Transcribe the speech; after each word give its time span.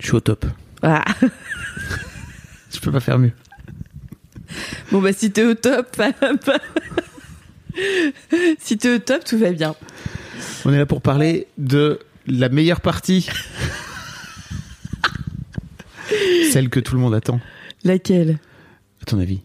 Je 0.00 0.06
suis 0.06 0.14
au 0.16 0.20
top. 0.20 0.44
Ah. 0.82 1.04
Je 2.72 2.80
peux 2.80 2.90
pas 2.92 3.00
faire 3.00 3.18
mieux. 3.18 3.32
Bon 4.92 5.00
bah 5.00 5.12
si 5.12 5.30
t'es 5.32 5.44
au 5.44 5.54
top, 5.54 5.96
si 8.60 8.76
t'es 8.78 8.94
au 8.94 8.98
top, 8.98 9.24
tout 9.24 9.38
va 9.38 9.50
bien. 9.52 9.74
On 10.64 10.72
est 10.72 10.78
là 10.78 10.86
pour 10.86 11.00
parler 11.00 11.46
de 11.58 11.98
la 12.26 12.48
meilleure 12.48 12.80
partie. 12.80 13.28
Celle 16.52 16.68
que 16.68 16.80
tout 16.80 16.94
le 16.94 17.00
monde 17.00 17.14
attend. 17.14 17.40
Laquelle? 17.82 18.38
À 19.02 19.04
ton 19.06 19.18
avis? 19.18 19.40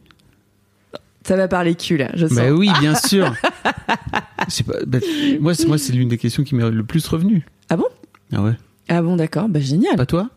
Ça 1.23 1.35
va 1.35 1.47
parler 1.47 1.75
cul 1.75 1.97
là, 1.97 2.09
je 2.15 2.27
sens. 2.27 2.35
Bah 2.37 2.51
oui, 2.51 2.69
bien 2.79 2.95
sûr. 2.95 3.33
Pas- 3.41 4.83
bah, 4.85 4.99
moi, 5.39 5.53
c'est- 5.53 5.93
l'une 5.93 6.09
des 6.09 6.17
questions 6.17 6.43
qui 6.43 6.55
m'est 6.55 6.69
le 6.69 6.83
plus 6.83 7.05
revenue. 7.07 7.45
Ah 7.69 7.77
bon? 7.77 7.85
Ah 8.33 8.41
ouais. 8.43 8.53
Ah 8.87 9.01
bon, 9.01 9.15
d'accord, 9.15 9.47
bah 9.49 9.59
génial. 9.59 9.95
Pas 9.95 10.05
toi? 10.05 10.29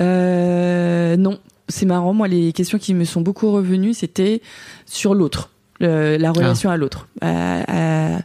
Non, 0.00 1.38
c'est 1.68 1.86
marrant. 1.86 2.12
Moi, 2.14 2.28
les 2.28 2.52
questions 2.52 2.78
qui 2.78 2.94
me 2.94 3.04
sont 3.04 3.20
beaucoup 3.20 3.50
revenues, 3.52 3.94
c'était 3.94 4.40
sur 4.86 5.14
l'autre, 5.14 5.50
la 5.80 6.32
relation 6.32 6.70
à 6.70 6.76
l'autre, 6.76 7.08
à, 7.20 8.16
à- 8.16 8.20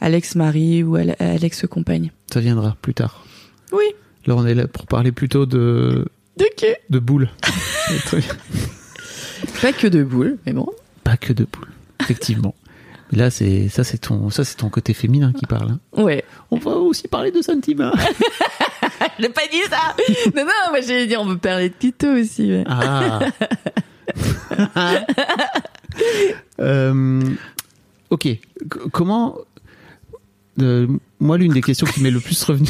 à 0.00 0.08
l'ex-mari 0.10 0.82
ou 0.82 0.96
à, 0.96 1.04
l'ex-compagne. 1.40 2.10
Ça 2.32 2.40
viendra 2.40 2.76
plus 2.82 2.92
tard. 2.94 3.24
Oui. 3.72 3.84
Là, 4.26 4.34
on 4.36 4.44
est 4.46 4.54
là 4.54 4.66
pour 4.66 4.86
parler 4.86 5.10
plutôt 5.12 5.46
de, 5.46 6.06
Ok. 6.40 6.66
de 6.90 6.98
boules. 6.98 7.30
Pas 9.62 9.72
que 9.72 9.86
de 9.86 10.02
boules, 10.02 10.38
mais 10.46 10.52
bon. 10.52 10.66
Pas 11.04 11.16
que 11.16 11.32
de 11.32 11.44
boules, 11.50 11.70
effectivement. 12.00 12.54
Mais 13.12 13.18
là, 13.18 13.30
c'est 13.30 13.68
ça, 13.68 13.84
c'est 13.84 13.98
ton, 13.98 14.30
ça, 14.30 14.44
c'est 14.44 14.56
ton 14.56 14.68
côté 14.68 14.92
féminin 14.94 15.32
qui 15.32 15.46
parle. 15.46 15.70
hein. 15.72 16.02
Ouais. 16.02 16.24
On 16.50 16.56
va 16.58 16.72
aussi 16.72 17.06
parler 17.08 17.30
de 17.30 17.40
sentiment. 17.42 17.92
J'ai 19.18 19.28
pas 19.28 19.42
dit 19.50 19.62
ça. 19.70 19.94
non, 20.34 20.42
non, 20.44 20.70
moi 20.70 20.80
j'ai 20.80 21.06
dit 21.06 21.16
on 21.16 21.26
peut 21.26 21.38
parler 21.38 21.68
de 21.70 21.74
Tito 21.78 22.08
aussi. 22.08 22.50
ouais. 22.52 22.64
Ah. 22.66 23.20
Euh, 26.60 27.20
ok. 28.10 28.22
C- 28.22 28.40
comment 28.92 29.36
euh, 30.60 30.86
Moi, 31.20 31.38
l'une 31.38 31.52
des 31.52 31.60
questions 31.62 31.86
qui 31.86 32.02
m'est 32.02 32.10
le 32.10 32.20
plus 32.20 32.42
revenue. 32.44 32.68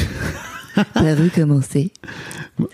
T'as 0.93 1.15
vu 1.15 1.29
commencer 1.29 1.91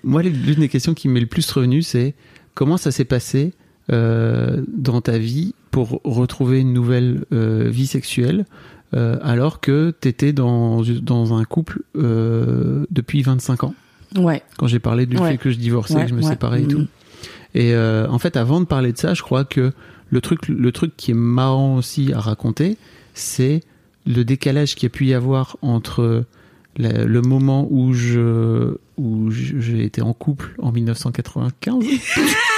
Moi, 0.03 0.23
l'une 0.23 0.55
des 0.59 0.69
questions 0.69 0.93
qui 0.93 1.07
m'est 1.07 1.19
le 1.19 1.25
plus 1.27 1.49
revenue, 1.51 1.81
c'est 1.81 2.13
comment 2.53 2.77
ça 2.77 2.91
s'est 2.91 3.05
passé 3.05 3.47
euh, 3.47 3.62
dans 3.89 5.01
ta 5.01 5.17
vie 5.17 5.53
pour 5.71 5.99
retrouver 6.03 6.59
une 6.61 6.73
nouvelle 6.73 7.25
euh, 7.33 7.67
vie 7.69 7.87
sexuelle 7.87 8.45
euh, 8.93 9.17
alors 9.21 9.59
que 9.59 9.93
tu 10.01 10.07
étais 10.07 10.33
dans, 10.33 10.81
dans 11.01 11.33
un 11.33 11.43
couple 11.45 11.81
euh, 11.97 12.85
depuis 12.91 13.21
25 13.23 13.63
ans 13.65 13.73
Ouais. 14.15 14.43
quand 14.57 14.67
j'ai 14.67 14.77
parlé 14.79 15.05
du 15.07 15.17
Ouais. 15.17 15.31
fait 15.31 15.37
que 15.37 15.49
je 15.49 15.57
divorçais, 15.57 15.95
Ouais, 15.95 16.03
que 16.03 16.09
je 16.09 16.13
me 16.15 16.21
séparais 16.21 16.59
et 16.61 16.65
Mhm. 16.65 16.69
tout. 16.69 16.87
Et 17.55 17.73
euh, 17.73 18.07
en 18.09 18.19
fait, 18.19 18.37
avant 18.37 18.59
de 18.61 18.65
parler 18.65 18.93
de 18.93 18.97
ça, 18.97 19.13
je 19.15 19.21
crois 19.23 19.43
que 19.45 19.71
le 20.11 20.21
truc, 20.21 20.47
le 20.47 20.71
truc 20.71 20.93
qui 20.95 21.11
est 21.11 21.15
marrant 21.15 21.75
aussi 21.77 22.13
à 22.13 22.19
raconter, 22.19 22.77
c'est 23.15 23.61
le 24.05 24.23
décalage 24.23 24.75
qu'il 24.75 24.83
y 24.83 24.87
a 24.87 24.89
pu 24.91 25.05
y 25.07 25.13
avoir 25.15 25.57
entre 25.63 26.25
la- 26.77 27.05
le 27.05 27.21
moment 27.21 27.67
où 27.71 27.93
je 27.93 28.75
où 28.97 29.31
j'ai 29.31 29.83
été 29.83 30.03
en 30.03 30.13
couple 30.13 30.53
en 30.59 30.71
1995 30.71 31.83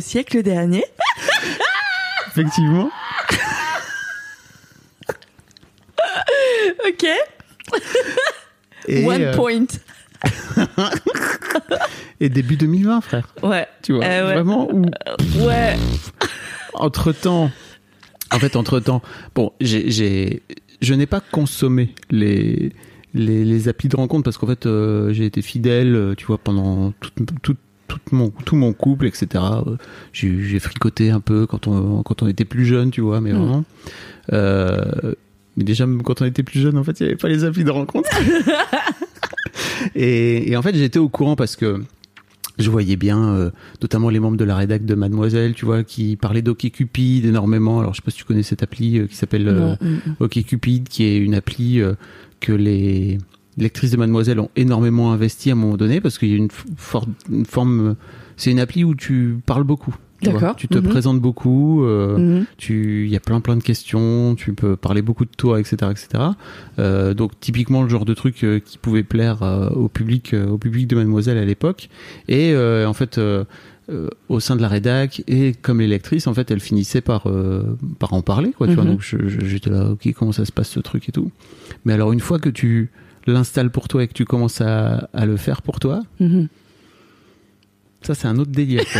Siècle 0.00 0.42
dernier. 0.42 0.84
effectivement 2.28 2.90
Ok. 6.86 7.06
et, 8.88 9.04
One 9.06 9.22
euh, 9.22 9.34
point. 9.34 9.66
et 12.20 12.28
début 12.28 12.56
2020 12.56 13.00
frère 13.00 13.34
Ouais. 13.42 13.66
tu 13.82 13.92
vois 13.94 14.04
Euh, 14.04 14.26
ouais. 14.28 14.34
vraiment 14.34 14.68
où 14.72 14.86
Ouais. 15.46 15.76
entre 16.74 17.12
temps, 17.12 17.50
en 18.32 18.38
fait, 18.38 18.56
entre 18.56 18.80
temps, 18.80 19.02
bon, 19.34 19.52
j'ai, 19.60 20.42
je 20.80 20.94
n'ai 20.94 21.06
pas 21.06 21.20
consommé 21.20 21.94
les, 22.10 22.72
les, 23.14 23.44
les 23.44 23.68
applis 23.68 23.88
de 23.88 23.96
rencontre 23.96 24.24
parce 24.24 24.38
qu'en 24.38 24.46
fait, 24.46 24.66
euh, 24.66 25.12
j'ai 25.12 25.26
été 25.26 25.42
fidèle, 25.42 25.94
euh, 25.94 26.14
tu 26.14 26.26
vois, 26.26 26.38
pendant 26.38 26.92
tout, 27.00 27.10
tout, 27.42 27.56
tout 27.88 27.98
mon, 28.12 28.30
tout 28.30 28.56
mon 28.56 28.72
couple, 28.72 29.06
etc. 29.06 29.44
Euh, 29.66 29.76
J'ai, 30.12 30.58
fricoté 30.58 31.10
un 31.10 31.20
peu 31.20 31.46
quand 31.46 31.66
on, 31.66 32.02
quand 32.02 32.22
on 32.22 32.28
était 32.28 32.44
plus 32.44 32.64
jeune, 32.66 32.90
tu 32.90 33.00
vois, 33.00 33.20
mais 33.20 33.32
Mm. 33.32 33.36
vraiment. 33.36 33.64
Euh, 34.32 35.14
mais 35.56 35.64
déjà, 35.64 35.86
même 35.86 36.02
quand 36.02 36.20
on 36.20 36.24
était 36.24 36.42
plus 36.42 36.60
jeune, 36.60 36.76
en 36.76 36.84
fait, 36.84 37.00
il 37.00 37.04
n'y 37.04 37.08
avait 37.10 37.16
pas 37.16 37.28
les 37.28 37.44
applis 37.44 37.64
de 37.64 37.70
rencontre. 37.70 38.10
et, 39.94 40.50
et 40.50 40.56
en 40.56 40.62
fait, 40.62 40.74
j'étais 40.74 40.98
au 40.98 41.08
courant 41.08 41.36
parce 41.36 41.56
que 41.56 41.80
je 42.58 42.70
voyais 42.70 42.96
bien, 42.96 43.22
euh, 43.34 43.50
notamment 43.82 44.08
les 44.08 44.20
membres 44.20 44.36
de 44.36 44.44
la 44.44 44.56
rédac 44.56 44.84
de 44.84 44.94
Mademoiselle, 44.94 45.54
tu 45.54 45.64
vois, 45.66 45.82
qui 45.84 46.16
parlaient 46.16 46.42
d'OkCupid 46.42 47.24
énormément. 47.24 47.80
Alors, 47.80 47.92
je 47.94 48.00
sais 48.00 48.04
pas 48.04 48.10
si 48.10 48.18
tu 48.18 48.24
connais 48.24 48.42
cette 48.42 48.62
appli 48.62 48.98
euh, 48.98 49.06
qui 49.06 49.14
s'appelle 49.14 49.48
euh, 49.48 49.60
Non, 49.60 49.78
mm, 49.80 49.86
mm. 49.88 50.16
OkCupid, 50.20 50.88
qui 50.88 51.04
est 51.04 51.18
une 51.18 51.34
appli 51.34 51.82
que 52.40 52.52
les 52.52 53.18
lectrices 53.58 53.90
de 53.90 53.96
Mademoiselle 53.96 54.40
ont 54.40 54.50
énormément 54.56 55.12
investi 55.12 55.50
à 55.50 55.52
un 55.52 55.56
moment 55.56 55.76
donné 55.76 56.00
parce 56.00 56.18
qu'il 56.18 56.28
y 56.30 56.34
a 56.34 56.36
une, 56.36 56.48
for- 56.76 57.06
une 57.30 57.46
forme. 57.46 57.96
C'est 58.36 58.50
une 58.50 58.60
appli 58.60 58.84
où 58.84 58.94
tu 58.94 59.38
parles 59.46 59.64
beaucoup. 59.64 59.94
D'accord. 60.22 60.56
Tu 60.56 60.66
te 60.66 60.78
Mhm. 60.78 60.84
présentes 60.88 61.20
beaucoup. 61.20 61.84
euh, 61.84 62.16
Mhm. 62.18 62.46
tu 62.56 63.04
il 63.04 63.10
y 63.12 63.16
a 63.16 63.20
plein 63.20 63.40
plein 63.42 63.54
de 63.56 63.62
questions 63.62 64.34
tu 64.34 64.54
peux 64.54 64.74
parler 64.74 65.02
beaucoup 65.02 65.26
de 65.26 65.30
toi 65.36 65.60
etc 65.60 65.90
etc 65.90 66.24
Euh, 66.78 67.12
donc 67.12 67.38
typiquement 67.38 67.82
le 67.82 67.88
genre 67.90 68.06
de 68.06 68.14
truc 68.14 68.42
euh, 68.42 68.58
qui 68.58 68.78
pouvait 68.78 69.02
plaire 69.02 69.42
au 69.76 69.88
public 69.88 70.34
au 70.50 70.56
public 70.56 70.86
de 70.88 70.96
Mademoiselle 70.96 71.36
à 71.36 71.44
l'époque 71.44 71.90
et 72.28 72.54
en 72.56 72.94
fait 72.94 73.18
euh, 73.18 73.44
au 74.30 74.40
sein 74.40 74.56
de 74.56 74.62
la 74.62 74.68
rédac 74.68 75.22
et 75.28 75.52
comme 75.52 75.80
les 75.80 75.86
lectrices 75.86 76.26
en 76.26 76.34
fait 76.34 76.50
elle 76.50 76.60
finissait 76.60 77.02
par 77.02 77.26
euh, 77.28 77.76
par 77.98 78.14
en 78.14 78.22
parler 78.22 78.52
quoi 78.56 78.66
tu 78.68 78.74
vois 78.74 78.84
Mhm. 78.84 78.90
donc 78.92 79.02
j'étais 79.46 79.70
là 79.70 79.90
ok 79.90 80.12
comment 80.18 80.32
ça 80.32 80.46
se 80.46 80.52
passe 80.52 80.70
ce 80.70 80.80
truc 80.80 81.08
et 81.10 81.12
tout 81.12 81.30
mais 81.84 81.92
alors 81.92 82.10
une 82.12 82.20
fois 82.20 82.38
que 82.38 82.48
tu 82.48 82.88
l'installes 83.32 83.70
pour 83.70 83.88
toi 83.88 84.02
et 84.04 84.08
que 84.08 84.12
tu 84.12 84.24
commences 84.24 84.60
à, 84.60 85.08
à 85.12 85.26
le 85.26 85.36
faire 85.36 85.62
pour 85.62 85.80
toi 85.80 86.02
Mhm. 86.20 86.48
ça 88.02 88.14
c'est 88.14 88.28
un 88.28 88.36
autre 88.38 88.50
délire. 88.52 88.84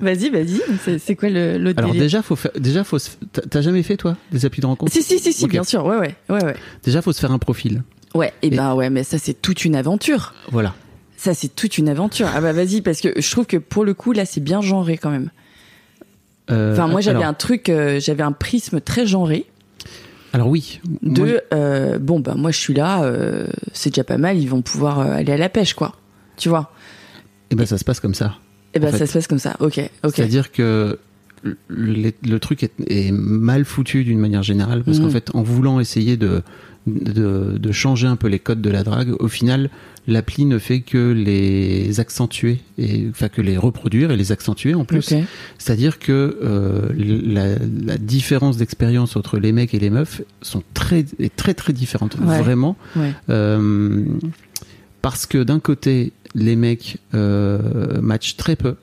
Vas-y, 0.00 0.30
vas-y. 0.30 0.60
C'est- 0.98 1.14
quoi 1.14 1.28
le 1.28 1.58
l'autre 1.58 1.78
alors 1.78 1.92
délire 1.92 2.02
déjà 2.04 2.22
faut 2.22 2.34
faire 2.34 2.50
déjà 2.58 2.82
faut 2.82 2.98
se- 2.98 3.10
t'as 3.30 3.60
jamais 3.60 3.84
fait 3.84 3.96
toi 3.96 4.16
des 4.32 4.44
applis 4.44 4.60
de 4.60 4.66
rencontre 4.66 4.90
Si, 4.92 5.00
si, 5.02 5.20
si, 5.20 5.32
si, 5.32 5.46
bien 5.46 5.62
sûr. 5.62 5.84
Ouais, 5.86 5.96
ouais, 5.96 6.16
ouais, 6.28 6.44
ouais. 6.44 6.56
déjà 6.82 7.02
faut 7.02 7.12
se 7.12 7.20
faire 7.20 7.30
un 7.30 7.38
profil 7.38 7.84
Ouais, 8.14 8.32
et 8.42 8.48
Et- 8.48 8.50
ben 8.56 8.74
ouais, 8.74 8.90
mais 8.90 9.04
ça 9.04 9.18
c'est 9.18 9.40
toute 9.40 9.64
une 9.64 9.76
aventure. 9.76 10.34
voilà 10.50 10.74
Ça 11.16 11.34
c'est 11.34 11.54
toute 11.54 11.78
une 11.78 11.88
aventure. 11.88 12.28
Ah 12.34 12.40
bah 12.40 12.52
vas-y, 12.52 12.80
parce 12.80 13.00
que 13.00 13.08
je 13.20 13.30
trouve 13.30 13.46
que 13.46 13.58
pour 13.58 13.84
le 13.84 13.94
coup 13.94 14.10
là 14.12 14.24
c'est 14.24 14.40
bien 14.42 14.60
genré 14.60 14.98
quand 14.98 15.10
même. 15.10 15.30
Euh, 16.50 16.72
Enfin 16.72 16.88
moi 16.88 17.00
j'avais 17.00 17.18
alors, 17.18 17.28
un 17.30 17.34
truc, 17.34 17.68
euh, 17.68 18.00
j'avais 18.00 18.24
un 18.24 18.32
prisme 18.32 18.80
très 18.80 19.06
genré 19.06 19.46
Alors 20.32 20.48
oui. 20.48 20.80
de 21.02 21.20
Moi, 21.20 21.28
euh, 21.52 21.98
bon 21.98 22.20
bah 22.20 22.34
moi 22.36 22.50
je 22.50 22.58
suis 22.58 22.74
là, 22.74 23.02
euh, 23.04 23.46
c'est 23.72 23.90
déjà 23.90 24.04
pas 24.04 24.16
mal, 24.18 24.38
ils 24.38 24.48
vont 24.48 24.62
pouvoir 24.62 25.00
euh, 25.00 25.12
aller 25.12 25.32
à 25.32 25.36
la 25.36 25.48
pêche 25.48 25.74
quoi. 25.74 25.94
Tu 26.36 26.48
vois 26.48 26.72
eh 27.50 27.54
ben 27.54 27.66
ça 27.66 27.76
se 27.76 27.84
passe 27.84 28.00
comme 28.00 28.14
ça. 28.14 28.36
Et 28.72 28.78
ben 28.78 28.88
En 28.88 28.92
fait. 28.92 28.98
ça 28.98 29.06
se 29.06 29.12
passe 29.12 29.26
comme 29.26 29.38
ça. 29.38 29.56
Ok, 29.60 29.78
ok. 30.04 30.12
C'est-à-dire 30.16 30.50
que 30.52 30.98
le, 31.68 32.38
truc 32.38 32.62
est, 32.62 32.72
est 32.88 33.10
mal 33.12 33.66
foutu 33.66 34.04
d'une 34.04 34.18
manière 34.18 34.42
générale 34.42 34.82
parce 34.84 34.98
Mhm. 34.98 35.04
qu'en 35.04 35.10
fait, 35.10 35.30
en 35.34 35.42
voulant 35.42 35.78
essayer 35.78 36.16
de, 36.16 36.42
de 36.86 37.56
de 37.58 37.72
changer 37.72 38.06
un 38.06 38.16
peu 38.16 38.28
les 38.28 38.38
codes 38.38 38.60
de 38.60 38.70
la 38.70 38.82
drague, 38.82 39.14
au 39.20 39.28
final, 39.28 39.70
l'appli 40.08 40.44
ne 40.46 40.58
fait 40.58 40.80
que 40.80 41.12
les 41.12 42.00
accentuer 42.00 42.58
et 42.78 43.06
enfin 43.10 43.28
que 43.28 43.40
les 43.40 43.56
reproduire 43.56 44.10
et 44.10 44.16
les 44.16 44.32
accentuer 44.32 44.74
en 44.74 44.84
plus. 44.84 45.14
C'est-à-dire 45.58 45.98
que 46.00 46.38
euh, 46.42 46.88
la, 46.96 47.54
la 47.84 47.98
différence 47.98 48.56
d'expérience 48.56 49.14
entre 49.16 49.38
les 49.38 49.52
mecs 49.52 49.74
et 49.74 49.78
les 49.78 49.90
meufs 49.90 50.22
sont 50.40 50.62
très 50.74 51.04
est 51.20 51.34
très 51.36 51.54
très 51.54 51.72
différentes 51.72 52.16
Ouais. 52.20 52.40
vraiment. 52.40 52.76
Ouais. 52.96 53.12
Euh, 53.30 54.04
parce 55.02 55.26
que 55.26 55.42
d'un 55.42 55.60
côté, 55.60 56.12
les 56.34 56.56
mecs 56.56 56.98
euh, 57.14 58.00
matchent 58.00 58.36
très 58.36 58.56
peu. 58.56 58.74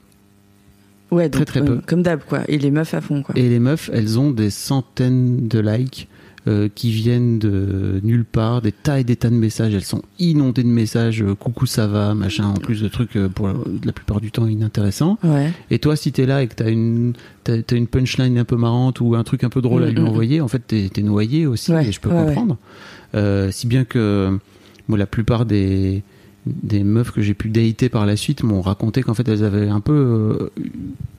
Ouais, 1.12 1.28
Très, 1.30 1.40
donc, 1.40 1.48
très 1.48 1.66
peu. 1.66 1.80
Comme 1.88 2.04
d'hab, 2.04 2.19
quoi. 2.24 2.42
Et 2.48 2.57
les 2.60 2.69
meufs 2.72 2.94
à 2.94 3.02
fond, 3.02 3.24
quoi. 3.24 3.36
Et 3.38 3.50
les 3.50 3.60
meufs, 3.60 3.90
elles 3.94 4.19
ont 4.19 4.30
des 4.31 4.52
centaines 4.52 5.48
de 5.48 5.60
likes 5.60 6.07
euh, 6.50 6.68
qui 6.74 6.92
viennent 6.92 7.38
de 7.40 8.00
nulle 8.04 8.25
part, 8.25 8.62
des 8.62 8.72
tas 8.72 9.00
et 9.00 9.04
des 9.04 9.16
tas 9.16 9.30
de 9.30 9.36
messages. 9.36 9.74
Elles 9.74 9.84
sont 9.84 10.01
inondées 10.18 10.63
de 10.63 10.68
messages. 10.68 11.22
euh, 11.22 11.36
coucou, 11.36 11.66
ça 11.68 11.86
va, 11.88 12.16
machin, 12.16 12.46
en 12.48 12.54
plus 12.56 12.81
de 12.81 12.88
trucs 12.88 13.16
euh, 13.16 13.30
pour 13.30 13.48
la 13.84 13.92
plupart 13.94 14.19
du 14.19 14.31
temps 14.31 14.48
inintéressants. 14.48 15.18
Ouais. 15.24 15.51
Et 15.69 15.80
toi, 15.80 15.96
si 15.96 16.12
t'es 16.12 16.25
là 16.25 16.42
et 16.42 16.48
que 16.48 16.56
t'as 16.56 16.69
une, 16.72 17.13
t'as, 17.44 17.62
t'as 17.62 17.75
une 17.75 17.88
punchline 17.88 18.38
un 18.38 18.46
peu 18.46 18.56
marrante 18.57 19.00
ou 19.00 19.16
un 19.16 19.24
truc 19.24 19.44
un 19.44 19.50
peu 19.50 19.62
drôle 19.62 19.84
à 19.84 19.88
Mm, 19.88 19.96
lui 19.96 20.01
mm, 20.01 20.07
envoyer, 20.07 20.42
en 20.42 20.48
fait, 20.48 20.60
t'es, 20.66 20.90
t'es 20.92 21.04
noyé 21.04 21.46
aussi, 21.46 21.72
Ouais, 21.72 21.88
et 21.88 21.92
je 21.92 22.00
peux 22.00 22.10
ouais, 22.10 22.25
comprendre. 22.25 22.57
Si 23.52 23.68
bien 23.68 23.86
que, 23.86 24.38
moi, 24.88 24.98
la 24.98 25.06
plupart 25.06 25.45
des, 25.45 26.04
des 26.63 26.84
meufs 26.84 27.12
que 27.12 27.22
j'ai 27.22 27.34
pu 27.34 27.50
dater 27.50 27.90
par 27.90 28.06
la 28.06 28.16
suite 28.16 28.44
m'ont 28.44 28.62
raconté 28.62 29.01
qu'en 29.04 29.13
fait, 29.13 29.28
elles 29.28 29.44
avaient 29.44 29.69
un 29.69 29.80
peu 29.80 30.50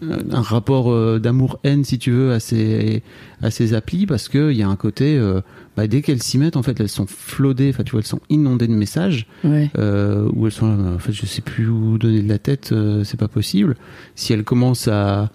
euh, 0.02 0.18
un 0.30 0.40
rapport 0.42 0.90
euh, 0.92 1.18
d'amour-haine, 1.18 1.84
si 1.84 1.98
tu 1.98 2.10
veux, 2.10 2.32
à 2.32 2.40
ces, 2.40 3.02
à 3.42 3.50
ces 3.50 3.74
applis, 3.74 4.06
parce 4.06 4.28
qu'il 4.28 4.52
y 4.52 4.62
a 4.62 4.68
un 4.68 4.76
côté, 4.76 5.16
euh, 5.18 5.40
bah, 5.76 5.86
dès 5.86 6.02
qu'elles 6.02 6.22
s'y 6.22 6.38
mettent, 6.38 6.56
en 6.56 6.62
fait, 6.62 6.78
elles 6.80 6.88
sont 6.88 7.06
flodées, 7.06 7.70
enfin, 7.70 7.82
tu 7.84 7.92
vois, 7.92 8.00
elles 8.00 8.06
sont 8.06 8.20
inondées 8.28 8.68
de 8.68 8.74
messages 8.74 9.26
Ouais. 9.44 9.70
où 10.34 10.46
elles 10.46 10.52
sont 10.52 10.68
là, 10.68 10.92
en 10.94 10.98
fait 10.98 11.12
je 11.12 11.26
sais 11.26 11.42
plus 11.42 11.68
où 11.68 11.98
donner 11.98 12.22
de 12.22 12.28
la 12.28 12.38
tête 12.38 12.74
c'est 13.04 13.18
pas 13.18 13.28
possible 13.28 13.76
si 14.14 14.32
elles 14.32 14.44
commencent 14.44 14.88
à, 14.88 15.30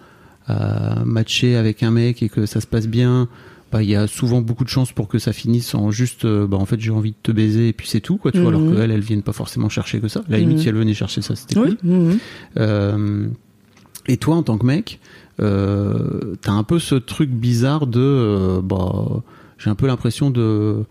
à 0.46 1.04
matcher 1.04 1.56
avec 1.56 1.82
un 1.82 1.90
mec 1.90 2.22
et 2.22 2.28
que 2.28 2.46
ça 2.46 2.60
se 2.60 2.66
passe 2.66 2.86
bien 2.86 3.28
bah 3.72 3.82
il 3.82 3.88
y 3.90 3.96
a 3.96 4.06
souvent 4.06 4.40
beaucoup 4.40 4.62
de 4.64 4.68
chances 4.68 4.92
pour 4.92 5.08
que 5.08 5.18
ça 5.18 5.32
finisse 5.32 5.74
en 5.74 5.90
juste 5.90 6.24
euh, 6.24 6.46
bah 6.46 6.56
en 6.56 6.66
fait 6.66 6.78
j'ai 6.80 6.90
envie 6.92 7.10
de 7.10 7.16
te 7.22 7.32
baiser 7.32 7.68
et 7.68 7.72
puis 7.72 7.88
c'est 7.88 8.00
tout 8.00 8.16
quoi 8.16 8.30
tu 8.32 8.38
vois 8.40 8.50
Mhm. 8.52 8.56
alors 8.62 8.74
qu'elles 8.76 8.90
elles 8.92 9.00
viennent 9.00 9.22
pas 9.22 9.32
forcément 9.32 9.68
chercher 9.68 9.98
que 10.00 10.08
ça 10.08 10.22
la 10.28 10.38
limite 10.38 10.58
Mhm. 10.58 10.62
si 10.62 10.68
elles 10.68 10.76
venaient 10.76 10.94
chercher 10.94 11.20
ça 11.22 11.34
c'était 11.34 11.58
Oui. 11.58 11.76
cool 11.80 11.90
mhm. 11.90 12.18
euh, 12.58 13.28
et 14.08 14.18
toi, 14.18 14.36
en 14.36 14.44
tant 14.44 14.56
que 14.56 14.64
mec, 14.64 15.00
euh, 15.40 16.36
t'as 16.40 16.52
un 16.52 16.62
peu 16.62 16.78
ce 16.78 16.94
truc 16.94 17.28
bizarre 17.28 17.88
de, 17.88 17.98
euh, 18.00 18.60
bah, 18.62 19.22
j'ai 19.58 19.68
un 19.68 19.74
peu 19.74 19.88
l'impression 19.88 20.30
de 20.30 20.84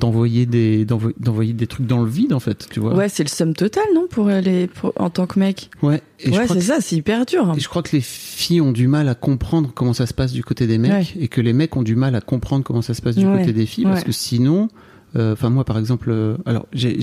d'envoyer 0.00 0.46
des 0.46 0.84
d'envo- 0.84 1.12
d'envoyer 1.20 1.52
des 1.52 1.66
trucs 1.66 1.86
dans 1.86 2.02
le 2.02 2.10
vide 2.10 2.32
en 2.32 2.40
fait, 2.40 2.66
tu 2.70 2.80
vois. 2.80 2.94
Ouais, 2.94 3.08
c'est 3.08 3.22
le 3.22 3.28
somme 3.28 3.54
total, 3.54 3.84
non, 3.94 4.06
pour 4.10 4.26
les, 4.28 4.66
pour- 4.66 4.92
en 4.96 5.10
tant 5.10 5.26
que 5.26 5.38
mec. 5.38 5.70
Ouais. 5.82 6.02
Et 6.18 6.30
ouais, 6.30 6.46
c'est 6.48 6.60
ça, 6.60 6.78
c'est 6.80 6.96
hyper 6.96 7.24
dur. 7.26 7.54
Et 7.56 7.60
je 7.60 7.68
crois 7.68 7.82
que 7.82 7.94
les 7.94 8.00
filles 8.02 8.60
ont 8.60 8.72
du 8.72 8.88
mal 8.88 9.08
à 9.08 9.14
comprendre 9.14 9.70
comment 9.74 9.92
ça 9.92 10.06
se 10.06 10.14
passe 10.14 10.32
du 10.32 10.42
côté 10.42 10.66
des 10.66 10.78
mecs 10.78 11.14
et 11.20 11.28
que 11.28 11.40
les 11.40 11.52
mecs 11.52 11.76
ont 11.76 11.82
du 11.82 11.94
mal 11.94 12.14
à 12.16 12.20
comprendre 12.20 12.64
comment 12.64 12.82
ça 12.82 12.94
se 12.94 13.02
passe 13.02 13.14
du 13.16 13.26
Ouais, 13.26 13.38
côté 13.38 13.52
des 13.52 13.66
filles 13.66 13.84
parce 13.84 14.02
que 14.04 14.12
sinon, 14.12 14.68
euh, 15.16 15.32
enfin 15.32 15.50
moi 15.50 15.64
par 15.64 15.76
exemple, 15.78 16.10
euh, 16.10 16.36
alors 16.46 16.66
c'est 16.74 16.94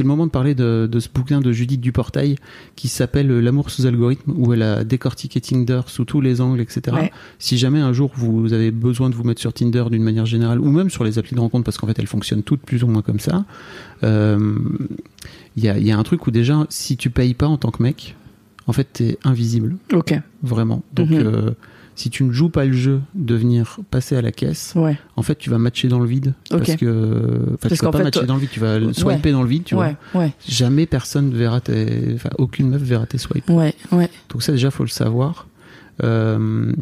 le 0.00 0.04
moment 0.04 0.26
de 0.26 0.30
parler 0.30 0.54
de, 0.54 0.88
de 0.90 1.00
ce 1.00 1.08
bouquin 1.12 1.40
de 1.40 1.52
Judith 1.52 1.80
Duportail 1.80 2.36
qui 2.76 2.88
s'appelle 2.88 3.30
euh, 3.30 3.40
L'amour 3.40 3.70
sous 3.70 3.86
algorithme 3.86 4.32
où 4.36 4.52
elle 4.52 4.62
a 4.62 4.82
décortiqué 4.84 5.40
Tinder 5.40 5.82
sous 5.86 6.04
tous 6.04 6.20
les 6.20 6.40
angles, 6.40 6.60
etc. 6.60 6.80
Ouais. 6.96 7.12
Si 7.38 7.56
jamais 7.58 7.80
un 7.80 7.92
jour 7.92 8.10
vous 8.16 8.52
avez 8.52 8.70
besoin 8.70 9.08
de 9.10 9.14
vous 9.14 9.24
mettre 9.24 9.40
sur 9.40 9.52
Tinder 9.52 9.84
d'une 9.90 10.02
manière 10.02 10.26
générale 10.26 10.60
ou 10.60 10.70
même 10.70 10.90
sur 10.90 11.04
les 11.04 11.18
applis 11.18 11.34
de 11.36 11.40
rencontre 11.40 11.64
parce 11.64 11.78
qu'en 11.78 11.86
fait 11.86 11.98
elles 11.98 12.06
fonctionnent 12.08 12.42
toutes 12.42 12.62
plus 12.62 12.82
ou 12.82 12.88
moins 12.88 13.02
comme 13.02 13.20
ça, 13.20 13.44
euh, 14.04 14.58
il 15.56 15.64
y, 15.64 15.68
a, 15.68 15.78
il 15.78 15.86
y 15.86 15.90
a 15.92 15.98
un 15.98 16.02
truc 16.02 16.26
où 16.26 16.30
déjà 16.30 16.66
si 16.68 16.96
tu 16.96 17.10
payes 17.10 17.34
pas 17.34 17.46
en 17.46 17.56
tant 17.56 17.70
que 17.70 17.82
mec, 17.82 18.16
en 18.66 18.72
fait 18.72 18.88
t'es 18.92 19.18
invisible 19.24 19.76
Ok. 19.92 20.14
vraiment. 20.42 20.82
Donc, 20.92 21.10
Mhm. 21.10 21.54
Si 21.98 22.10
tu 22.10 22.24
ne 22.24 22.32
joues 22.32 22.48
pas 22.48 22.64
le 22.64 22.72
jeu 22.72 23.00
de 23.14 23.34
venir 23.34 23.78
passer 23.90 24.16
à 24.16 24.22
la 24.22 24.32
caisse, 24.32 24.72
Ouais. 24.76 24.96
en 25.16 25.22
fait, 25.22 25.36
tu 25.36 25.50
vas 25.50 25.58
matcher 25.58 25.88
dans 25.88 25.98
le 25.98 26.06
vide. 26.06 26.34
Ok. 26.50 26.58
Parce 26.64 26.76
que. 26.76 27.56
Parce 27.60 27.74
tu 27.74 27.84
vas 27.84 27.90
pas 27.90 27.98
fait, 27.98 28.04
matcher 28.04 28.26
dans 28.26 28.34
le 28.34 28.40
vide, 28.40 28.50
tu 28.50 28.60
vas 28.60 28.92
swiper 28.92 29.32
dans 29.32 29.42
le 29.42 29.48
vide, 29.48 29.64
tu 29.64 29.74
ouais. 29.74 29.96
Vois. 30.14 30.26
Jamais 30.46 30.86
personne 30.86 31.32
verra 31.34 31.60
tes. 31.60 32.12
Enfin, 32.14 32.30
aucune 32.38 32.68
meuf 32.70 32.82
verra 32.82 33.06
tes 33.06 33.18
swipes. 33.18 33.46
Donc, 33.48 34.42
ça, 34.42 34.52
déjà, 34.52 34.70
faut 34.70 34.84
le 34.84 34.88
savoir. 34.88 35.46
Euh, 36.02 36.72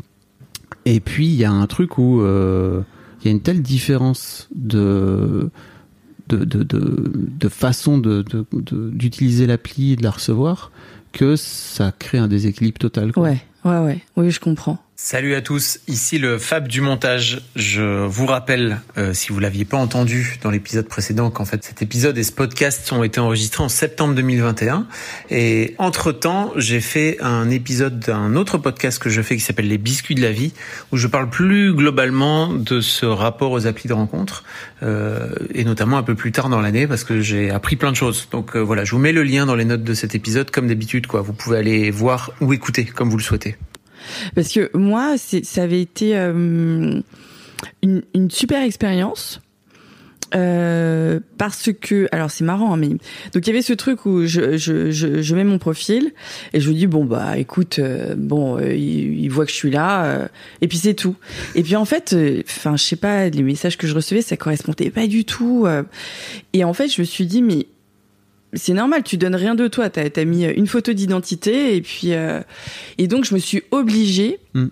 Et 0.85 1.01
puis, 1.01 1.27
il 1.27 1.35
y 1.35 1.45
a 1.45 1.51
un 1.53 1.67
truc 1.67 1.99
où. 1.99 2.21
euh, 2.21 2.83
Il 3.23 3.27
y 3.27 3.29
a 3.29 3.33
une 3.33 3.41
telle 3.41 3.63
différence 3.63 4.49
de. 4.55 5.51
De, 6.29 6.39
de, 6.45 6.65
de, 6.65 7.13
de 7.39 7.49
façon 7.49 7.99
de- 7.99 8.25
d'utiliser 8.91 9.47
l'appli 9.47 9.93
et 9.93 9.97
de 9.97 10.03
la 10.03 10.11
recevoir 10.11 10.73
que 11.13 11.37
ça 11.37 11.93
crée 11.97 12.19
un 12.19 12.27
déséquilibre 12.27 12.79
total. 12.79 13.13
quoi. 13.13 13.23
Ouais. 13.23 13.43
Ouais. 13.65 13.79
Ouais. 13.79 14.01
Oui, 14.17 14.31
je 14.33 14.41
comprends. 14.41 14.79
Salut 14.99 15.35
à 15.35 15.43
tous, 15.43 15.79
ici 15.89 16.19
le 16.19 16.39
Fab 16.39 16.69
du 16.69 16.81
montage. 16.81 17.43
Je 17.55 18.07
vous 18.07 18.25
rappelle, 18.25 18.81
euh, 18.97 19.13
si 19.13 19.31
vous 19.31 19.39
l'aviez 19.39 19.67
pas 19.67 19.77
entendu 19.77 20.39
dans 20.43 20.51
l'épisode 20.51 20.89
précédent, 20.89 21.31
qu'en 21.31 21.45
fait 21.45 21.63
cet 21.63 21.83
épisode 21.83 22.17
et 22.17 22.23
ce 22.23 22.33
podcast 22.33 22.91
ont 22.93 23.05
été 23.05 23.21
enregistrés 23.21 23.63
en 23.63 23.69
septembre 23.69 24.15
2021. 24.15 24.87
Et 25.29 25.75
entre 25.77 26.13
temps, 26.13 26.51
j'ai 26.57 26.81
fait 26.81 27.19
un 27.21 27.51
épisode 27.51 28.01
d'un 28.01 28.37
autre 28.37 28.57
podcast 28.57 28.99
que 28.99 29.11
je 29.11 29.21
fais 29.21 29.37
qui 29.37 29.43
s'appelle 29.43 29.69
Les 29.69 29.77
Biscuits 29.77 30.15
de 30.15 30.23
la 30.23 30.33
vie, 30.33 30.55
où 30.93 30.97
je 30.97 31.09
parle 31.09 31.29
plus 31.29 31.75
globalement 31.75 32.55
de 32.55 32.81
ce 32.81 33.05
rapport 33.05 33.51
aux 33.51 33.67
applis 33.67 33.91
de 33.91 33.95
rencontre, 33.95 34.45
euh, 34.83 35.29
et 35.53 35.65
notamment 35.65 35.99
un 35.99 36.05
peu 36.05 36.15
plus 36.15 36.33
tard 36.33 36.49
dans 36.49 36.63
l'année, 36.63 36.87
parce 36.87 37.05
que 37.05 37.21
j'ai 37.21 37.51
appris 37.51 37.77
plein 37.77 37.91
de 37.91 37.97
choses. 37.97 38.29
Donc 38.31 38.57
euh, 38.57 38.61
voilà, 38.61 38.85
je 38.85 38.93
vous 38.93 38.99
mets 38.99 39.13
le 39.13 39.25
lien 39.25 39.45
dans 39.45 39.57
les 39.57 39.67
notes 39.67 39.85
de 39.85 39.93
cet 39.93 40.15
épisode, 40.15 40.51
comme 40.51 40.69
d'habitude, 40.69 41.07
quoi. 41.07 41.21
Vous 41.21 41.35
pouvez 41.35 41.59
aller 41.59 41.91
voir 41.91 42.33
ou 42.41 42.55
écouter 42.55 42.87
comme 42.87 43.11
vous 43.11 43.19
le 43.19 43.23
souhaitez. 43.23 43.59
Parce 44.35 44.53
que 44.53 44.71
moi, 44.77 45.17
ça 45.19 45.63
avait 45.63 45.81
été 45.81 46.17
euh, 46.17 47.01
une, 47.83 48.03
une 48.15 48.31
super 48.31 48.63
expérience. 48.63 49.41
Euh, 50.35 51.21
parce 51.39 51.71
que 51.81 52.09
alors 52.11 52.33
c'est 52.33 52.43
marrant 52.43 52.75
hein, 52.75 52.77
mais 52.77 52.89
donc 52.89 52.99
il 53.37 53.47
y 53.47 53.51
avait 53.51 53.63
ce 53.63 53.73
truc 53.73 54.07
où 54.07 54.27
je, 54.27 54.57
je, 54.57 54.91
je, 54.91 55.23
je 55.23 55.35
mets 55.37 55.45
mon 55.45 55.59
profil 55.59 56.13
et 56.53 56.59
je 56.59 56.69
lui 56.69 56.75
dis 56.75 56.89
bon 56.89 57.05
bah 57.05 57.39
écoute 57.39 57.79
euh, 57.79 58.17
bon 58.17 58.59
euh, 58.59 58.75
il, 58.75 59.21
il 59.21 59.29
voit 59.29 59.45
que 59.47 59.53
je 59.53 59.57
suis 59.57 59.71
là 59.71 60.05
euh, 60.05 60.29
et 60.63 60.67
puis 60.67 60.79
c'est 60.79 60.95
tout 60.95 61.15
et 61.55 61.63
puis 61.63 61.77
en 61.77 61.85
fait 61.85 62.13
euh, 62.13 62.43
enfin 62.49 62.77
je 62.77 62.83
sais 62.83 62.97
pas 62.97 63.29
les 63.29 63.43
messages 63.45 63.79
que 63.79 63.87
je 63.87 63.95
recevais 63.95 64.21
ça 64.21 64.37
correspondait 64.37 64.91
pas 64.91 65.07
du 65.07 65.25
tout 65.25 65.69
et 66.53 66.65
en 66.65 66.73
fait 66.73 66.89
je 66.89 67.01
me 67.01 67.07
suis 67.07 67.27
dit 67.27 67.41
mais 67.41 67.69
c'est 68.53 68.73
normal, 68.73 69.03
tu 69.03 69.17
donnes 69.17 69.35
rien 69.35 69.55
de 69.55 69.69
toi. 69.69 69.91
T'as 69.91 70.09
as 70.15 70.25
mis 70.25 70.45
une 70.45 70.67
photo 70.67 70.93
d'identité 70.93 71.77
et 71.77 71.83
puis 71.83 72.13
euh, 72.15 72.41
et 72.99 73.07
donc 73.09 73.25
je 73.25 73.35
me 73.35 73.39
suis 73.39 73.63
obligée 73.71 74.39
Mm. 74.55 74.67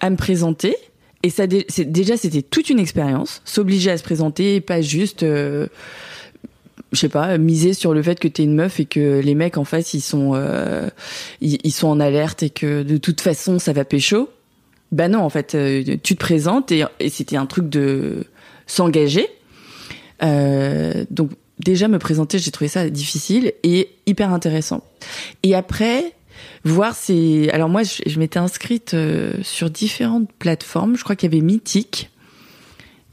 à 0.00 0.10
me 0.10 0.16
présenter. 0.16 0.76
Et 1.22 1.30
ça, 1.30 1.46
déjà, 1.48 2.16
c'était 2.16 2.42
toute 2.42 2.70
une 2.70 2.78
expérience. 2.78 3.42
S'obliger 3.44 3.90
à 3.90 3.98
se 3.98 4.04
présenter, 4.04 4.54
et 4.54 4.60
pas 4.60 4.80
juste, 4.80 5.24
euh, 5.24 5.66
je 6.92 6.98
sais 7.00 7.08
pas, 7.08 7.36
miser 7.38 7.72
sur 7.74 7.92
le 7.92 8.02
fait 8.02 8.20
que 8.20 8.28
t'es 8.28 8.44
une 8.44 8.54
meuf 8.54 8.78
et 8.78 8.84
que 8.84 9.20
les 9.20 9.34
mecs 9.34 9.58
en 9.58 9.64
face 9.64 9.94
ils 9.94 10.00
sont 10.00 10.32
euh, 10.34 10.88
ils, 11.40 11.58
ils 11.64 11.72
sont 11.72 11.88
en 11.88 11.98
alerte 12.00 12.44
et 12.44 12.50
que 12.50 12.82
de 12.84 12.96
toute 12.98 13.20
façon 13.20 13.58
ça 13.58 13.72
va 13.72 13.84
pécho. 13.84 14.30
Bah 14.92 15.08
non, 15.08 15.18
en 15.18 15.28
fait, 15.28 15.54
euh, 15.54 15.82
tu 16.02 16.14
te 16.14 16.20
présentes 16.20 16.72
et, 16.72 16.84
et 17.00 17.10
c'était 17.10 17.36
un 17.36 17.46
truc 17.46 17.68
de 17.68 18.24
s'engager. 18.66 19.26
Euh, 20.22 21.04
donc 21.10 21.30
déjà 21.60 21.88
me 21.88 21.98
présenter, 21.98 22.38
j'ai 22.38 22.50
trouvé 22.50 22.68
ça 22.68 22.88
difficile 22.90 23.52
et 23.62 23.90
hyper 24.06 24.32
intéressant. 24.32 24.84
Et 25.42 25.54
après, 25.54 26.14
voir 26.64 26.94
ces... 26.94 27.48
Alors 27.50 27.68
moi, 27.68 27.82
je, 27.82 28.18
m'étais 28.18 28.38
inscrite 28.38 28.94
euh, 28.94 29.32
sur 29.42 29.70
différentes 29.70 30.30
plateformes. 30.38 30.96
Je 30.96 31.04
crois 31.04 31.16
qu'il 31.16 31.32
y 31.32 31.34
avait 31.34 31.44
Mythique. 31.44 32.10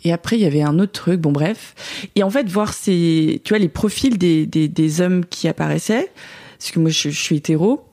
Et 0.03 0.13
après, 0.13 0.37
il 0.37 0.41
y 0.41 0.45
avait 0.45 0.61
un 0.61 0.77
autre 0.77 0.91
truc. 0.91 1.19
Bon, 1.19 1.31
bref. 1.31 2.09
Et 2.15 2.23
en 2.23 2.29
fait, 2.29 2.47
voir 2.47 2.73
ces... 2.73 3.41
Tu 3.43 3.49
vois, 3.49 3.59
les 3.59 3.69
profils 3.69 4.17
des, 4.17 4.45
des, 4.45 4.67
des 4.67 5.01
hommes 5.01 5.25
qui 5.25 5.47
apparaissaient. 5.47 6.11
Parce 6.59 6.71
que 6.71 6.79
moi, 6.79 6.91
je, 6.91 7.09
je 7.09 7.19
suis 7.21 7.37
hétéro. 7.37 7.83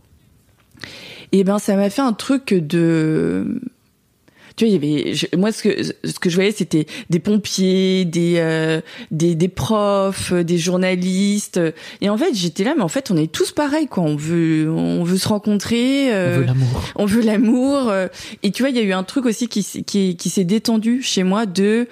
Et 1.32 1.44
ben, 1.44 1.59
ça 1.59 1.76
m'a 1.76 1.88
fait 1.88 2.02
un 2.02 2.12
truc 2.12 2.52
de 2.52 3.61
tu 4.56 4.64
vois, 4.66 4.75
il 4.75 4.75
y 4.75 4.76
avait, 5.04 5.14
je- 5.14 5.37
moi, 5.37 5.52
ce 5.52 5.62
que, 5.62 5.82
ce 5.82 6.18
que 6.21 6.28
je 6.30 6.35
voyais, 6.35 6.52
c'était 6.52 6.87
des 7.11 7.18
pompiers, 7.18 8.04
des, 8.04 8.35
euh, 8.38 8.80
des, 9.11 9.35
des 9.35 9.49
profs, 9.49 10.32
euh, 10.32 10.44
des 10.44 10.59
journalistes. 10.59 11.61
Et 12.00 12.09
en 12.11 12.16
fait, 12.16 12.35
j'étais 12.35 12.64
là, 12.64 12.75
mais 12.76 12.82
en 12.82 12.88
fait, 12.88 13.11
on 13.11 13.16
est 13.16 13.30
tous 13.30 13.52
pareils, 13.52 13.87
quoi. 13.87 14.02
On 14.04 14.16
veut, 14.16 14.71
on 14.71 15.04
veut 15.04 15.16
se 15.18 15.28
rencontrer. 15.28 16.09
On 16.09 16.14
euh, 16.14 16.37
veut 16.40 16.44
l'amour. 16.47 16.85
on 16.97 17.04
veut 17.06 17.23
l'amour. 17.23 17.88
euh, 17.88 18.09
Et 18.42 18.50
tu 18.50 18.62
vois, 18.62 18.71
il 18.71 18.76
y 18.76 18.80
a 18.80 18.82
eu 18.82 18.92
un 18.92 19.04
truc 19.04 19.26
aussi 19.26 19.49
qui, 19.49 19.64
qui, 19.85 20.16
qui 20.16 20.30
s'est 20.30 20.44
détendu 20.44 21.02
chez 21.02 21.23
moi 21.23 21.47
de 21.47 21.88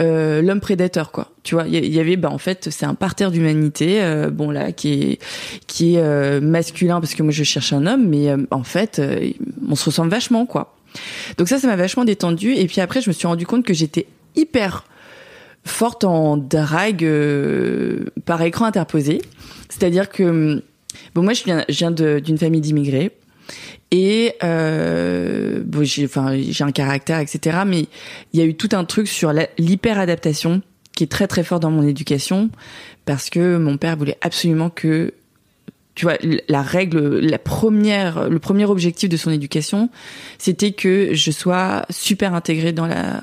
euh, 0.00 0.42
l'homme 0.42 0.60
prédateur, 0.60 1.10
quoi. 1.12 1.30
Tu 1.42 1.54
vois, 1.54 1.64
il 1.66 1.74
y 1.74 1.76
a- 1.76 1.80
il 1.80 1.94
y 1.94 2.00
avait, 2.00 2.16
bah 2.16 2.30
en 2.30 2.38
fait, 2.38 2.68
c'est 2.70 2.86
un 2.86 2.94
parterre 2.94 3.30
d'humanité, 3.30 4.00
euh, 4.02 4.30
bon 4.30 4.50
là, 4.50 4.72
qui 4.72 4.92
est 4.94 5.18
qui 5.66 5.94
est 5.96 5.98
euh, 5.98 6.40
masculin 6.40 7.00
parce 7.00 7.14
que 7.14 7.22
moi 7.22 7.32
je 7.32 7.44
cherche 7.44 7.74
un 7.74 7.86
homme, 7.86 8.08
mais 8.08 8.30
euh, 8.30 8.38
en 8.50 8.64
fait, 8.64 8.98
euh, 8.98 9.30
on 9.68 9.74
se 9.76 9.84
ressemble 9.84 10.10
vachement, 10.10 10.46
quoi. 10.46 10.74
Donc 11.38 11.48
ça, 11.48 11.58
ça 11.58 11.66
m'a 11.66 11.76
vachement 11.76 12.04
détendu. 12.04 12.52
Et 12.54 12.66
puis 12.66 12.80
après, 12.80 13.00
je 13.00 13.10
me 13.10 13.12
suis 13.12 13.26
rendu 13.26 13.46
compte 13.46 13.64
que 13.64 13.74
j'étais 13.74 14.06
hyper 14.36 14.84
forte 15.64 16.04
en 16.04 16.36
drague 16.36 17.04
euh, 17.04 18.04
par 18.24 18.42
écran 18.42 18.66
interposé. 18.66 19.22
C'est-à-dire 19.68 20.08
que 20.10 20.62
bon, 21.14 21.22
moi, 21.22 21.32
je 21.32 21.44
viens, 21.44 21.90
d'une 21.90 22.38
famille 22.38 22.60
d'immigrés. 22.60 23.12
Et 23.90 24.34
euh, 24.42 25.62
bon, 25.64 25.84
j'ai, 25.84 26.04
enfin, 26.04 26.36
un 26.60 26.72
caractère, 26.72 27.18
etc. 27.20 27.58
Mais 27.66 27.86
il 28.32 28.40
y 28.40 28.42
a 28.42 28.46
eu 28.46 28.54
tout 28.54 28.70
un 28.72 28.84
truc 28.84 29.08
sur 29.08 29.32
la- 29.32 29.48
tu 35.94 36.06
vois, 36.06 36.16
la 36.48 36.62
règle, 36.62 37.20
la 37.20 37.38
première, 37.38 38.28
le 38.28 38.38
premier 38.38 38.64
objectif 38.64 39.08
de 39.08 39.16
son 39.16 39.30
éducation, 39.30 39.90
c'était 40.38 40.72
que 40.72 41.14
je 41.14 41.30
sois 41.30 41.86
super 41.88 42.34
intégrée 42.34 42.72
dans 42.72 42.86
la, 42.86 43.20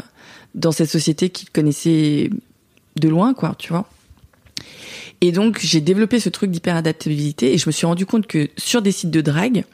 dans 0.56 0.72
cette 0.72 0.90
société 0.90 1.30
qu'il 1.30 1.50
connaissait 1.50 2.30
de 2.96 3.10
loin, 3.10 3.34
quoi, 3.34 3.56
tu 3.58 3.70
vois. 3.70 3.90
Et 5.22 5.32
donc, 5.32 5.60
j'ai 5.62 5.82
développé 5.82 6.20
ce 6.20 6.30
truc 6.30 6.50
d'hyperadaptabilité 6.50 7.54
et 7.54 7.58
je 7.58 7.68
me 7.68 7.72
suis 7.72 7.86
rendu 7.86 8.06
compte 8.06 8.26
que 8.26 8.50
sur 8.58 8.82
des 8.82 8.92
sites 8.92 9.12
de 9.12 9.22
drague, 9.22 9.66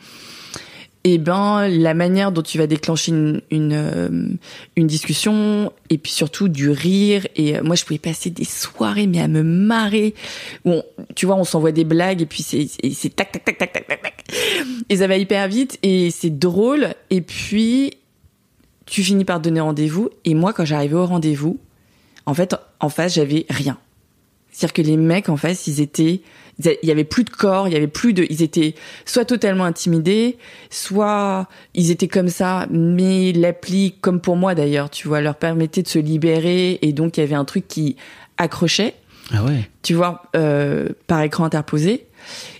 eh 1.13 1.17
ben 1.17 1.67
la 1.67 1.93
manière 1.93 2.31
dont 2.31 2.41
tu 2.41 2.57
vas 2.57 2.67
déclencher 2.67 3.11
une 3.11 3.41
une, 3.51 3.73
euh, 3.73 4.37
discussion 4.77 5.71
et 5.89 5.97
puis 5.97 6.11
surtout 6.11 6.47
du 6.47 6.69
rire 6.69 7.27
et 7.35 7.57
euh, 7.57 7.63
moi 7.63 7.75
je 7.75 7.85
pouvais 7.85 7.99
passer 7.99 8.29
des 8.29 8.45
soirées 8.45 9.07
mais 9.07 9.21
à 9.21 9.27
me 9.27 9.43
marrer 9.43 10.13
bon 10.65 10.83
tu 11.15 11.25
vois 11.25 11.35
on 11.35 11.43
s'envoie 11.43 11.71
des 11.71 11.83
blagues 11.83 12.21
et 12.21 12.25
puis 12.25 12.43
c'est 12.43 12.67
c'est 12.67 13.15
tac 13.15 13.31
tac 13.31 13.45
tac 13.45 13.57
tac 13.57 13.73
tac 13.73 13.87
tac 13.87 14.01
tac. 14.01 14.25
Et 14.89 14.97
ça 14.97 15.07
va 15.07 15.17
hyper 15.17 15.47
vite 15.47 15.79
et 15.83 16.11
c'est 16.11 16.37
drôle 16.37 16.89
et 17.09 17.21
puis 17.21 17.93
tu 18.85 19.03
finis 19.03 19.25
par 19.25 19.39
donner 19.39 19.59
rendez-vous 19.59 20.09
et 20.25 20.33
moi 20.33 20.53
quand 20.53 20.65
j'arrivais 20.65 20.95
au 20.95 21.05
rendez-vous 21.05 21.59
en 22.25 22.33
fait 22.33 22.55
en 22.79 22.89
face 22.89 23.15
j'avais 23.15 23.45
rien. 23.49 23.77
C'est-à-dire 24.51 24.73
que 24.73 24.81
les 24.81 24.97
mecs 24.97 25.29
en 25.29 25.37
face 25.37 25.67
ils 25.67 25.81
étaient 25.81 26.21
il 26.59 26.77
y 26.83 26.91
avait 26.91 27.03
plus 27.03 27.23
de 27.23 27.29
corps, 27.29 27.67
il 27.67 27.73
y 27.73 27.77
avait 27.77 27.87
plus 27.87 28.13
de, 28.13 28.25
ils 28.29 28.41
étaient 28.41 28.75
soit 29.05 29.25
totalement 29.25 29.65
intimidés, 29.65 30.37
soit 30.69 31.47
ils 31.73 31.91
étaient 31.91 32.07
comme 32.07 32.29
ça, 32.29 32.65
mais 32.71 33.31
l'appli, 33.31 33.95
comme 34.01 34.19
pour 34.19 34.35
moi 34.35 34.55
d'ailleurs, 34.55 34.89
tu 34.89 35.07
vois, 35.07 35.21
leur 35.21 35.35
permettait 35.35 35.83
de 35.83 35.87
se 35.87 35.99
libérer 35.99 36.79
et 36.81 36.93
donc 36.93 37.17
il 37.17 37.21
y 37.21 37.23
avait 37.23 37.35
un 37.35 37.45
truc 37.45 37.67
qui 37.67 37.95
accrochait. 38.37 38.95
Ah 39.31 39.43
ouais. 39.43 39.69
Tu 39.83 39.93
vois, 39.93 40.23
euh, 40.35 40.89
par 41.07 41.21
écran 41.21 41.43
interposé. 41.43 42.07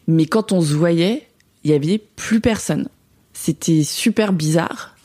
Mais 0.07 0.25
quand 0.25 0.51
on 0.51 0.61
se 0.61 0.73
voyait, 0.73 1.27
il 1.63 1.71
y 1.71 1.73
avait 1.73 1.97
plus 1.97 2.39
personne. 2.39 2.87
C'était 3.33 3.83
super 3.83 4.33
bizarre. 4.33 4.95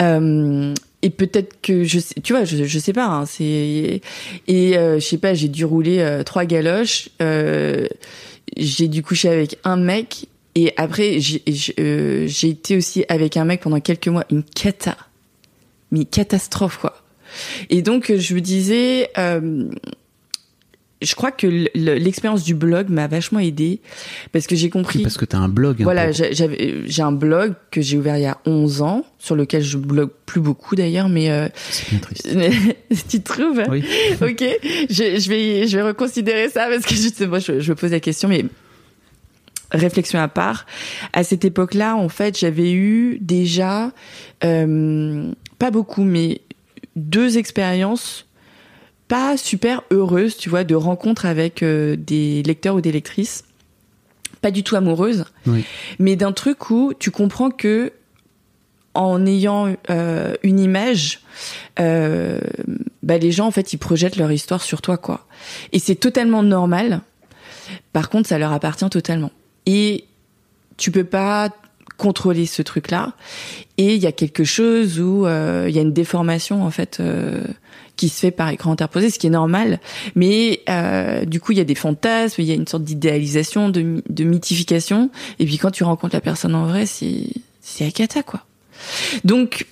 Euh, 0.00 0.74
et 1.02 1.10
peut-être 1.10 1.60
que 1.60 1.84
je 1.84 1.98
sais, 1.98 2.14
tu 2.22 2.32
vois, 2.32 2.44
je, 2.44 2.64
je 2.64 2.78
sais 2.78 2.92
pas. 2.92 3.06
Hein, 3.06 3.26
c'est 3.26 4.00
et 4.48 4.78
euh, 4.78 4.98
je 4.98 5.06
sais 5.06 5.18
pas, 5.18 5.34
j'ai 5.34 5.48
dû 5.48 5.64
rouler 5.64 5.98
euh, 6.00 6.22
trois 6.22 6.44
galoches. 6.44 7.08
Euh, 7.20 7.86
j'ai 8.56 8.88
dû 8.88 9.02
coucher 9.02 9.28
avec 9.28 9.58
un 9.64 9.76
mec 9.76 10.26
et 10.54 10.72
après 10.76 11.20
j'ai 11.20 11.42
euh, 11.78 12.26
j'ai 12.26 12.48
été 12.48 12.76
aussi 12.76 13.04
avec 13.08 13.36
un 13.36 13.44
mec 13.44 13.60
pendant 13.60 13.80
quelques 13.80 14.08
mois, 14.08 14.24
une 14.30 14.42
cata, 14.42 14.96
mais 15.90 16.04
catastrophe 16.04 16.78
quoi. 16.78 17.02
Et 17.70 17.82
donc 17.82 18.12
je 18.16 18.34
me 18.34 18.40
disais, 18.40 19.10
je 21.02 21.14
crois 21.14 21.30
que 21.30 21.46
l'expérience 21.74 22.42
du 22.42 22.54
blog 22.54 22.88
m'a 22.88 23.06
vachement 23.06 23.38
aidé 23.38 23.80
parce 24.32 24.46
que 24.46 24.56
j'ai 24.56 24.70
compris. 24.70 25.02
parce 25.02 25.18
que 25.18 25.24
tu 25.24 25.36
as 25.36 25.38
un 25.38 25.48
blog. 25.48 25.82
Voilà, 25.82 26.10
j'ai 26.10 27.02
un 27.02 27.12
blog 27.12 27.54
que 27.70 27.82
j'ai 27.82 27.98
ouvert 27.98 28.16
il 28.16 28.22
y 28.22 28.26
a 28.26 28.38
11 28.46 28.82
ans 28.82 29.04
sur 29.18 29.36
lequel 29.36 29.62
je 29.62 29.76
blogue 29.76 30.10
plus 30.24 30.40
beaucoup 30.40 30.74
d'ailleurs, 30.74 31.08
mais 31.08 31.30
euh, 31.30 31.48
c'est 31.70 31.90
bien 31.90 31.98
triste. 31.98 32.28
tu 33.08 33.22
trouves 33.22 33.62
Oui. 33.68 33.84
ok, 34.22 34.44
je, 34.88 35.18
je, 35.18 35.28
vais 35.28 35.66
je 35.66 35.76
vais 35.76 35.82
reconsidérer 35.82 36.48
ça 36.48 36.66
parce 36.68 36.86
que 36.86 36.94
justement 36.94 37.38
je, 37.38 37.60
je 37.60 37.70
me 37.70 37.76
pose 37.76 37.90
la 37.90 38.00
question, 38.00 38.28
mais 38.28 38.46
réflexion 39.70 40.20
à 40.20 40.28
part, 40.28 40.66
à 41.12 41.24
cette 41.24 41.44
époque-là, 41.44 41.96
en 41.96 42.08
fait, 42.08 42.38
j'avais 42.38 42.72
eu 42.72 43.18
déjà 43.20 43.92
euh, 44.44 45.32
pas 45.58 45.70
beaucoup, 45.70 46.04
mais 46.04 46.40
deux 46.94 47.38
expériences 47.38 48.25
pas 49.08 49.36
super 49.36 49.82
heureuse, 49.90 50.36
tu 50.36 50.48
vois, 50.48 50.64
de 50.64 50.74
rencontres 50.74 51.26
avec 51.26 51.62
euh, 51.62 51.96
des 51.96 52.42
lecteurs 52.42 52.74
ou 52.76 52.80
des 52.80 52.92
lectrices, 52.92 53.44
pas 54.40 54.50
du 54.50 54.62
tout 54.62 54.76
amoureuse, 54.76 55.24
Oui. 55.46 55.64
mais 55.98 56.16
d'un 56.16 56.32
truc 56.32 56.70
où 56.70 56.92
tu 56.98 57.10
comprends 57.10 57.50
que 57.50 57.92
en 58.94 59.26
ayant 59.26 59.74
euh, 59.90 60.34
une 60.42 60.58
image, 60.58 61.20
euh, 61.80 62.40
bah, 63.02 63.18
les 63.18 63.30
gens 63.30 63.46
en 63.46 63.50
fait 63.50 63.72
ils 63.74 63.78
projettent 63.78 64.16
leur 64.16 64.32
histoire 64.32 64.62
sur 64.62 64.80
toi 64.80 64.96
quoi. 64.96 65.26
Et 65.72 65.78
c'est 65.78 65.96
totalement 65.96 66.42
normal. 66.42 67.00
Par 67.92 68.08
contre, 68.08 68.28
ça 68.28 68.38
leur 68.38 68.52
appartient 68.52 68.88
totalement. 68.88 69.32
Et 69.66 70.04
tu 70.76 70.90
peux 70.90 71.04
pas 71.04 71.50
contrôler 71.98 72.46
ce 72.46 72.62
truc-là. 72.62 73.12
Et 73.76 73.94
il 73.94 74.02
y 74.02 74.06
a 74.06 74.12
quelque 74.12 74.44
chose 74.44 75.00
où 75.00 75.26
euh, 75.26 75.66
il 75.68 75.74
y 75.74 75.78
a 75.78 75.82
une 75.82 75.92
déformation 75.92 76.62
en 76.64 76.70
fait 76.70 76.98
euh, 77.00 77.42
qui 77.96 78.08
se 78.08 78.20
fait 78.20 78.30
par 78.30 78.50
écran 78.50 78.72
interposé, 78.72 79.10
ce 79.10 79.18
qui 79.18 79.26
est 79.26 79.30
normal. 79.30 79.80
Mais 80.14 80.60
euh, 80.68 81.24
du 81.24 81.40
coup, 81.40 81.52
il 81.52 81.58
y 81.58 81.60
a 81.60 81.64
des 81.64 81.74
fantasmes, 81.74 82.40
il 82.40 82.46
y 82.46 82.52
a 82.52 82.54
une 82.54 82.66
sorte 82.66 82.84
d'idéalisation, 82.84 83.68
de, 83.68 84.02
de 84.08 84.24
mythification. 84.24 85.10
Et 85.38 85.46
puis 85.46 85.58
quand 85.58 85.70
tu 85.70 85.84
rencontres 85.84 86.14
la 86.14 86.20
personne 86.20 86.54
en 86.54 86.66
vrai, 86.66 86.86
c'est 86.86 87.24
c'est 87.60 88.22
quoi. 88.24 88.44
Donc 89.24 89.66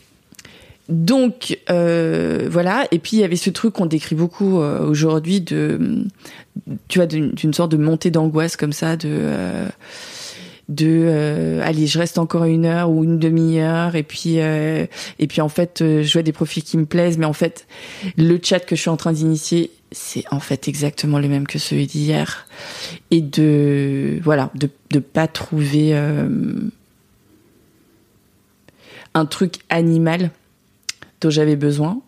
donc 0.88 1.58
euh, 1.70 2.46
voilà, 2.50 2.86
et 2.90 2.98
puis 2.98 3.16
il 3.16 3.20
y 3.20 3.24
avait 3.24 3.36
ce 3.36 3.48
truc 3.48 3.74
qu'on 3.74 3.86
décrit 3.86 4.14
beaucoup 4.14 4.60
euh, 4.60 4.86
aujourd'hui 4.86 5.40
de, 5.40 6.04
tu 6.88 6.98
vois, 6.98 7.06
d'une 7.06 7.54
sorte 7.54 7.72
de 7.72 7.78
montée 7.78 8.10
d'angoisse 8.10 8.56
comme 8.56 8.72
ça, 8.72 8.96
de, 8.96 9.08
euh, 9.10 9.68
de, 10.68 10.86
euh, 10.88 11.60
allez, 11.62 11.86
je 11.86 11.98
reste 11.98 12.18
encore 12.18 12.44
une 12.44 12.64
heure 12.64 12.90
ou 12.90 13.04
une 13.04 13.18
demi-heure, 13.18 13.96
et 13.96 14.02
puis, 14.02 14.40
euh, 14.40 14.86
et 15.18 15.26
puis 15.26 15.40
en 15.40 15.48
fait, 15.48 15.82
euh, 15.82 16.02
je 16.02 16.12
vois 16.12 16.22
des 16.22 16.32
profils 16.32 16.62
qui 16.62 16.78
me 16.78 16.86
plaisent, 16.86 17.18
mais 17.18 17.26
en 17.26 17.32
fait, 17.32 17.66
le 18.16 18.38
chat 18.42 18.60
que 18.60 18.74
je 18.74 18.80
suis 18.80 18.90
en 18.90 18.96
train 18.96 19.12
d'initier, 19.12 19.70
c'est 19.92 20.24
en 20.30 20.40
fait 20.40 20.66
exactement 20.66 21.18
le 21.18 21.28
même 21.28 21.46
que 21.46 21.58
celui 21.58 21.86
d'hier, 21.86 22.46
et 23.10 23.20
de, 23.20 24.18
voilà, 24.22 24.50
de, 24.54 24.70
de 24.90 24.98
pas 25.00 25.28
trouver 25.28 25.90
euh, 25.92 26.28
un 29.14 29.26
truc 29.26 29.56
animal 29.68 30.30
dont 31.20 31.30
j'avais 31.30 31.56
besoin 31.56 32.00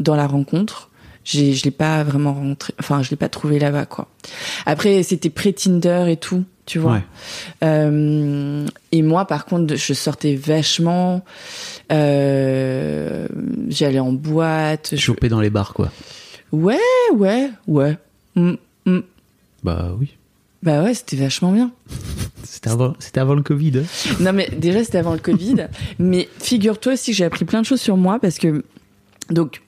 dans 0.00 0.16
la 0.16 0.26
rencontre. 0.26 0.90
J'ai, 1.24 1.52
je 1.52 1.62
l'ai 1.64 1.70
pas 1.70 2.04
vraiment 2.04 2.32
rentré, 2.32 2.72
enfin, 2.80 3.02
je 3.02 3.10
l'ai 3.10 3.16
pas 3.16 3.28
trouvé 3.28 3.58
là-bas, 3.58 3.84
quoi. 3.84 4.08
Après, 4.64 5.02
c'était 5.02 5.28
pré-Tinder 5.28 6.06
et 6.08 6.16
tout, 6.16 6.44
tu 6.68 6.78
vois. 6.78 6.92
Ouais. 6.92 7.02
Euh, 7.64 8.66
et 8.92 9.02
moi, 9.02 9.24
par 9.26 9.46
contre, 9.46 9.74
je 9.74 9.92
sortais 9.94 10.34
vachement. 10.36 11.24
Euh, 11.90 13.26
J'allais 13.68 13.98
en 13.98 14.12
boîte. 14.12 14.90
je- 14.92 14.96
Choper 14.96 15.28
dans 15.28 15.40
les 15.40 15.50
bars, 15.50 15.74
quoi. 15.74 15.90
Ouais, 16.52 16.78
ouais, 17.14 17.50
ouais. 17.66 17.96
Mm, 18.36 18.52
mm. 18.86 18.98
Bah 19.64 19.92
oui. 19.98 20.14
Bah 20.62 20.82
ouais, 20.82 20.94
c'était 20.94 21.16
vachement 21.16 21.52
bien. 21.52 21.70
C'était 22.44 22.70
avant, 22.70 22.94
avant 23.16 23.34
le 23.34 23.42
Covid. 23.42 23.72
hein. 23.78 24.14
Non 24.20 24.32
mais 24.32 24.48
déjà 24.56 24.82
c'était 24.82 24.98
avant 24.98 25.12
le 25.12 25.18
Covid, 25.20 25.66
mais 25.98 26.28
figure-toi 26.40 26.94
aussi 26.94 27.10
que 27.12 27.16
j'ai 27.16 27.24
appris 27.24 27.44
plein 27.44 27.60
de 27.60 27.66
choses 27.66 27.80
sur 27.80 27.96
moi 27.96 28.18
parce 28.20 28.38
que 28.38 28.64
donc 29.30 29.60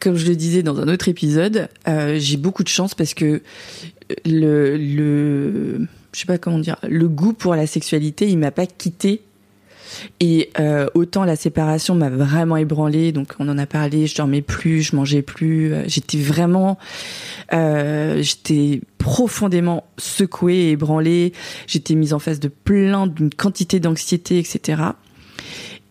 comme 0.00 0.14
je 0.16 0.26
le 0.26 0.36
disais 0.36 0.62
dans 0.62 0.78
un 0.78 0.86
autre 0.88 1.08
épisode, 1.08 1.68
euh, 1.88 2.16
j'ai 2.20 2.36
beaucoup 2.36 2.62
de 2.62 2.68
chance 2.68 2.94
parce 2.94 3.14
que 3.14 3.42
le 4.26 4.76
le 4.76 5.86
je 6.12 6.20
sais 6.20 6.26
pas 6.26 6.38
comment 6.38 6.58
dire, 6.58 6.76
le 6.88 7.08
goût 7.08 7.32
pour 7.32 7.54
la 7.54 7.66
sexualité, 7.66 8.28
il 8.28 8.38
m'a 8.38 8.50
pas 8.50 8.66
quitté. 8.66 9.22
Et 10.20 10.50
euh, 10.58 10.86
autant 10.94 11.24
la 11.24 11.36
séparation 11.36 11.94
m'a 11.94 12.08
vraiment 12.08 12.56
ébranlé, 12.56 13.12
donc 13.12 13.34
on 13.38 13.48
en 13.48 13.58
a 13.58 13.66
parlé, 13.66 14.06
je 14.06 14.16
dormais 14.16 14.40
plus, 14.40 14.82
je 14.82 14.96
mangeais 14.96 15.20
plus, 15.20 15.72
euh, 15.72 15.84
j'étais 15.86 16.18
vraiment, 16.18 16.78
euh, 17.52 18.22
j'étais 18.22 18.80
profondément 18.96 19.84
secouée 19.98 20.54
et 20.54 20.70
ébranlée, 20.70 21.34
j'étais 21.66 21.94
mise 21.94 22.14
en 22.14 22.18
face 22.18 22.40
de 22.40 22.48
plein 22.48 23.06
d'une 23.06 23.34
quantité 23.34 23.80
d'anxiété, 23.80 24.38
etc. 24.38 24.82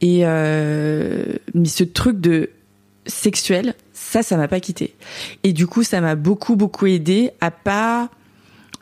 Et 0.02 0.22
euh, 0.24 1.26
mais 1.54 1.68
ce 1.68 1.84
truc 1.84 2.20
de 2.20 2.50
sexuel, 3.06 3.76
ça, 3.94 4.24
ça 4.24 4.36
m'a 4.36 4.48
pas 4.48 4.60
quitté. 4.60 4.96
Et 5.44 5.54
du 5.54 5.68
coup, 5.68 5.84
ça 5.84 6.02
m'a 6.02 6.16
beaucoup 6.16 6.56
beaucoup 6.56 6.88
aidé 6.88 7.32
à 7.40 7.52
pas 7.52 8.10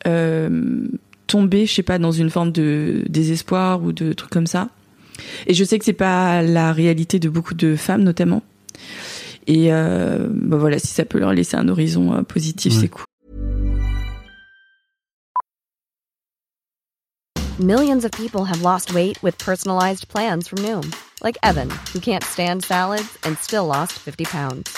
euh, 0.08 0.88
tomber, 1.30 1.66
je 1.66 1.74
sais 1.76 1.84
pas, 1.84 2.00
dans 2.00 2.12
une 2.12 2.30
forme 2.30 2.52
de 2.52 3.04
désespoir 3.08 3.82
ou 3.84 3.92
de 3.94 4.12
trucs 4.14 4.32
comme 4.32 4.48
ça. 4.48 4.70
Et 5.48 5.54
je 5.54 5.64
sais 5.64 5.78
que 5.80 5.86
c'est 5.86 5.94
pas 5.94 6.42
la 6.42 6.74
réalité 6.74 7.20
de 7.20 7.30
beaucoup 7.30 7.54
de 7.54 7.76
femmes 7.76 8.04
notamment. 8.04 8.42
Et 9.48 9.72
euh, 9.74 10.28
bah 10.32 10.58
voilà, 10.58 10.80
si 10.80 10.88
ça 10.88 11.06
peut 11.06 11.20
leur 11.20 11.34
laisser 11.34 11.56
un 11.58 11.68
horizon 11.70 12.14
euh, 12.14 12.22
positif, 12.24 12.74
Ouais. 12.74 12.80
c'est 12.82 12.88
cool. 12.90 13.06
Millions 17.60 18.06
of 18.06 18.12
people 18.12 18.46
have 18.46 18.62
lost 18.62 18.94
weight 18.94 19.22
with 19.22 19.38
personalized 19.38 20.08
plans 20.08 20.48
from 20.48 20.60
Noom, 20.60 20.94
like 21.24 21.38
Evan, 21.44 21.70
who 21.94 22.00
can't 22.00 22.24
stand 22.24 22.64
salads 22.64 23.18
and 23.26 23.38
still 23.38 23.66
lost 23.66 23.94
50 24.00 24.24
pounds. 24.26 24.70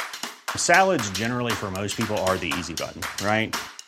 Salads, 0.55 1.08
generally, 1.12 1.51
for 1.53 1.70
most 1.70 1.96
people, 1.96 2.17
are 2.27 2.38
the 2.38 2.51
easy 2.60 2.74
button, 2.74 3.01
right? 3.24 3.55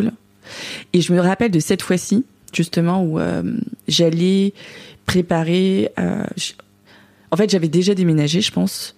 Cool. 0.00 0.12
Et 0.92 1.00
je 1.00 1.12
me 1.12 1.20
rappelle 1.20 1.50
de 1.50 1.60
cette 1.60 1.82
fois-ci, 1.82 2.24
justement, 2.52 3.02
où 3.02 3.18
euh, 3.18 3.42
j'allais 3.88 4.52
préparer. 5.06 5.90
euh, 5.98 6.24
en 7.30 7.36
fait, 7.36 7.50
j'avais 7.50 7.68
déjà 7.68 7.94
déménagé, 7.94 8.40
je 8.40 8.50
pense. 8.52 8.94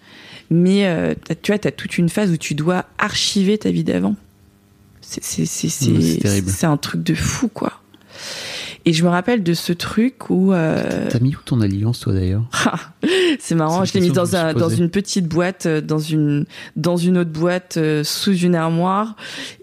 Mais 0.51 0.87
euh, 0.87 1.15
tu 1.43 1.53
vois, 1.53 1.59
tu 1.59 1.69
as 1.69 1.73
toute 1.73 1.97
une 1.99 2.09
phase 2.09 2.31
où 2.31 2.37
tu 2.37 2.55
dois 2.55 2.85
archiver 2.99 3.59
ta 3.59 3.71
vie 3.71 3.85
d'avant. 3.85 4.17
C'est 5.01 5.23
c'est- 5.25 5.47
c'est- 5.47 5.69
c'est- 5.69 6.01
c'est 6.01 6.19
terrible. 6.21 6.51
c'est 6.51 6.67
un 6.67 6.77
truc 6.77 7.03
de 7.03 7.15
fou, 7.15 7.49
quoi. 7.49 7.81
Et 8.85 8.93
je 8.93 9.05
me 9.05 9.09
rappelle 9.09 9.43
de 9.43 9.55
ce 9.55 9.73
truc 9.73 10.29
où. 10.31 10.53
euh, 10.53 11.09
T'as 11.09 11.21
mis 11.21 11.35
où 11.37 11.39
ton 11.45 11.61
alliance, 11.61 12.01
toi 12.01 12.13
d'ailleurs? 12.13 12.43
C'est 13.39 13.55
marrant, 13.55 13.85
je 13.85 13.93
l'ai 13.93 13.99
une 14.01 14.05
mis 14.07 14.09
question 14.13 14.25
dans, 14.25 14.37
un, 14.37 14.53
dans 14.55 14.69
une 14.69 14.91
petite 14.91 15.27
boîte, 15.29 15.67
euh, 15.67 15.81
dans 15.81 15.99
une, 16.01 16.47
dans 16.77 16.97
une 16.97 17.19
autre 17.19 17.31
boîte, 17.31 17.77
euh, 17.77 18.03
sous 18.05 18.37
une 18.37 18.55
armoire. 18.57 19.15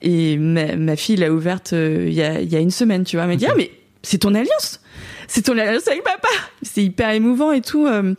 Et 0.01 0.37
ma, 0.37 0.75
ma 0.77 0.95
fille 0.95 1.17
l'a 1.17 1.31
ouverte 1.33 1.73
euh, 1.73 2.05
il 2.07 2.13
y, 2.13 2.21
a, 2.21 2.39
il 2.41 2.49
y 2.49 2.55
a 2.55 2.59
une 2.59 2.71
semaine, 2.71 3.03
tu 3.03 3.17
vois. 3.17 3.23
Elle 3.25 3.31
m'a 3.31 3.35
dit, 3.35 3.45
ah, 3.45 3.53
mais 3.57 3.71
c'est 4.03 4.19
ton 4.19 4.33
alliance 4.35 4.79
C'est 5.27 5.41
ton 5.41 5.57
alliance 5.57 5.87
avec 5.89 6.03
papa 6.03 6.29
C'est 6.61 6.83
hyper 6.83 7.09
émouvant 7.11 7.51
et 7.51 7.61
tout. 7.61 7.87
euh. 7.87 8.13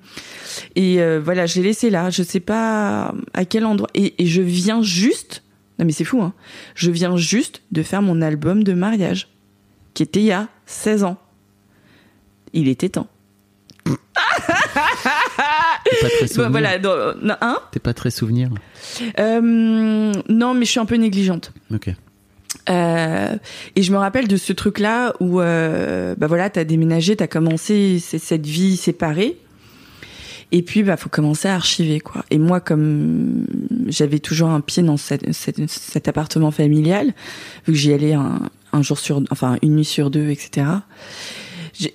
Et 0.77 1.01
euh, 1.01 1.19
voilà, 1.25 1.47
je 1.47 1.57
l'ai 1.57 1.69
laissé 1.69 1.89
là. 1.89 2.11
Je 2.11 2.23
sais 2.23 2.41
pas 2.41 3.15
à 3.33 3.45
quel 3.47 3.65
endroit. 3.65 3.89
Et, 3.95 4.23
et 4.23 4.27
je 4.27 4.43
viens 4.43 4.83
juste, 4.83 5.43
non 5.79 5.87
mais 5.87 5.93
c'est 5.93 6.05
fou, 6.05 6.21
hein. 6.21 6.35
Je 6.75 6.91
viens 6.91 7.17
juste 7.17 7.63
de 7.73 7.83
faire 7.83 8.03
mon 8.03 8.21
album 8.21 8.63
de 8.65 8.75
mariage, 8.75 9.29
qui 9.95 10.03
était 10.03 10.21
il 10.21 10.27
y 10.27 10.33
a 10.33 10.49
16 10.71 11.05
ans. 11.05 11.17
Il 12.53 12.69
était 12.69 12.89
temps. 12.89 13.09
T'es 13.85 13.93
pas 16.01 16.09
très 16.09 16.21
Bah, 16.23 16.27
souvenir. 16.29 16.51
voilà, 16.51 16.79
non, 16.79 17.35
hein 17.41 17.59
T'es 17.73 17.81
pas 17.81 17.95
très 17.95 18.11
souvenir. 18.11 18.51
Euh, 19.19 19.41
non, 20.29 20.55
mais 20.55 20.65
je 20.65 20.71
suis 20.71 20.81
un 20.81 20.87
peu 20.87 20.97
négligente. 20.97 21.53
Ok. 21.73 21.91
Euh, 22.69 23.37
et 23.77 23.83
je 23.83 23.93
me 23.93 23.97
rappelle 23.99 24.29
de 24.29 24.37
ce 24.37 24.53
truc-là 24.53 25.15
où, 25.21 25.41
euh, 25.41 26.15
bah 26.19 26.27
voilà, 26.27 26.51
t'as 26.51 26.65
déménagé, 26.65 27.17
t'as 27.17 27.27
commencé 27.27 27.99
cette 28.01 28.47
vie 28.47 28.77
séparée. 28.77 29.39
Et 30.53 30.63
puis, 30.63 30.83
bah, 30.83 30.97
faut 30.97 31.09
commencer 31.09 31.47
à 31.47 31.55
archiver, 31.55 32.01
quoi. 32.01 32.25
Et 32.31 32.39
moi, 32.39 32.61
comme 32.61 33.47
j'avais 33.87 34.19
toujours 34.19 34.49
un 34.51 34.61
pied 34.61 34.83
dans 34.83 34.97
cette- 34.97 35.33
cette- 35.33 35.71
cet 35.71 36.09
appartement 36.09 36.51
familial, 36.51 37.07
vu 37.67 37.73
que 37.73 37.79
j'y 37.79 37.93
allais 37.93 38.15
un, 38.15 38.41
un 38.73 38.83
jour 38.83 38.99
sur, 38.99 39.23
enfin, 39.31 39.57
une 39.63 39.77
nuit 39.77 39.85
sur 39.85 40.11
deux, 40.11 40.31
etc. 40.31 40.67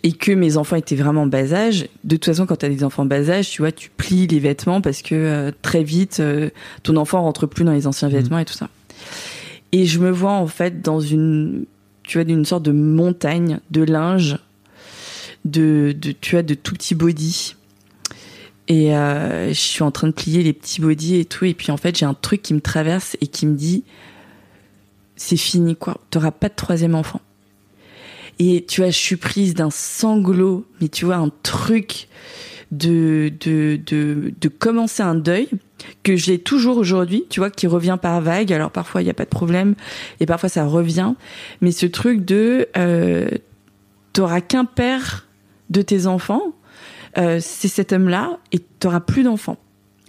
Et 0.04 0.14
que 0.14 0.32
mes 0.32 0.58
enfants 0.58 0.76
étaient 0.76 0.96
vraiment 0.96 1.24
en 1.24 1.28
bas 1.28 1.54
âge. 1.54 1.88
De 2.04 2.16
toute 2.16 2.26
façon, 2.26 2.46
quand 2.46 2.56
t'as 2.56 2.70
des 2.70 2.84
enfants 2.84 3.04
en 3.04 3.08
bas 3.08 3.30
âge, 3.30 3.50
tu 3.50 3.62
vois, 3.62 3.72
tu 3.72 3.90
plies 3.96 4.28
les 4.28 4.40
vêtements 4.40 4.82
parce 4.82 5.02
que 5.02 5.16
euh, 5.16 5.52
très 5.62 5.84
vite, 5.84 6.20
euh, 6.20 6.50
ton 6.84 6.96
enfant 6.98 7.22
rentre 7.22 7.46
plus 7.46 7.64
dans 7.64 7.74
les 7.74 7.86
anciens 7.86 8.10
vêtements 8.10 8.40
et 8.40 8.46
tout 8.46 8.54
ça. 8.54 8.70
Et 9.72 9.86
je 9.86 10.00
me 10.00 10.10
vois 10.10 10.32
en 10.32 10.48
fait 10.48 10.82
dans 10.82 11.00
une, 11.00 11.66
tu 12.04 12.18
vois, 12.18 12.26
d'une 12.26 12.46
sorte 12.46 12.64
de 12.64 12.72
montagne 12.72 13.60
de 13.72 13.84
linge, 13.84 14.40
de, 15.44 15.96
de 16.00 16.14
tu 16.14 16.32
vois, 16.32 16.44
de 16.44 16.54
tout 16.54 16.74
petits 16.74 16.96
body. 16.96 17.56
Et 18.68 18.96
euh, 18.96 19.50
je 19.50 19.60
suis 19.60 19.84
en 19.84 19.92
train 19.92 20.08
de 20.08 20.14
plier 20.14 20.42
les 20.42 20.54
petits 20.54 20.82
body 20.82 21.18
et 21.18 21.26
tout. 21.26 21.46
Et 21.46 21.54
puis 21.54 21.72
en 21.72 21.78
fait, 21.78 21.98
j'ai 21.98 22.06
un 22.06 22.16
truc 22.16 22.42
qui 22.42 22.54
me 22.54 22.62
traverse 22.62 23.16
et 23.22 23.28
qui 23.28 23.46
me 23.46 23.56
dit, 23.56 23.84
c'est 25.16 25.38
fini 25.38 25.76
quoi. 25.76 25.98
T'auras 26.10 26.32
pas 26.32 26.50
de 26.50 26.56
troisième 26.56 26.96
enfant. 26.96 27.22
Et 28.40 28.66
tu 28.68 28.82
vois, 28.82 28.90
je 28.90 28.98
suis 28.98 29.16
prise 29.16 29.54
d'un 29.54 29.70
sanglot, 29.70 30.66
mais 30.82 30.90
tu 30.90 31.06
vois, 31.06 31.16
un 31.16 31.32
truc 31.44 32.08
de, 32.72 33.32
de, 33.40 33.80
de, 33.86 34.34
de 34.40 34.48
commencer 34.50 35.04
un 35.04 35.16
deuil 35.16 35.48
que 36.04 36.16
j'ai 36.16 36.40
toujours 36.40 36.78
aujourd'hui, 36.78 37.24
tu 37.30 37.40
vois, 37.40 37.50
qui 37.50 37.68
revient 37.68 37.98
par 38.02 38.20
vague. 38.22 38.52
Alors 38.52 38.72
parfois, 38.72 39.02
il 39.02 39.06
n'y 39.06 39.12
a 39.12 39.14
pas 39.14 39.24
de 39.24 39.30
problème, 39.30 39.76
et 40.20 40.26
parfois, 40.26 40.50
ça 40.50 40.66
revient. 40.66 41.14
Mais 41.62 41.72
ce 41.72 41.86
truc 41.86 42.26
de, 42.26 42.68
euh, 42.76 43.30
t'auras 44.12 44.42
qu'un 44.42 44.66
père 44.66 45.28
de 45.70 45.82
tes 45.82 46.06
enfants, 46.06 46.54
euh, 47.18 47.40
c'est 47.42 47.70
cet 47.70 47.94
homme-là, 47.94 48.40
et 48.52 48.60
t'auras 48.60 49.00
plus 49.00 49.24
d'enfants. 49.24 49.58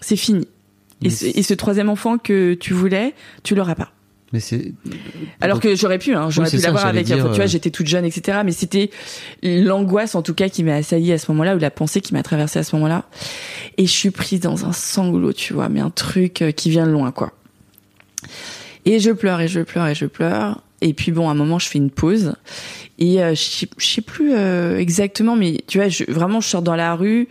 C'est 0.01 0.17
fini. 0.17 0.49
Et 1.03 1.11
ce, 1.11 1.27
et 1.27 1.43
ce 1.43 1.55
troisième 1.55 1.91
enfant 1.91 2.19
que 2.19 2.55
tu 2.55 2.73
voulais, 2.73 3.15
tu 3.43 3.55
l'auras 3.55 3.75
pas. 3.75 3.93
Mais 4.33 4.41
c'est. 4.41 4.73
Alors 5.41 5.61
que 5.61 5.77
j'aurais 5.77 5.99
pu, 5.99 6.13
hein, 6.15 6.31
j'aurais 6.31 6.51
Oui, 6.51 6.57
pu 6.59 6.63
l'avoir 6.65 6.87
avec. 6.87 7.07
dire, 7.07 7.17
enfin, 7.19 7.29
tu 7.29 7.37
vois, 7.37 7.45
euh, 7.45 7.49
j'étais 7.49 7.71
toute 7.71 7.87
jeune, 7.87 8.05
etc. 8.05 8.39
Mais 8.45 8.51
c'était 8.53 8.91
l'angoisse, 9.43 10.15
en 10.17 10.23
tout 10.23 10.35
cas, 10.35 10.49
qui 10.49 10.65
m'a 10.65 10.75
assaillie 10.75 11.13
à 11.13 11.19
ce 11.19 11.31
moment-là, 11.31 11.55
ou 11.55 11.59
la 11.61 11.71
pensée 11.71 12.01
qui 12.01 12.13
m'a 12.13 12.23
traversée 12.25 12.59
à 12.59 12.63
ce 12.65 12.75
moment-là. 12.77 13.05
Et 13.79 13.87
je 13.87 13.93
suis 13.93 14.11
prise 14.11 14.41
dans 14.41 14.67
un 14.67 14.73
sanglot, 14.73 15.33
tu 15.33 15.53
vois, 15.53 15.69
mais 15.69 15.79
un 15.81 15.91
truc 15.91 16.43
euh, 16.43 16.51
qui 16.51 16.71
vient 16.71 16.87
de 16.87 16.91
loin, 16.91 17.13
quoi. 17.13 17.33
Et 18.85 18.99
je 19.01 19.11
pleure, 19.11 19.41
et 19.41 19.49
je 19.49 19.61
pleure, 19.61 19.87
et 19.87 19.95
je 19.95 20.07
pleure. 20.07 20.61
Et 20.81 20.93
puis 20.93 21.13
bon, 21.13 21.29
à 21.29 21.33
un 21.33 21.35
moment, 21.35 21.59
je 21.59 21.69
fais 21.69 21.79
une 21.79 21.91
pause. 21.91 22.35
Et 22.99 23.23
euh, 23.23 23.31
je 23.35 23.43
sais- 23.43 23.69
je 23.79 23.87
sais 23.87 24.01
plus 24.03 24.33
euh, 24.35 24.79
exactement, 24.79 25.37
mais 25.37 25.63
tu 25.67 25.79
vois, 25.79 25.89
je, 25.89 26.05
vraiment, 26.09 26.41
je 26.41 26.49
sors 26.49 26.63
dans 26.63 26.77
la 26.77 26.95
rue, 26.95 27.29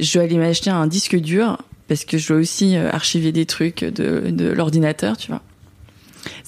je 0.00 0.12
dois 0.12 0.22
aller 0.24 0.36
m'acheter 0.36 0.70
un 0.70 0.86
disque 0.86 1.16
dur 1.16 1.58
parce 1.88 2.04
que 2.04 2.18
je 2.18 2.28
dois 2.28 2.36
aussi 2.38 2.76
euh, 2.76 2.90
archiver 2.90 3.32
des 3.32 3.46
trucs 3.46 3.84
de, 3.84 4.30
de 4.30 4.46
l'ordinateur, 4.50 5.16
tu 5.16 5.28
vois. 5.28 5.42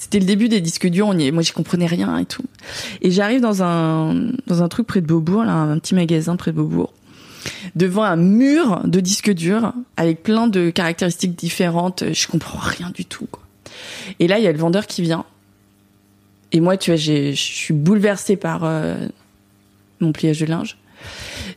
C'était 0.07 0.19
le 0.19 0.25
début 0.25 0.47
des 0.47 0.61
disques 0.61 0.87
durs, 0.87 1.05
on 1.05 1.17
y 1.17 1.27
est, 1.27 1.31
moi 1.31 1.43
j'y 1.43 1.51
comprenais 1.51 1.85
rien 1.85 2.17
et 2.17 2.23
tout. 2.23 2.45
Et 3.01 3.11
j'arrive 3.11 3.41
dans 3.41 3.61
un 3.61 4.31
dans 4.47 4.63
un 4.63 4.69
truc 4.69 4.87
près 4.87 5.01
de 5.01 5.05
Beaubourg, 5.05 5.41
un 5.41 5.77
petit 5.79 5.95
magasin 5.95 6.37
près 6.37 6.51
de 6.51 6.55
Beaubourg, 6.55 6.93
devant 7.75 8.03
un 8.03 8.15
mur 8.15 8.79
de 8.85 9.01
disques 9.01 9.33
durs 9.33 9.73
avec 9.97 10.23
plein 10.23 10.47
de 10.47 10.69
caractéristiques 10.69 11.37
différentes. 11.37 12.05
Je 12.13 12.27
comprends 12.29 12.57
rien 12.57 12.89
du 12.91 13.03
tout. 13.03 13.27
Et 14.21 14.29
là, 14.29 14.39
il 14.39 14.45
y 14.45 14.47
a 14.47 14.51
le 14.53 14.57
vendeur 14.57 14.87
qui 14.87 15.01
vient. 15.01 15.25
Et 16.53 16.61
moi, 16.61 16.77
tu 16.77 16.91
vois, 16.91 16.97
je 16.97 17.33
suis 17.33 17.73
bouleversée 17.73 18.37
par 18.37 18.63
euh, 18.63 19.09
mon 19.99 20.13
pliage 20.13 20.39
de 20.39 20.45
linge. 20.45 20.77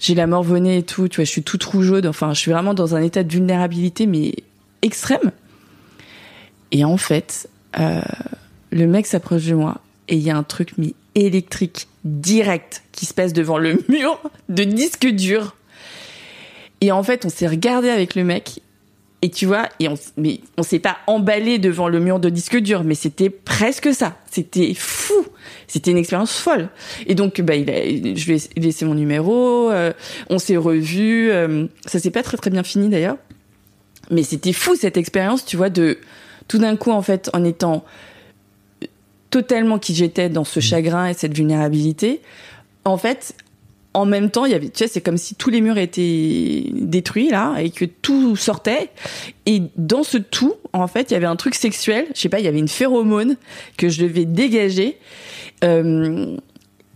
J'ai 0.01 0.17
la 0.17 0.27
morvonnée 0.27 0.79
et 0.79 0.83
tout, 0.83 1.07
tu 1.07 1.19
vois, 1.19 1.25
je 1.25 1.31
suis 1.31 1.45
toute 1.45 1.63
rougeaude. 1.63 2.07
Enfin, 2.07 2.35
je 2.35 2.41
suis 2.41 2.51
vraiment 2.51 2.75
dans 2.75 2.97
un 2.97 3.01
état 3.01 3.23
de 3.23 3.33
vulnérabilité, 3.33 4.09
mais 4.09 4.35
extrême. 4.83 5.31
Et 6.73 6.85
en 6.85 6.97
fait, 6.97 7.49
euh, 7.79 8.01
le 8.71 8.87
mec 8.87 9.07
s'approche 9.07 9.45
de 9.47 9.55
moi 9.55 9.81
et 10.09 10.17
il 10.17 10.23
y 10.23 10.31
a 10.31 10.37
un 10.37 10.43
truc 10.43 10.79
mis 10.79 10.95
électrique 11.15 11.89
direct 12.05 12.83
qui 12.93 13.07
se 13.07 13.15
passe 13.15 13.33
devant 13.33 13.59
le 13.59 13.83
mur 13.89 14.21
de 14.49 14.65
disque 14.65 15.07
dur. 15.07 15.57
Et 16.81 16.93
en 16.93 17.03
fait, 17.03 17.25
on 17.25 17.29
s'est 17.29 17.47
regardé 17.47 17.91
avec 17.91 18.15
le 18.15 18.25
mec 18.25 18.61
et 19.23 19.29
tu 19.29 19.45
vois, 19.45 19.69
et 19.81 19.89
on, 19.89 19.99
mais 20.17 20.41
on 20.57 20.63
s'est 20.63 20.79
pas 20.79 20.97
emballé 21.07 21.59
devant 21.59 21.89
le 21.89 22.01
mur 22.01 22.21
de 22.21 22.31
disque 22.31 22.57
dur, 22.57 22.85
mais 22.85 22.95
c'était 22.95 23.29
presque 23.29 23.93
ça. 23.93 24.17
C'était 24.31 24.73
fou. 24.73 25.27
C'était 25.67 25.91
une 25.91 25.99
expérience 25.99 26.39
folle. 26.39 26.71
Et 27.07 27.15
donc, 27.15 27.39
bah, 27.43 27.55
il 27.55 27.69
a, 27.71 27.85
je 28.17 28.25
lui 28.25 28.37
ai 28.57 28.61
laissé 28.61 28.87
mon 28.87 28.95
numéro. 28.95 29.71
euh, 29.71 29.93
on 30.31 30.39
s'est 30.39 30.57
revus. 30.57 31.31
euh, 31.31 31.67
ça 31.85 31.99
s'est 31.99 32.11
pas 32.11 32.23
très 32.23 32.39
très 32.39 32.49
bien 32.49 32.63
fini 32.63 32.89
d'ailleurs. 32.89 33.19
Mais 34.11 34.23
c'était 34.23 34.55
fou 34.55 34.75
cette 34.75 34.97
expérience, 34.97 35.45
tu 35.45 35.59
vois, 35.59 35.69
de 35.69 35.99
tout 36.49 36.59
d'un 36.59 36.77
coup 36.77 36.91
en 36.91 37.03
fait, 37.03 37.29
en 37.35 37.45
étant 37.45 37.85
totalement 39.31 39.79
qui 39.79 39.95
j'étais 39.95 40.29
dans 40.29 40.45
ce 40.45 40.61
chagrin 40.61 41.07
et 41.07 41.15
cette 41.15 41.35
vulnérabilité, 41.35 42.21
en 42.85 42.97
fait, 42.97 43.35
en 43.93 44.07
même 44.07 44.31
temps, 44.31 44.45
il 44.45 44.53
y 44.53 44.55
avait, 44.55 44.69
tu 44.69 44.79
sais, 44.79 44.87
c'est 44.87 45.01
comme 45.01 45.17
si 45.17 45.35
tous 45.35 45.51
les 45.51 45.61
murs 45.61 45.79
étaient 45.79 46.65
détruits 46.73 47.31
là 47.31 47.57
et 47.59 47.71
que 47.71 47.85
tout 47.85 48.37
sortait. 48.37 48.91
Et 49.47 49.63
dans 49.77 50.05
ce 50.05 50.17
tout, 50.19 50.55
en 50.73 50.87
fait, 50.87 51.11
il 51.11 51.15
y 51.15 51.17
avait 51.17 51.27
un 51.27 51.37
truc 51.37 51.55
sexuel. 51.55 52.07
Je 52.15 52.21
sais 52.21 52.29
pas, 52.29 52.39
il 52.39 52.45
y 52.45 52.49
avait 52.49 52.59
une 52.59 52.69
phéromone 52.69 53.37
que 53.77 53.89
je 53.89 54.03
devais 54.03 54.27
dégager. 54.27 54.99
Euh, 55.65 56.37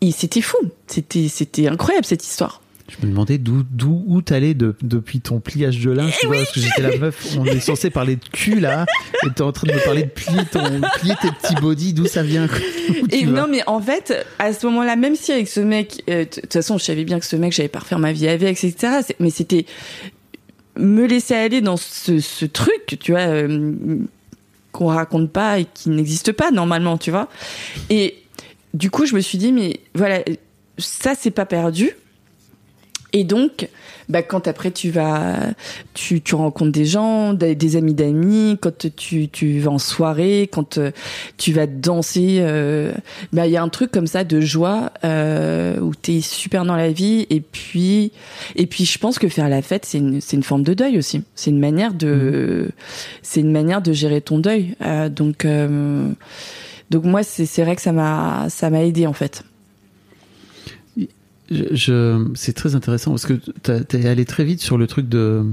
et 0.00 0.12
c'était 0.12 0.40
fou. 0.40 0.58
C'était, 0.86 1.28
c'était 1.28 1.66
incroyable 1.66 2.04
cette 2.04 2.24
histoire. 2.24 2.60
Je 2.88 3.06
me 3.06 3.10
demandais 3.10 3.38
d'où, 3.38 3.62
d'où, 3.70 4.04
où 4.06 4.20
t'allais 4.20 4.52
de, 4.52 4.76
depuis 4.82 5.20
ton 5.20 5.40
pliage 5.40 5.80
de 5.80 5.90
linge, 5.90 6.12
Eh 6.16 6.20
tu 6.20 6.26
vois, 6.26 6.36
parce 6.36 6.52
que 6.52 6.60
j'étais 6.60 6.82
la 6.82 6.96
meuf, 6.98 7.34
on 7.38 7.44
est 7.46 7.60
censé 7.60 7.88
parler 7.88 8.16
de 8.16 8.24
cul 8.30 8.60
là, 8.60 8.84
et 9.26 9.30
t'es 9.30 9.40
en 9.40 9.52
train 9.52 9.66
de 9.68 9.72
me 9.72 9.82
parler 9.84 10.02
de 10.02 10.08
plier 10.08 10.44
ton, 10.52 10.62
plier 10.98 11.14
tes 11.22 11.30
petits 11.30 11.54
body, 11.54 11.94
d'où 11.94 12.06
ça 12.06 12.22
vient, 12.22 12.46
Et 13.10 13.24
non, 13.24 13.46
mais 13.48 13.62
en 13.66 13.80
fait, 13.80 14.26
à 14.38 14.52
ce 14.52 14.66
moment-là, 14.66 14.96
même 14.96 15.16
si 15.16 15.32
avec 15.32 15.48
ce 15.48 15.60
mec, 15.60 16.02
euh, 16.10 16.24
de 16.24 16.28
toute 16.28 16.52
façon, 16.52 16.76
je 16.76 16.84
savais 16.84 17.04
bien 17.04 17.18
que 17.20 17.26
ce 17.26 17.36
mec, 17.36 17.52
j'allais 17.52 17.70
pas 17.70 17.78
refaire 17.78 17.98
ma 17.98 18.12
vie 18.12 18.28
avec, 18.28 18.62
etc. 18.62 19.00
Mais 19.18 19.30
c'était 19.30 19.64
me 20.76 21.06
laisser 21.06 21.34
aller 21.34 21.62
dans 21.62 21.78
ce, 21.78 22.20
ce 22.20 22.44
truc, 22.44 22.98
tu 23.00 23.12
vois, 23.12 23.20
euh, 23.22 23.74
qu'on 24.72 24.88
raconte 24.88 25.30
pas 25.30 25.60
et 25.60 25.66
qui 25.72 25.88
n'existent 25.88 26.32
pas 26.32 26.50
normalement, 26.50 26.98
tu 26.98 27.10
vois. 27.10 27.28
Et 27.88 28.16
du 28.74 28.90
coup, 28.90 29.06
je 29.06 29.14
me 29.14 29.20
suis 29.20 29.38
dit, 29.38 29.52
mais 29.52 29.80
voilà, 29.94 30.22
ça, 30.78 31.14
c'est 31.18 31.30
pas 31.30 31.46
perdu. 31.46 31.92
Et 33.14 33.22
donc, 33.22 33.68
bah, 34.08 34.22
quand 34.22 34.48
après 34.48 34.72
tu 34.72 34.90
vas, 34.90 35.36
tu, 35.94 36.20
tu 36.20 36.34
rencontres 36.34 36.72
des 36.72 36.84
gens, 36.84 37.32
des, 37.32 37.54
des 37.54 37.76
amis 37.76 37.94
d'amis, 37.94 38.58
quand 38.60 38.88
tu, 38.96 39.28
tu 39.28 39.60
vas 39.60 39.70
en 39.70 39.78
soirée, 39.78 40.50
quand 40.52 40.78
euh, 40.78 40.90
tu 41.38 41.52
vas 41.52 41.68
danser, 41.68 42.38
euh, 42.40 42.92
bah 43.32 43.46
il 43.46 43.52
y 43.52 43.56
a 43.56 43.62
un 43.62 43.68
truc 43.68 43.92
comme 43.92 44.08
ça 44.08 44.24
de 44.24 44.40
joie 44.40 44.90
euh, 45.04 45.78
où 45.78 45.94
t'es 45.94 46.20
super 46.20 46.64
dans 46.64 46.74
la 46.74 46.90
vie. 46.90 47.28
Et 47.30 47.40
puis, 47.40 48.10
et 48.56 48.66
puis 48.66 48.84
je 48.84 48.98
pense 48.98 49.20
que 49.20 49.28
faire 49.28 49.48
la 49.48 49.62
fête 49.62 49.84
c'est 49.84 49.98
une, 49.98 50.20
c'est 50.20 50.36
une 50.36 50.42
forme 50.42 50.64
de 50.64 50.74
deuil 50.74 50.98
aussi. 50.98 51.22
C'est 51.36 51.50
une 51.50 51.60
manière 51.60 51.94
de, 51.94 52.70
c'est 53.22 53.40
une 53.40 53.52
manière 53.52 53.80
de 53.80 53.92
gérer 53.92 54.20
ton 54.20 54.38
deuil. 54.40 54.74
Euh, 54.82 55.08
donc, 55.08 55.44
euh, 55.44 56.10
donc 56.90 57.04
moi 57.04 57.22
c'est, 57.22 57.46
c'est 57.46 57.62
vrai 57.62 57.76
que 57.76 57.82
ça 57.82 57.92
m'a, 57.92 58.48
ça 58.48 58.70
m'a 58.70 58.82
aidé 58.82 59.06
en 59.06 59.12
fait. 59.12 59.44
Je, 61.54 61.74
je- 61.74 62.28
c'est 62.34 62.52
très 62.52 62.74
intéressant 62.74 63.10
parce 63.12 63.26
que 63.26 63.34
t'es 63.82 64.06
allé 64.06 64.24
très 64.24 64.44
vite 64.44 64.60
sur 64.60 64.76
le 64.78 64.86
truc 64.86 65.08
de 65.08 65.44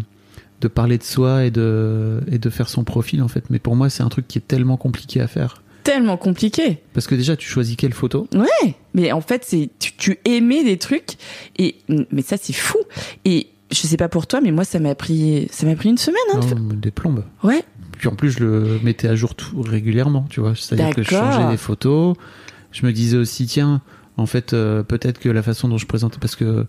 de 0.62 0.68
parler 0.68 0.98
de 1.00 1.04
soi 1.04 1.46
et 1.46 1.52
de 1.52 2.22
et 2.32 2.38
de 2.38 2.50
faire 2.50 2.70
son 2.70 2.84
profil 2.84 3.22
en 3.24 3.28
fait. 3.28 3.46
Mais 3.50 3.60
pour 3.60 3.76
moi, 3.76 3.90
c'est 3.90 4.04
un 4.04 4.10
truc 4.10 4.28
qui 4.28 4.38
est 4.38 4.48
tellement 4.48 4.78
compliqué 4.78 5.22
à 5.22 5.28
faire 5.28 5.64
Tellement 5.84 6.16
compliqué. 6.18 6.78
parce 6.94 7.08
que 7.08 7.16
déjà, 7.16 7.36
tu 7.36 7.48
choisis 7.50 7.76
quelle 7.76 7.94
photo. 7.94 8.28
Ouais, 8.36 8.76
mais 8.94 9.12
en 9.12 9.22
fait, 9.22 9.44
c'est 9.46 9.70
tu, 9.80 9.94
tu 9.98 10.20
aimais 10.26 10.64
des 10.64 10.78
trucs 10.78 11.14
et 11.58 11.78
mais 12.12 12.22
ça 12.22 12.38
c'est 12.40 12.54
fou. 12.54 12.78
Et 13.26 13.48
je 13.72 13.78
sais 13.88 13.98
pas 13.98 14.08
pour 14.10 14.28
toi, 14.28 14.42
mais 14.42 14.52
moi 14.52 14.64
ça 14.64 14.80
m'a 14.80 14.94
pris 14.94 15.48
ça 15.52 15.66
m'a 15.66 15.76
pris 15.76 15.90
une 15.90 15.98
semaine. 15.98 16.18
Hein, 16.36 16.42
des 16.76 16.92
plombes. 16.92 17.24
Ouais. 17.44 17.64
Puis 17.98 18.08
en 18.10 18.16
plus, 18.16 18.32
je 18.32 18.44
le 18.44 18.80
mettais 18.84 19.08
à 19.08 19.16
jour 19.16 19.34
tout 19.36 19.62
régulièrement, 19.62 20.26
tu 20.30 20.40
vois. 20.40 20.54
C'est-à-dire 20.56 20.94
que 20.96 21.02
je 21.04 21.10
changeais 21.10 21.50
des 21.52 21.58
photos. 21.58 22.16
Je 22.72 22.86
me 22.86 22.92
disais 22.94 23.18
aussi, 23.18 23.46
tiens, 23.48 23.82
en 24.18 24.26
fait, 24.26 24.54
euh, 24.54 24.84
peut-être 24.84 25.20
que 25.20 25.30
la 25.30 25.42
façon 25.44 25.68
dont 25.68 25.78
je 25.78 25.86
présente, 25.86 26.20
parce 26.20 26.36
que 26.36 26.66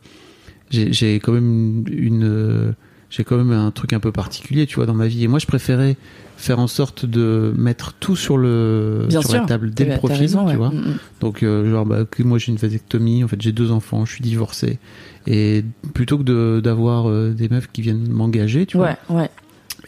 j'ai 0.70 1.16
quand 1.16 1.33
même 1.33 1.85
une, 1.90 2.74
j'ai 3.11 3.24
quand 3.24 3.37
même 3.37 3.52
un 3.52 3.70
truc 3.70 3.92
un 3.92 4.00
peu 4.00 4.11
particulier, 4.12 4.66
tu 4.66 4.76
vois, 4.76 4.87
dans 4.87 4.94
ma 4.94 5.07
vie. 5.07 5.24
Et 5.24 5.28
moi, 5.28 5.38
je 5.38 5.46
préférais 5.46 5.96
faire 6.38 6.59
en 6.59 6.66
sorte 6.66 7.05
de 7.05 7.52
mettre 7.57 7.92
tout 8.00 8.16
sur 8.16 8.38
le 8.38 9.05
Bien 9.09 9.20
sur 9.20 9.31
sûr. 9.31 9.40
la 9.42 9.46
table 9.46 9.70
dès 9.70 9.85
le 9.85 9.96
profil, 9.96 10.18
raison, 10.18 10.40
tu 10.44 10.52
ouais. 10.52 10.57
vois. 10.57 10.70
Mm, 10.70 10.78
mm. 10.78 10.94
Donc, 11.20 11.42
euh, 11.42 11.70
genre, 11.70 11.85
bah, 11.85 12.05
moi 12.20 12.38
j'ai 12.38 12.50
une 12.52 12.59
vasectomie, 12.59 13.22
en 13.22 13.28
fait, 13.28 13.40
j'ai 13.40 13.52
deux 13.52 13.70
enfants, 13.70 14.05
je 14.07 14.12
suis 14.14 14.22
divorcé. 14.22 14.78
Et 15.26 15.62
plutôt 15.94 16.16
que 16.18 16.22
de- 16.24 16.61
d'avoir 16.64 17.09
euh, 17.09 17.31
des 17.33 17.48
meufs 17.48 17.68
qui 17.72 17.83
viennent 17.83 18.09
m'engager, 18.11 18.64
tu 18.66 18.76
vois, 18.78 18.96
Ouais, 19.11 19.31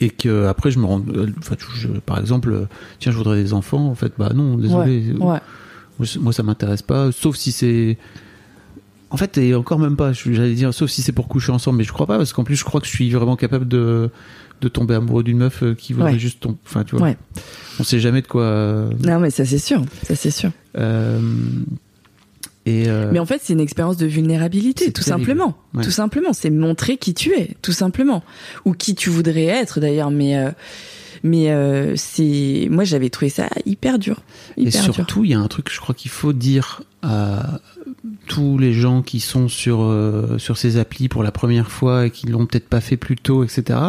et 0.00 0.10
que 0.10 0.46
après 0.46 0.72
je 0.72 0.78
me 0.80 0.86
rends 0.86 1.00
enfin 1.38 1.54
par 2.04 2.18
exemple 2.18 2.66
tiens 2.98 3.12
je 3.12 3.16
voudrais 3.16 3.40
des 3.40 3.52
enfants 3.52 3.86
en 3.86 3.94
fait 3.94 4.12
bah 4.18 4.32
non 4.34 4.56
désolé 4.56 5.12
Ouais, 5.12 5.24
ouais. 5.24 5.38
Moi, 6.20 6.32
ça 6.32 6.42
m'intéresse 6.42 6.82
pas 6.82 7.10
sauf 7.12 7.36
si 7.36 7.52
c'est 7.52 7.96
en 9.10 9.16
fait 9.16 9.38
et 9.38 9.54
encore 9.54 9.78
même 9.78 9.96
pas 9.96 10.12
j'allais 10.12 10.54
dire 10.54 10.74
sauf 10.74 10.90
si 10.90 11.02
c'est 11.02 11.12
pour 11.12 11.28
coucher 11.28 11.52
ensemble 11.52 11.78
mais 11.78 11.84
je 11.84 11.92
crois 11.92 12.06
pas 12.06 12.16
parce 12.18 12.32
qu'en 12.32 12.42
plus 12.44 12.56
je 12.56 12.64
crois 12.64 12.80
que 12.80 12.86
je 12.86 12.92
suis 12.92 13.10
vraiment 13.10 13.36
capable 13.36 13.68
de 13.68 14.10
de 14.60 14.68
tomber 14.68 14.94
amoureux 14.94 15.22
d'une 15.22 15.38
meuf 15.38 15.62
euh, 15.62 15.74
qui 15.74 15.92
voudrait 15.92 16.12
Ouais. 16.12 16.18
juste 16.18 16.40
tomber 16.40 16.56
enfin 16.64 16.84
tu 16.84 16.96
vois 16.96 17.06
Ouais. 17.08 17.16
on 17.80 17.84
sait 17.84 18.00
jamais 18.00 18.22
de 18.22 18.26
quoi 18.26 18.42
euh, 18.44 18.90
Non, 19.04 19.20
mais 19.20 19.30
ça 19.30 19.44
c'est 19.44 19.58
sûr, 19.58 19.82
ça 20.04 20.14
c'est 20.16 20.30
sûr. 20.30 20.50
euh, 20.78 21.20
et 22.66 22.88
euh, 22.88 23.10
Mais 23.12 23.18
en 23.18 23.26
fait, 23.26 23.40
c'est 23.44 23.52
une 23.52 23.60
expérience 23.60 23.98
de 23.98 24.06
vulnérabilité, 24.06 24.86
tout 24.90 25.02
terrible. 25.04 25.20
simplement. 25.26 25.54
Ouais. 25.74 25.84
Tout 25.84 25.90
simplement, 25.90 26.32
c'est 26.32 26.48
montrer 26.48 26.96
qui 26.96 27.12
tu 27.12 27.34
es, 27.34 27.50
tout 27.60 27.72
simplement, 27.72 28.22
ou 28.64 28.72
qui 28.72 28.94
tu 28.94 29.10
voudrais 29.10 29.44
être 29.44 29.80
d'ailleurs. 29.80 30.10
Mais 30.10 30.38
euh, 30.38 30.50
mais 31.24 31.50
euh, 31.50 31.94
c'est 31.96 32.68
moi 32.70 32.84
j'avais 32.84 33.08
trouvé 33.08 33.30
ça 33.30 33.48
hyper 33.64 33.98
dur, 33.98 34.20
Et 34.58 34.64
hyper 34.64 34.82
surtout, 34.92 35.24
il 35.24 35.30
y 35.30 35.34
a 35.34 35.40
un 35.40 35.48
truc, 35.48 35.72
je 35.72 35.80
crois 35.80 35.94
qu'il 35.94 36.10
faut 36.10 36.34
dire 36.34 36.82
à 37.02 37.60
tous 38.28 38.58
les 38.58 38.74
gens 38.74 39.00
qui 39.00 39.20
sont 39.20 39.48
sur 39.48 39.82
euh, 39.82 40.38
sur 40.38 40.58
ces 40.58 40.76
applis 40.76 41.08
pour 41.08 41.22
la 41.22 41.32
première 41.32 41.70
fois 41.70 42.06
et 42.06 42.10
qui 42.10 42.26
l'ont 42.26 42.44
peut-être 42.44 42.68
pas 42.68 42.82
fait 42.82 42.98
plus 42.98 43.16
tôt, 43.16 43.42
etc. 43.42 43.80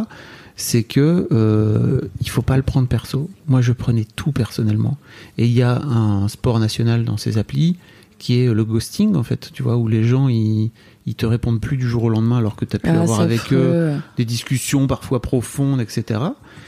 C'est 0.55 0.83
que 0.83 1.27
euh, 1.33 2.01
il 2.21 2.29
faut 2.29 2.41
pas 2.41 2.55
le 2.55 2.63
prendre 2.63 2.87
perso. 2.87 3.29
Moi, 3.47 3.59
je 3.59 3.73
prenais 3.73 4.07
tout 4.15 4.31
personnellement. 4.31 4.97
Et 5.37 5.45
il 5.45 5.51
y 5.51 5.61
a 5.61 5.81
un 5.81 6.29
sport 6.29 6.59
national 6.59 7.03
dans 7.03 7.17
ces 7.17 7.37
applis 7.37 7.75
qui 8.17 8.39
est 8.41 8.53
le 8.53 8.63
ghosting, 8.63 9.15
en 9.15 9.23
fait. 9.23 9.51
Tu 9.53 9.63
vois, 9.63 9.77
où 9.77 9.87
les 9.87 10.03
gens 10.03 10.27
ils 10.29 10.71
ils 11.07 11.13
te 11.15 11.25
répondent 11.27 11.61
plus 11.61 11.77
du 11.77 11.87
jour 11.87 12.03
au 12.05 12.09
lendemain 12.09 12.37
alors 12.37 12.55
que 12.55 12.65
tu 12.65 12.75
as 12.75 12.79
pu 12.79 12.89
Ah, 12.89 13.01
avoir 13.01 13.19
avec 13.19 13.53
eux 13.53 13.91
des 14.17 14.25
discussions 14.25 14.87
parfois 14.87 15.21
profondes, 15.21 15.79
etc. 15.79 16.19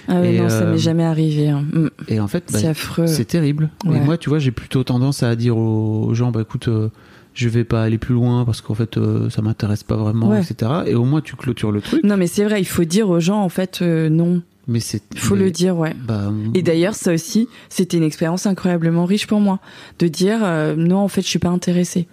Ah 0.07 0.21
oui, 0.21 0.27
Et, 0.35 0.39
non, 0.39 0.47
ça 0.49 0.61
euh, 0.61 0.71
m'est 0.71 0.77
jamais 0.77 1.03
arrivé. 1.03 1.49
hein. 1.49 1.65
Mm. 1.73 1.87
Et 2.07 2.19
en 2.19 2.27
fait, 2.27 2.43
bah, 2.53 2.59
C'est 2.59 2.67
affreux. 2.67 3.07
c'est 3.07 3.25
terrible. 3.25 3.69
Et 3.85 3.99
moi, 3.99 4.17
tu 4.17 4.29
vois, 4.29 4.37
j'ai 4.39 4.51
plutôt 4.51 4.83
tendance 4.83 5.23
à 5.23 5.35
dire 5.35 5.57
aux 5.57 6.13
gens, 6.13 6.31
bah 6.31 6.41
écoute, 6.41 6.67
euh, 6.67 6.89
je 7.33 7.49
vais 7.49 7.63
pas 7.63 7.81
aller 7.83 7.97
plus 7.97 8.13
loin 8.13 8.45
parce 8.45 8.61
qu'en 8.61 8.75
fait, 8.75 8.97
euh, 8.97 9.29
ça 9.31 9.41
m'intéresse 9.41 9.83
pas 9.83 9.95
vraiment, 9.95 10.29
Ouais. 10.29 10.41
etc. 10.41 10.71
Et 10.85 10.93
au 10.95 11.03
moins, 11.05 11.21
tu 11.21 11.35
clôtures 11.35 11.71
le 11.71 11.81
truc. 11.81 12.03
Non, 12.03 12.15
mais 12.17 12.27
c'est 12.27 12.43
vrai, 12.43 12.61
il 12.61 12.65
faut 12.65 12.83
dire 12.83 13.09
aux 13.09 13.19
gens 13.19 13.41
en 13.41 13.49
fait 13.49 13.79
euh, 13.81 14.07
non. 14.09 14.41
Mais 14.67 14.79
c'est. 14.81 15.01
Il 15.13 15.19
faut 15.19 15.35
mais- 15.35 15.43
le 15.43 15.51
dire, 15.51 15.77
ouais. 15.77 15.95
Bah, 16.07 16.31
Et 16.53 16.61
d'ailleurs, 16.61 16.95
ça 16.95 17.13
aussi, 17.13 17.47
c'était 17.69 17.97
une 17.97 18.03
expérience 18.03 18.45
incroyablement 18.45 19.05
riche 19.05 19.25
pour 19.27 19.39
moi, 19.39 19.59
de 19.99 20.07
dire 20.07 20.39
euh, 20.43 20.75
non, 20.75 20.97
en 20.99 21.07
fait, 21.07 21.21
je 21.21 21.27
suis 21.27 21.39
pas 21.39 21.49
intéressée. 21.49 22.07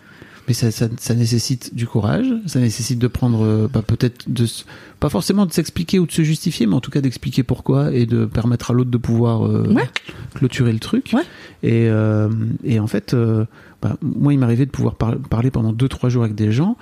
mais 0.46 0.54
ça, 0.54 0.70
ça, 0.70 0.88
ça 0.98 1.14
nécessite 1.14 1.74
du 1.74 1.86
courage. 1.86 2.26
Ça 2.46 2.60
nécessite 2.60 2.98
de 2.98 3.06
prendre, 3.08 3.44
euh, 3.44 3.66
bah, 3.72 3.82
peut-être 3.82 4.30
de, 4.30 4.46
pas 5.00 5.08
forcément 5.08 5.46
de 5.46 5.52
s'expliquer 5.52 5.98
ou 5.98 6.06
de 6.06 6.12
se 6.12 6.22
justifier, 6.22 6.66
mais 6.66 6.74
en 6.74 6.80
tout 6.80 6.90
cas 6.92 7.00
d'expliquer 7.00 7.42
pourquoi 7.42 7.92
et 7.92 8.06
de 8.06 8.24
permettre 8.26 8.70
à 8.70 8.74
l'autre 8.74 8.90
de 8.90 8.98
pouvoir 8.98 9.46
euh, 9.46 9.66
Ouais. 9.72 9.88
clôturer 10.34 10.72
le 10.72 10.78
truc. 10.80 11.10
Ouais. 11.14 11.22
Et, 11.62 11.88
euh, 11.88 12.28
et 12.62 12.78
en 12.78 12.86
fait, 12.86 13.16
bah, 13.82 13.96
moi, 14.02 14.32
il 14.32 14.38
m'arrivait 14.38 14.66
de 14.66 14.70
pouvoir 14.70 14.94
par- 14.96 15.16
parler 15.18 15.50
pendant 15.50 15.72
deux, 15.72 15.88
trois 15.88 16.08
jours 16.10 16.22
avec 16.24 16.34
des 16.36 16.52
gens, 16.52 16.76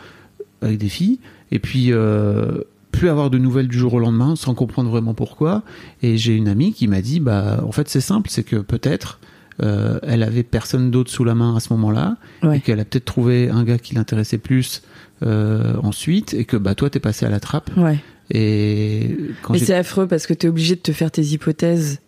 avec 0.61 0.77
des 0.79 0.89
filles, 0.89 1.19
et 1.51 1.59
puis 1.61 1.93
euh, 1.93 2.63
plus 2.93 3.09
avoir 3.09 3.31
de 3.31 3.39
nouvelles 3.39 3.67
du 3.69 3.79
jour 3.79 3.95
au 3.95 3.99
lendemain, 3.99 4.37
sans 4.37 4.55
comprendre 4.55 4.91
vraiment 4.91 5.15
pourquoi. 5.15 5.63
Et 6.03 6.17
j'ai 6.17 6.37
une 6.37 6.47
amie 6.49 6.73
qui 6.73 6.87
m'a 6.87 7.01
dit, 7.01 7.19
bah, 7.19 7.61
en 7.67 7.73
fait, 7.73 7.89
c'est 7.89 8.01
simple, 8.01 8.29
c'est 8.31 8.45
que 8.45 8.57
peut-être 8.57 9.19
euh, 9.63 9.99
elle 10.03 10.23
avait 10.23 10.43
personne 10.45 10.91
d'autre 10.91 11.11
sous 11.11 11.25
la 11.25 11.35
main 11.35 11.57
à 11.57 11.61
ce 11.61 11.73
moment-là, 11.75 12.17
Ouais. 12.43 12.59
et 12.59 12.61
qu'elle 12.61 12.81
a 12.81 12.85
peut-être 12.85 13.05
trouvé 13.05 13.51
un 13.51 13.65
gars 13.65 13.79
qui 13.79 13.95
l'intéressait 13.95 14.39
plus 14.39 14.83
euh, 15.23 15.75
ensuite, 15.83 16.35
et 16.35 16.45
que 16.45 16.57
bah 16.57 16.75
toi, 16.75 16.89
t'es 16.91 17.01
passé 17.01 17.27
à 17.27 17.31
la 17.31 17.41
trappe. 17.41 17.71
Ouais. 17.77 17.99
Et 18.31 19.17
quand 19.43 19.53
Mais 19.53 19.59
c'est 19.59 19.75
affreux 19.75 20.07
parce 20.07 20.27
que 20.27 20.35
tu 20.35 20.47
es 20.47 20.49
obligé 20.49 20.75
de 20.75 20.81
te 20.81 20.93
faire 20.93 21.11
tes 21.11 21.23
hypothèses 21.23 22.01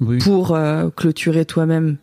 oui. 0.00 0.18
pour 0.18 0.54
euh, 0.54 0.88
clôturer 0.94 1.44
toi-même. 1.44 1.96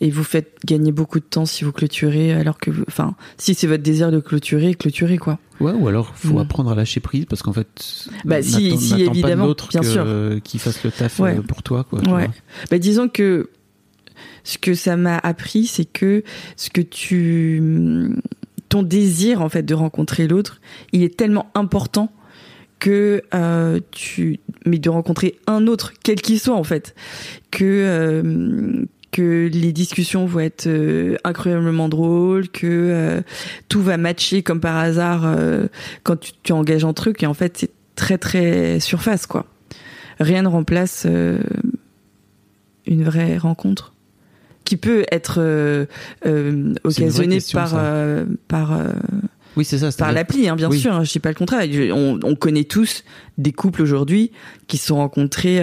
Et 0.00 0.10
vous 0.10 0.22
faites 0.22 0.58
gagner 0.64 0.92
beaucoup 0.92 1.18
de 1.18 1.24
temps 1.24 1.44
si 1.44 1.64
vous 1.64 1.72
clôturez, 1.72 2.32
alors 2.32 2.58
que, 2.58 2.70
enfin, 2.86 3.16
si 3.36 3.54
c'est 3.54 3.66
votre 3.66 3.82
désir 3.82 4.12
de 4.12 4.20
clôturer, 4.20 4.74
clôturez 4.74 5.18
quoi. 5.18 5.38
Ouais, 5.60 5.72
ou 5.72 5.88
alors 5.88 6.14
faut 6.14 6.38
apprendre 6.38 6.70
à 6.70 6.76
lâcher 6.76 7.00
prise 7.00 7.24
parce 7.24 7.42
qu'en 7.42 7.52
fait, 7.52 7.66
Bah, 8.24 8.40
si- 8.40 8.68
n'attends- 8.68 8.78
si, 8.80 8.92
n'attends 8.94 9.12
évidemment, 9.12 9.54
pas 9.54 9.64
bien 9.70 9.80
que- 9.80 9.86
sûr. 9.88 10.42
qui 10.44 10.60
fasse 10.60 10.84
le 10.84 10.92
taf 10.92 11.18
Ouais. 11.18 11.36
euh, 11.38 11.42
pour 11.42 11.64
toi, 11.64 11.82
quoi. 11.82 12.00
tu 12.00 12.08
Ouais. 12.10 12.26
vois. 12.26 12.34
Bah, 12.70 12.78
disons 12.78 13.08
que 13.08 13.50
ce 14.44 14.56
que 14.58 14.74
ça 14.74 14.96
m'a 14.96 15.18
appris, 15.18 15.66
c'est 15.66 15.84
que 15.84 16.22
ce 16.56 16.70
que 16.70 16.80
tu, 16.80 17.60
ton 18.68 18.84
désir 18.84 19.42
en 19.42 19.48
fait 19.48 19.64
de 19.64 19.74
rencontrer 19.74 20.28
l'autre, 20.28 20.60
il 20.92 21.02
est 21.02 21.16
tellement 21.16 21.50
important 21.56 22.12
que 22.78 23.22
euh, 23.34 23.80
tu, 23.90 24.38
mais 24.64 24.78
de 24.78 24.88
rencontrer 24.90 25.40
un 25.48 25.66
autre, 25.66 25.92
quel 26.04 26.20
qu'il 26.20 26.38
soit 26.38 26.54
en 26.54 26.62
fait, 26.62 26.94
que 27.50 27.64
euh, 27.64 28.84
que 29.10 29.48
les 29.52 29.72
discussions 29.72 30.26
vont 30.26 30.40
être 30.40 30.66
euh, 30.66 31.16
incroyablement 31.24 31.88
drôles, 31.88 32.48
que 32.48 32.66
euh, 32.66 33.20
tout 33.68 33.82
va 33.82 33.96
matcher 33.96 34.42
comme 34.42 34.60
par 34.60 34.76
hasard 34.76 35.22
euh, 35.24 35.66
quand 36.02 36.16
tu, 36.20 36.32
tu 36.42 36.52
engages 36.52 36.84
un 36.84 36.92
truc 36.92 37.22
et 37.22 37.26
en 37.26 37.34
fait 37.34 37.56
c'est 37.56 37.70
très 37.96 38.18
très 38.18 38.80
surface 38.80 39.26
quoi. 39.26 39.46
Rien 40.20 40.42
ne 40.42 40.48
remplace 40.48 41.06
une 42.86 43.04
vraie 43.04 43.38
rencontre 43.38 43.92
qui 44.64 44.76
peut 44.76 45.04
être 45.10 45.86
occasionnée 46.84 47.36
question, 47.36 47.58
par 47.58 47.74
par 48.48 48.78
Oui, 49.56 49.64
c'est 49.64 49.78
ça. 49.78 49.90
par 49.96 50.12
l'appli, 50.12 50.48
hein, 50.48 50.56
bien 50.56 50.68
Oui. 50.68 50.78
sûr. 50.80 50.92
hein, 50.92 51.04
je 51.04 51.12
dis 51.12 51.18
pas 51.20 51.28
le 51.30 51.34
contraire. 51.34 51.66
On, 51.94 52.18
on 52.22 52.34
connaît 52.34 52.64
tous 52.64 53.04
des 53.38 53.52
couples 53.52 53.80
aujourd'hui 53.82 54.32
qui 54.66 54.76
se 54.76 54.88
sont 54.88 54.96
rencontrés, 54.96 55.60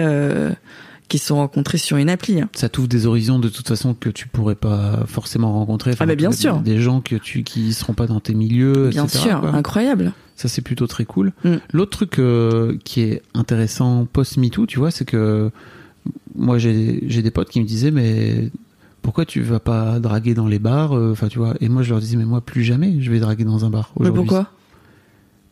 qui 1.08 1.18
sont 1.18 1.36
rencontrés 1.36 1.78
sur 1.78 1.96
une 1.96 2.08
appli. 2.10 2.40
hein. 2.40 2.48
Ça 2.54 2.68
t'ouvre 2.68 2.88
des 2.88 3.06
horizons 3.06 3.38
de 3.38 3.48
toute 3.48 3.68
façon 3.68 3.94
que 3.94 4.08
tu 4.10 4.26
pourrais 4.28 4.54
pas 4.56 5.04
forcément 5.06 5.52
rencontrer. 5.52 5.92
Enfin, 5.92 6.04
Ah, 6.04 6.06
mais 6.06 6.16
bien 6.16 6.30
des- 6.30 6.36
sûr. 6.36 6.58
Des 6.58 6.80
gens 6.80 7.00
que 7.00 7.16
tu 7.16 7.42
qui 7.44 7.72
seront 7.72 7.92
pas 7.94 8.06
dans 8.06 8.20
tes 8.20 8.34
milieux, 8.34 8.88
Bien 8.88 9.04
etc., 9.04 9.18
sûr, 9.28 9.40
quoi. 9.40 9.50
incroyable. 9.50 10.12
Ça, 10.34 10.48
c'est 10.48 10.62
plutôt 10.62 10.86
très 10.86 11.04
cool. 11.04 11.32
Mm. 11.44 11.54
L'autre 11.72 11.92
truc 11.92 12.18
euh, 12.18 12.76
qui 12.84 13.00
est 13.02 13.22
intéressant 13.34 14.06
post-MeToo, 14.12 14.66
tu 14.66 14.78
vois, 14.78 14.90
c'est 14.90 15.04
que 15.04 15.50
moi, 16.34 16.58
j'ai 16.58 17.02
j'ai 17.06 17.22
des 17.22 17.30
potes 17.30 17.48
qui 17.50 17.60
me 17.60 17.66
disaient, 17.66 17.90
mais 17.90 18.50
pourquoi 19.02 19.24
tu 19.24 19.40
vas 19.42 19.60
pas 19.60 19.98
draguer 20.00 20.34
dans 20.34 20.46
les 20.48 20.58
bars 20.58 20.92
euh, 20.96 21.12
Enfin, 21.12 21.28
tu 21.28 21.38
vois. 21.38 21.54
Et 21.60 21.68
moi, 21.68 21.82
je 21.82 21.90
leur 21.90 22.00
disais, 22.00 22.16
mais 22.16 22.24
moi, 22.24 22.40
plus 22.40 22.64
jamais, 22.64 22.96
je 23.00 23.10
vais 23.10 23.20
draguer 23.20 23.44
dans 23.44 23.64
un 23.64 23.70
bar. 23.70 23.92
Mais 23.98 24.08
aujourd'hui. 24.08 24.18
pourquoi? 24.26 24.50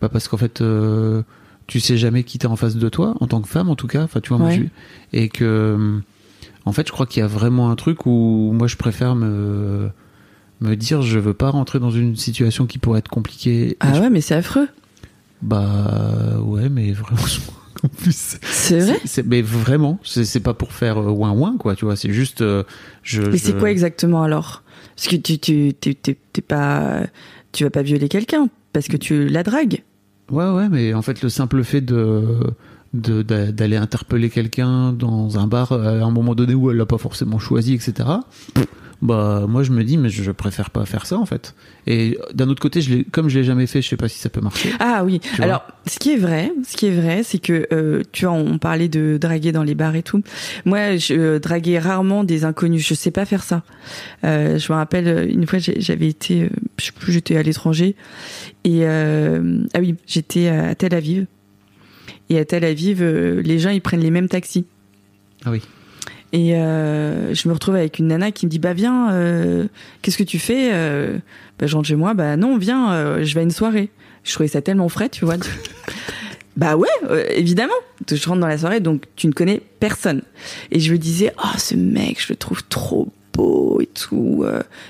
Bah, 0.00 0.08
parce 0.08 0.26
qu'en 0.28 0.36
fait, 0.36 0.60
euh, 0.60 1.22
tu 1.66 1.80
sais 1.80 1.96
jamais 1.96 2.24
qui 2.24 2.38
t'es 2.38 2.46
en 2.46 2.56
face 2.56 2.76
de 2.76 2.88
toi, 2.88 3.14
en 3.20 3.26
tant 3.26 3.40
que 3.40 3.48
femme, 3.48 3.68
en 3.70 3.76
tout 3.76 3.86
cas. 3.86 4.02
Enfin, 4.02 4.20
tu 4.20 4.28
vois, 4.30 4.38
moi, 4.38 4.48
Ouais. 4.48 4.56
je- 5.12 5.18
et 5.18 5.28
que, 5.28 6.00
En 6.66 6.72
fait, 6.72 6.86
je 6.86 6.92
crois 6.92 7.04
qu'il 7.04 7.20
y 7.20 7.22
a 7.22 7.26
vraiment 7.26 7.70
un 7.70 7.76
truc 7.76 8.06
où 8.06 8.50
moi 8.54 8.66
je 8.68 8.76
préfère 8.76 9.14
me 9.14 9.90
me 10.62 10.76
dire 10.76 11.02
je 11.02 11.18
veux 11.18 11.34
pas 11.34 11.50
rentrer 11.50 11.78
dans 11.78 11.90
une 11.90 12.16
situation 12.16 12.64
qui 12.64 12.78
pourrait 12.78 13.00
être 13.00 13.08
compliquée. 13.08 13.76
Ah 13.80 13.92
je- 13.92 14.00
ouais, 14.00 14.08
mais 14.08 14.22
c'est 14.22 14.34
affreux. 14.34 14.68
Bah 15.42 16.38
ouais, 16.42 16.68
mais 16.68 16.92
vraiment. 16.92 17.20
En 17.82 17.88
plus, 17.88 18.38
C'est 18.50 18.78
vrai. 18.80 18.98
c'est- 19.04 19.26
mais 19.26 19.42
vraiment, 19.42 19.98
c'est 20.04 20.24
c'est 20.24 20.40
pas 20.40 20.54
pour 20.54 20.72
faire 20.72 20.96
euh, 20.96 21.10
ouin 21.10 21.32
ouin 21.32 21.56
quoi, 21.58 21.76
tu 21.76 21.84
vois. 21.84 21.96
C'est 21.96 22.12
juste, 22.14 22.40
euh, 22.40 22.62
je. 23.02 23.20
Mais 23.20 23.36
c'est 23.36 23.58
quoi 23.58 23.70
exactement 23.70 24.22
alors? 24.22 24.62
Parce 24.96 25.08
que 25.08 25.16
tu 25.16 25.38
tu 25.38 25.74
t'es 25.78 25.92
t'es- 25.92 26.16
t'es 26.32 26.40
pas 26.40 27.02
tu 27.52 27.64
vas 27.64 27.68
pas 27.70 27.82
violer 27.82 28.08
quelqu'un 28.08 28.48
parce 28.72 28.88
que 28.88 28.96
tu 28.96 29.28
la 29.28 29.42
dragues. 29.42 29.82
Ouais, 30.30 30.50
ouais, 30.50 30.68
mais 30.68 30.94
en 30.94 31.02
fait, 31.02 31.22
le 31.22 31.28
simple 31.28 31.62
fait 31.64 31.80
de 31.80 32.24
de- 32.94 33.22
d'a- 33.22 33.50
d'aller 33.50 33.76
interpeller 33.76 34.30
quelqu'un 34.30 34.92
dans 34.92 35.38
un 35.38 35.48
bar 35.48 35.72
euh, 35.72 36.00
à 36.00 36.04
un 36.04 36.10
moment 36.12 36.34
donné 36.36 36.54
où 36.54 36.70
elle 36.70 36.76
l'a 36.76 36.86
pas 36.86 36.96
forcément 36.98 37.40
choisi, 37.40 37.74
etc. 37.74 38.08
Bah, 39.02 39.44
moi, 39.48 39.62
je 39.62 39.70
me 39.72 39.84
dis, 39.84 39.98
mais 39.98 40.08
je 40.08 40.30
préfère 40.30 40.70
pas 40.70 40.86
faire 40.86 41.04
ça, 41.04 41.18
en 41.18 41.26
fait. 41.26 41.54
Et 41.86 42.16
d'un 42.32 42.48
autre 42.48 42.62
côté, 42.62 42.80
je 42.80 42.94
l'ai- 42.94 43.04
comme 43.04 43.28
je 43.28 43.38
l'ai 43.38 43.44
jamais 43.44 43.66
fait, 43.66 43.82
je 43.82 43.88
sais 43.88 43.96
pas 43.96 44.08
si 44.08 44.18
ça 44.18 44.30
peut 44.30 44.40
marcher. 44.40 44.70
Ah 44.80 45.02
oui. 45.04 45.20
Alors, 45.40 45.66
ce 45.86 45.98
qui 45.98 46.12
est 46.12 46.16
vrai, 46.16 46.52
ce 46.66 46.76
qui 46.76 46.86
est 46.86 46.90
vrai, 46.92 47.22
c'est 47.22 47.38
que 47.38 47.66
euh, 47.72 48.02
tu 48.12 48.24
vois, 48.24 48.34
on 48.34 48.56
parlait 48.58 48.88
de 48.88 49.18
draguer 49.20 49.52
dans 49.52 49.62
les 49.64 49.74
bars 49.74 49.94
et 49.96 50.02
tout. 50.02 50.22
Moi, 50.64 50.96
je 50.96 51.12
euh, 51.14 51.38
draguais 51.38 51.78
rarement 51.78 52.24
des 52.24 52.44
inconnus. 52.44 52.86
Je 52.86 52.94
sais 52.94 53.10
pas 53.10 53.24
faire 53.26 53.42
ça. 53.42 53.62
Euh, 54.24 54.58
je 54.58 54.72
me 54.72 54.76
rappelle 54.78 55.28
une 55.30 55.46
fois, 55.46 55.58
j'avais 55.58 56.08
été, 56.08 56.48
je 56.78 56.84
sais 56.86 56.92
plus, 56.92 57.12
j'étais 57.12 57.36
à 57.36 57.42
l'étranger 57.42 57.96
et 58.64 58.86
ah 58.86 59.78
oui, 59.80 59.96
j'étais 60.06 60.48
à 60.48 60.74
Tel 60.74 60.94
Aviv. 60.94 61.26
Et 62.30 62.38
à 62.38 62.44
Tel 62.46 62.64
Aviv, 62.64 63.02
les 63.04 63.58
gens 63.58 63.70
ils 63.70 63.82
prennent 63.82 64.00
les 64.00 64.10
mêmes 64.10 64.28
taxis. 64.28 64.64
Ah 65.44 65.50
oui. 65.50 65.60
Et 66.34 66.56
euh, 66.56 67.32
je 67.32 67.46
me 67.46 67.54
retrouve 67.54 67.76
avec 67.76 68.00
une 68.00 68.08
nana 68.08 68.32
qui 68.32 68.46
me 68.46 68.50
dit 68.50 68.58
bah 68.58 68.72
viens, 68.72 69.12
euh, 69.12 69.68
qu'est-ce 70.02 70.18
que 70.18 70.24
tu 70.24 70.40
fais 70.40 70.70
euh, 70.72 71.18
Bah 71.60 71.68
je 71.68 71.76
rentre 71.76 71.86
chez 71.86 71.94
moi. 71.94 72.12
Bah 72.12 72.36
non, 72.36 72.58
viens, 72.58 72.92
euh, 72.92 73.24
je 73.24 73.32
vais 73.34 73.40
à 73.40 73.42
une 73.44 73.52
soirée. 73.52 73.88
Je 74.24 74.32
trouvais 74.32 74.48
ça 74.48 74.60
tellement 74.60 74.88
frais, 74.88 75.08
tu 75.08 75.24
vois. 75.24 75.36
bah 76.56 76.74
ouais, 76.76 76.88
évidemment. 77.36 77.72
Je 78.10 78.28
rentre 78.28 78.40
dans 78.40 78.48
la 78.48 78.58
soirée, 78.58 78.80
donc 78.80 79.04
tu 79.14 79.28
ne 79.28 79.32
connais 79.32 79.62
personne. 79.78 80.22
Et 80.72 80.80
je 80.80 80.92
me 80.92 80.98
disais 80.98 81.32
oh 81.38 81.56
ce 81.56 81.76
mec, 81.76 82.20
je 82.20 82.32
le 82.32 82.36
trouve 82.36 82.64
trop 82.64 83.12
beau 83.32 83.80
et 83.80 83.86
tout. 83.86 84.44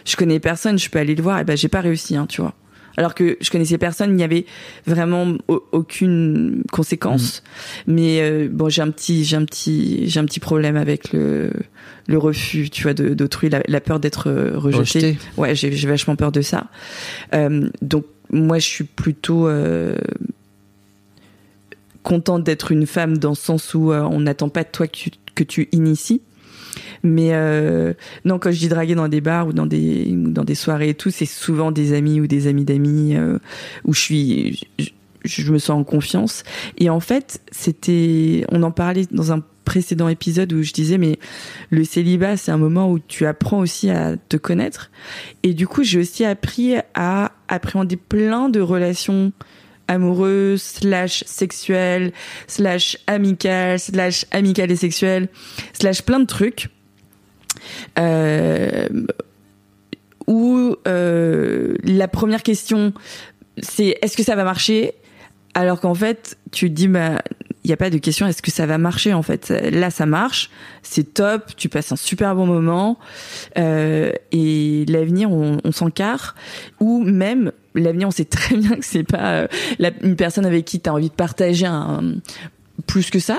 je 0.06 0.16
connais 0.16 0.40
personne, 0.40 0.78
je 0.78 0.88
peux 0.88 0.98
aller 0.98 1.14
le 1.14 1.22
voir. 1.22 1.40
Et 1.40 1.44
bah 1.44 1.56
j'ai 1.56 1.68
pas 1.68 1.82
réussi, 1.82 2.16
hein, 2.16 2.24
tu 2.26 2.40
vois. 2.40 2.54
Alors 2.96 3.14
que 3.14 3.36
je 3.40 3.50
connaissais 3.50 3.78
personne, 3.78 4.10
il 4.10 4.16
n'y 4.16 4.22
avait 4.22 4.46
vraiment 4.86 5.34
au- 5.48 5.64
aucune 5.72 6.62
conséquence. 6.70 7.42
Mais 7.86 8.20
euh, 8.20 8.48
bon, 8.50 8.68
j'ai 8.68 8.82
un 8.82 8.90
petit, 8.90 9.24
j'ai 9.24 9.36
un 9.36 9.44
petit, 9.44 10.08
j'ai 10.08 10.20
un 10.20 10.24
petit 10.24 10.40
problème 10.40 10.76
avec 10.76 11.12
le 11.12 11.50
le 12.06 12.18
refus, 12.18 12.68
tu 12.70 12.82
vois, 12.82 12.92
d'autrui, 12.92 13.48
la, 13.48 13.62
la 13.66 13.80
peur 13.80 13.98
d'être 13.98 14.28
euh, 14.28 14.52
rejeté. 14.58 14.78
Rejeté. 14.78 15.18
Ouais, 15.38 15.54
j'ai 15.54 15.70
vachement 15.88 16.16
peur 16.16 16.32
de 16.32 16.42
ça. 16.42 16.66
Euh, 17.34 17.68
donc 17.80 18.04
moi, 18.30 18.58
je 18.58 18.66
suis 18.66 18.84
plutôt 18.84 19.48
euh, 19.48 19.96
contente 22.02 22.44
d'être 22.44 22.72
une 22.72 22.86
femme 22.86 23.18
dans 23.18 23.30
le 23.30 23.34
sens 23.36 23.74
où 23.74 23.92
on 23.92 24.20
n'attend 24.20 24.48
pas 24.50 24.64
de 24.64 24.68
toi 24.70 24.86
que 24.86 24.92
tu, 24.96 25.10
que 25.34 25.44
tu 25.44 25.68
inities. 25.72 26.20
Mais 27.04 27.34
euh, 27.34 27.92
non, 28.24 28.38
quand 28.38 28.50
je 28.50 28.58
dis 28.58 28.68
draguer 28.68 28.94
dans 28.94 29.08
des 29.08 29.20
bars 29.20 29.46
ou 29.46 29.52
dans 29.52 29.66
des 29.66 30.06
dans 30.10 30.42
des 30.42 30.54
soirées 30.54 30.88
et 30.88 30.94
tout, 30.94 31.10
c'est 31.10 31.26
souvent 31.26 31.70
des 31.70 31.92
amis 31.92 32.20
ou 32.20 32.26
des 32.26 32.46
amis 32.46 32.64
d'amis 32.64 33.14
euh, 33.14 33.38
où 33.84 33.92
je 33.92 34.00
suis, 34.00 34.60
je, 34.78 34.88
je 35.24 35.52
me 35.52 35.58
sens 35.58 35.78
en 35.78 35.84
confiance. 35.84 36.44
Et 36.78 36.88
en 36.88 37.00
fait, 37.00 37.42
c'était, 37.52 38.44
on 38.50 38.62
en 38.62 38.70
parlait 38.70 39.06
dans 39.10 39.32
un 39.32 39.42
précédent 39.64 40.08
épisode 40.08 40.52
où 40.52 40.62
je 40.62 40.72
disais 40.72 40.98
mais 40.98 41.18
le 41.70 41.84
célibat 41.84 42.36
c'est 42.36 42.52
un 42.52 42.58
moment 42.58 42.90
où 42.90 42.98
tu 42.98 43.24
apprends 43.24 43.60
aussi 43.60 43.88
à 43.88 44.16
te 44.16 44.36
connaître 44.36 44.90
et 45.42 45.54
du 45.54 45.66
coup 45.66 45.82
j'ai 45.82 45.98
aussi 45.98 46.22
appris 46.24 46.74
à 46.94 47.32
appréhender 47.48 47.96
plein 47.96 48.50
de 48.50 48.60
relations 48.60 49.32
amoureuses 49.88 50.62
slash 50.62 51.24
sexuelles 51.26 52.12
slash 52.46 52.98
amicales 53.06 53.78
slash 53.78 54.26
amicales 54.32 54.70
et 54.70 54.76
sexuelles 54.76 55.28
slash 55.72 56.02
plein 56.02 56.20
de 56.20 56.26
trucs 56.26 56.68
où 60.26 60.76
euh, 60.86 61.74
la 61.84 62.08
première 62.08 62.42
question 62.42 62.92
c'est 63.62 63.98
est-ce 64.02 64.16
que 64.16 64.22
ça 64.22 64.34
va 64.34 64.44
marcher? 64.44 64.94
Alors 65.54 65.80
qu'en 65.80 65.94
fait 65.94 66.36
tu 66.50 66.68
te 66.68 66.74
dis 66.74 66.88
bah 66.88 67.22
il 67.62 67.68
n'y 67.68 67.72
a 67.72 67.76
pas 67.76 67.90
de 67.90 67.98
question 67.98 68.26
est-ce 68.26 68.42
que 68.42 68.50
ça 68.50 68.66
va 68.66 68.78
marcher 68.78 69.12
en 69.12 69.22
fait? 69.22 69.50
Là 69.50 69.90
ça 69.90 70.06
marche 70.06 70.50
c'est 70.82 71.14
top 71.14 71.54
tu 71.56 71.68
passes 71.68 71.92
un 71.92 71.96
super 71.96 72.34
bon 72.34 72.46
moment 72.46 72.98
euh, 73.58 74.12
et 74.32 74.84
l'avenir 74.88 75.30
on, 75.30 75.58
on 75.62 75.72
s'en 75.72 75.90
ou 76.80 77.04
même 77.04 77.52
l'avenir 77.74 78.08
on 78.08 78.10
sait 78.10 78.24
très 78.24 78.56
bien 78.56 78.76
que 78.76 78.84
c'est 78.84 79.04
pas 79.04 79.34
euh, 79.34 79.48
une 80.02 80.16
personne 80.16 80.46
avec 80.46 80.64
qui 80.64 80.80
tu 80.80 80.88
as 80.88 80.94
envie 80.94 81.10
de 81.10 81.14
partager 81.14 81.66
un, 81.66 82.14
plus 82.86 83.10
que 83.10 83.18
ça. 83.18 83.38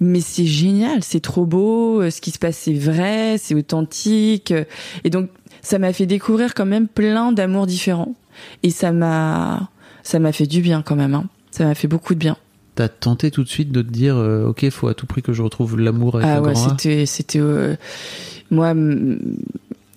Mais 0.00 0.20
c'est 0.20 0.46
génial 0.46 1.02
c'est 1.02 1.20
trop 1.20 1.46
beau 1.46 2.02
euh, 2.02 2.10
ce 2.10 2.20
qui 2.20 2.30
se 2.30 2.38
passe 2.38 2.56
c'est 2.56 2.74
vrai 2.74 3.36
c'est 3.38 3.54
authentique. 3.54 4.52
Et 5.04 5.10
donc 5.10 5.30
ça 5.62 5.78
m'a 5.78 5.92
fait 5.92 6.06
découvrir 6.06 6.54
quand 6.54 6.66
même 6.66 6.88
plein 6.88 7.32
d'amours 7.32 7.66
différents. 7.66 8.14
Et 8.62 8.70
ça 8.70 8.92
m'a 8.92 9.70
ça 10.02 10.18
m'a 10.18 10.32
fait 10.32 10.46
du 10.46 10.60
bien 10.60 10.82
quand 10.82 10.96
même 10.96 11.14
hein. 11.14 11.24
ça 11.50 11.64
m'a 11.64 11.74
fait 11.74 11.88
beaucoup 11.88 12.14
de 12.14 12.18
bien. 12.18 12.36
T'as 12.74 12.88
tenté 12.88 13.30
tout 13.30 13.44
de 13.44 13.48
suite 13.48 13.70
de 13.70 13.82
te 13.82 13.90
dire, 13.90 14.16
euh, 14.16 14.46
ok, 14.46 14.68
faut 14.70 14.88
à 14.88 14.94
tout 14.94 15.04
prix 15.04 15.20
que 15.20 15.34
je 15.34 15.42
retrouve 15.42 15.78
l'amour 15.78 16.16
avec 16.16 16.26
ah 16.26 16.40
ouais 16.40 16.54
c'était 16.54 17.04
c'était 17.04 17.38
euh, 17.38 17.76
moi 18.50 18.72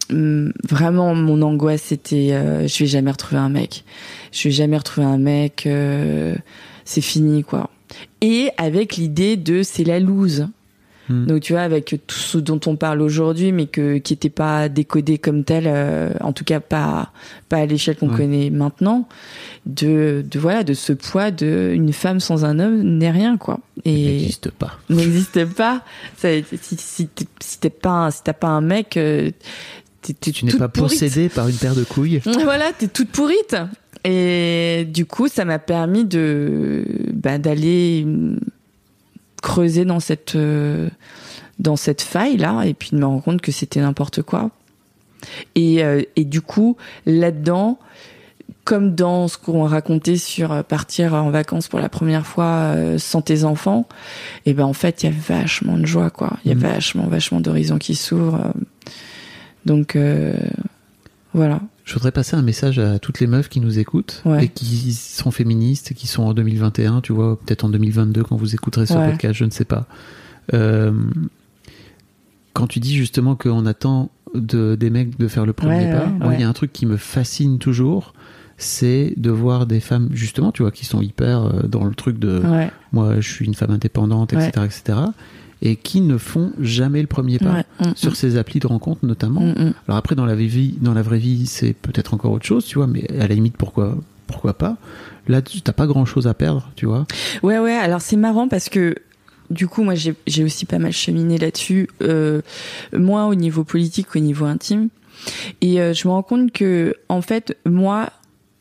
vraiment 0.09 1.15
mon 1.15 1.41
angoisse 1.41 1.83
c'était 1.83 2.33
euh, 2.33 2.67
je 2.67 2.79
vais 2.79 2.85
jamais 2.85 3.11
retrouver 3.11 3.39
un 3.39 3.47
mec. 3.47 3.85
Je 4.33 4.49
vais 4.49 4.51
jamais 4.51 4.77
retrouver 4.77 5.07
un 5.07 5.17
mec 5.17 5.69
c'est 6.83 7.01
fini 7.01 7.43
quoi 7.45 7.69
et 8.21 8.49
avec 8.58 8.95
l'idée 8.97 9.38
de 9.38 9.63
c'est 9.63 9.84
la 9.84 9.99
loose 9.99 10.47
Hmm. 11.08 11.27
donc 11.27 11.41
tu 11.41 11.53
vois 11.53 11.62
avec 11.62 11.86
tout 12.08 12.15
ce 12.15 12.39
dont 12.39 12.60
on 12.65 12.75
parle 12.77 12.99
aujourd'hui 13.03 13.51
mais 13.51 13.67
que 13.67 13.99
qui 13.99 14.12
était 14.13 14.31
pas 14.31 14.69
décodé 14.69 15.19
comme 15.19 15.43
tel 15.43 15.65
euh, 15.67 16.10
en 16.19 16.34
tout 16.34 16.43
cas 16.43 16.60
pas 16.60 17.12
pas 17.47 17.58
à 17.58 17.65
l'échelle 17.67 17.95
qu'on 17.95 18.10
Ouais. 18.10 18.17
connaît 18.17 18.49
maintenant 18.49 19.08
de 19.67 20.25
de 20.27 20.39
voilà 20.39 20.63
de 20.63 20.73
ce 20.73 20.93
poids 20.93 21.29
de 21.29 21.73
une 21.75 21.93
femme 21.93 22.19
sans 22.19 22.43
un 22.43 22.58
homme 22.58 22.81
n'est 22.81 23.12
rien 23.12 23.38
quoi 23.38 23.60
et 23.84 23.91
n'existe 23.93 24.49
pas. 24.49 24.79
n'existe 24.89 25.45
pas. 25.45 25.84
Ça, 26.17 26.29
si 26.60 26.75
si 26.75 27.05
t'es 27.05 27.25
si 27.39 27.60
pas 27.69 28.10
si 28.10 28.23
t'as 28.23 28.34
pas 28.34 28.47
un 28.47 28.62
mec, 28.62 28.97
euh, 28.97 29.29
Tu 30.01 30.43
n'es 30.45 30.53
pas 30.53 30.69
pourrite. 30.69 30.91
possédé 30.93 31.29
par 31.29 31.47
une 31.47 31.55
paire 31.55 31.75
de 31.75 31.84
couilles. 31.84 32.19
Voilà, 32.43 32.71
t'es 32.73 32.88
toute 32.88 33.10
pourrite. 33.10 33.55
Et 34.05 34.85
du 34.87 35.05
coup, 35.05 35.27
ça 35.27 35.43
m'a 35.45 35.59
permis 35.59 36.05
de 36.05 36.85
bah, 37.11 37.37
d'aller 37.39 38.05
creuser 39.41 39.83
dans 39.83 39.99
cette 39.99 40.35
euh, 40.35 40.89
dans 41.59 41.75
cette 41.75 42.01
faille 42.01 42.37
là, 42.37 42.63
et 42.63 42.73
puis 42.73 42.91
de 42.91 42.97
me 42.97 43.05
rendre 43.05 43.23
compte 43.23 43.41
que 43.41 43.51
c'était 43.51 43.81
n'importe 43.81 44.21
quoi. 44.21 44.51
Et 45.55 45.83
euh, 45.83 46.01
et 46.15 46.23
du 46.23 46.41
coup, 46.41 46.77
là-dedans. 47.05 47.79
Comme 48.63 48.95
dans 48.95 49.27
ce 49.27 49.37
qu'on 49.37 49.63
racontait 49.63 50.17
sur 50.17 50.51
euh, 50.51 50.63
partir 50.63 51.13
en 51.13 51.29
vacances 51.29 51.67
pour 51.67 51.79
la 51.79 51.87
première 51.89 52.25
fois 52.25 52.73
euh, 52.75 52.97
sans 52.97 53.21
tes 53.21 53.43
enfants, 53.43 53.87
et 54.47 54.53
ben 54.55 54.65
en 54.65 54.73
fait 54.73 55.03
il 55.03 55.05
y 55.05 55.09
a 55.09 55.15
vachement 55.15 55.77
de 55.77 55.85
joie 55.85 56.09
quoi 56.09 56.37
il 56.43 56.49
y 56.49 56.51
a 56.51 56.55
Mhm. 56.55 56.61
vachement 56.61 57.07
vachement 57.07 57.39
d'horizons 57.41 57.77
qui 57.77 57.93
s'ouvrent 57.93 58.53
donc 59.67 59.95
euh, 59.95 60.35
voilà 61.33 61.61
Je 61.85 61.93
voudrais 61.93 62.11
passer 62.11 62.35
un 62.35 62.41
message 62.41 62.79
à 62.79 62.97
toutes 62.99 63.19
les 63.19 63.27
meufs 63.27 63.47
qui 63.47 63.59
nous 63.61 63.77
écoutent 63.79 64.21
Ouais. 64.25 64.45
et 64.45 64.47
qui 64.49 64.91
sont 64.93 65.29
féministes, 65.31 65.91
et 65.91 65.93
qui 65.93 66.07
sont 66.07 66.23
en 66.23 66.33
2021, 66.33 67.01
tu 67.01 67.13
vois, 67.13 67.39
peut-être 67.39 67.63
en 67.63 67.69
2022 67.69 68.23
quand 68.23 68.35
vous 68.35 68.55
écouterez 68.55 68.87
ce 68.87 68.95
Ouais. 68.95 69.11
podcast, 69.11 69.35
je 69.35 69.45
ne 69.45 69.51
sais 69.51 69.65
pas. 69.65 69.85
Euh, 70.53 70.91
quand 72.53 72.67
tu 72.67 72.79
dis 72.79 72.95
justement 72.95 73.35
qu'on 73.35 73.65
attend 73.67 74.09
de, 74.33 74.75
des 74.75 74.89
mecs 74.89 75.17
de 75.19 75.27
faire 75.27 75.45
le 75.45 75.53
premier 75.53 75.85
Ouais, 75.85 75.91
pas, 75.91 76.07
moi, 76.07 76.33
il 76.33 76.41
y 76.41 76.43
a 76.43 76.49
un 76.49 76.53
truc 76.53 76.73
qui 76.73 76.85
me 76.87 76.97
fascine 76.97 77.59
toujours, 77.59 78.13
c'est 78.57 79.13
de 79.17 79.29
voir 79.29 79.65
des 79.67 79.79
femmes, 79.79 80.09
justement, 80.11 80.51
tu 80.51 80.63
vois, 80.63 80.71
qui 80.71 80.85
sont 80.85 81.01
hyper 81.01 81.43
euh, 81.43 81.63
dans 81.67 81.83
le 81.83 81.93
truc 81.93 82.17
de 82.17 82.41
moi, 82.93 83.19
je 83.19 83.29
suis 83.31 83.45
une 83.45 83.53
femme 83.53 83.71
indépendante, 83.71 84.33
etc., 84.33 84.51
etc., 84.65 84.99
et 85.65 85.75
qui 85.75 86.01
ne 86.01 86.17
font 86.17 86.51
jamais 86.60 87.01
le 87.01 87.08
premier 87.08 87.39
pas. 87.39 87.54
ouais 87.54 87.63
mm, 87.80 87.91
Sur 87.95 88.15
ces 88.15 88.38
applis 88.38 88.60
de 88.60 88.67
rencontre 88.67 89.06
notamment. 89.06 89.41
mm, 89.41 89.49
mm. 89.58 89.73
Alors 89.88 89.97
après, 89.97 90.15
dans 90.15 90.25
la 90.25 90.36
vraie 90.36 90.45
vie, 90.45 90.75
dans 90.82 90.93
la 90.93 91.01
vraie 91.01 91.17
vie, 91.19 91.45
c'est 91.47 91.73
peut-être 91.73 92.13
encore 92.13 92.32
autre 92.32 92.45
chose, 92.45 92.65
tu 92.65 92.75
vois, 92.78 92.88
mais 92.88 93.10
à 93.19 93.28
la 93.28 93.34
limite, 93.36 93.58
pourquoi, 93.58 93.97
pourquoi 94.28 94.54
pas? 94.58 94.78
Là, 95.28 95.41
tu 95.41 95.62
t'as 95.62 95.73
pas 95.73 95.88
grand-chose 95.88 96.28
à 96.28 96.34
perdre, 96.36 96.69
tu 96.75 96.86
vois? 96.86 97.06
Ouais, 97.41 97.58
ouais. 97.60 97.73
Alors 97.73 98.01
c'est 98.01 98.15
marrant 98.17 98.47
parce 98.47 98.69
que 98.69 98.95
du 99.49 99.67
coup, 99.67 99.84
moi, 99.84 99.93
j'ai 99.95 100.43
aussi 100.43 100.65
pas 100.65 100.80
mal 100.80 100.91
cheminé 100.91 101.38
là-dessus, 101.38 101.88
euh, 102.01 102.41
moins 102.93 103.28
au 103.28 103.36
niveau 103.36 103.63
politique 103.63 104.08
qu'au 104.08 104.19
niveau 104.19 104.45
intime. 104.45 104.89
Et 105.62 105.80
euh, 105.82 105.93
je 105.93 106.08
me 106.08 106.13
rends 106.13 106.23
compte 106.23 106.51
que, 106.51 106.95
en 107.10 107.21
fait, 107.21 107.56
moi, 107.65 108.10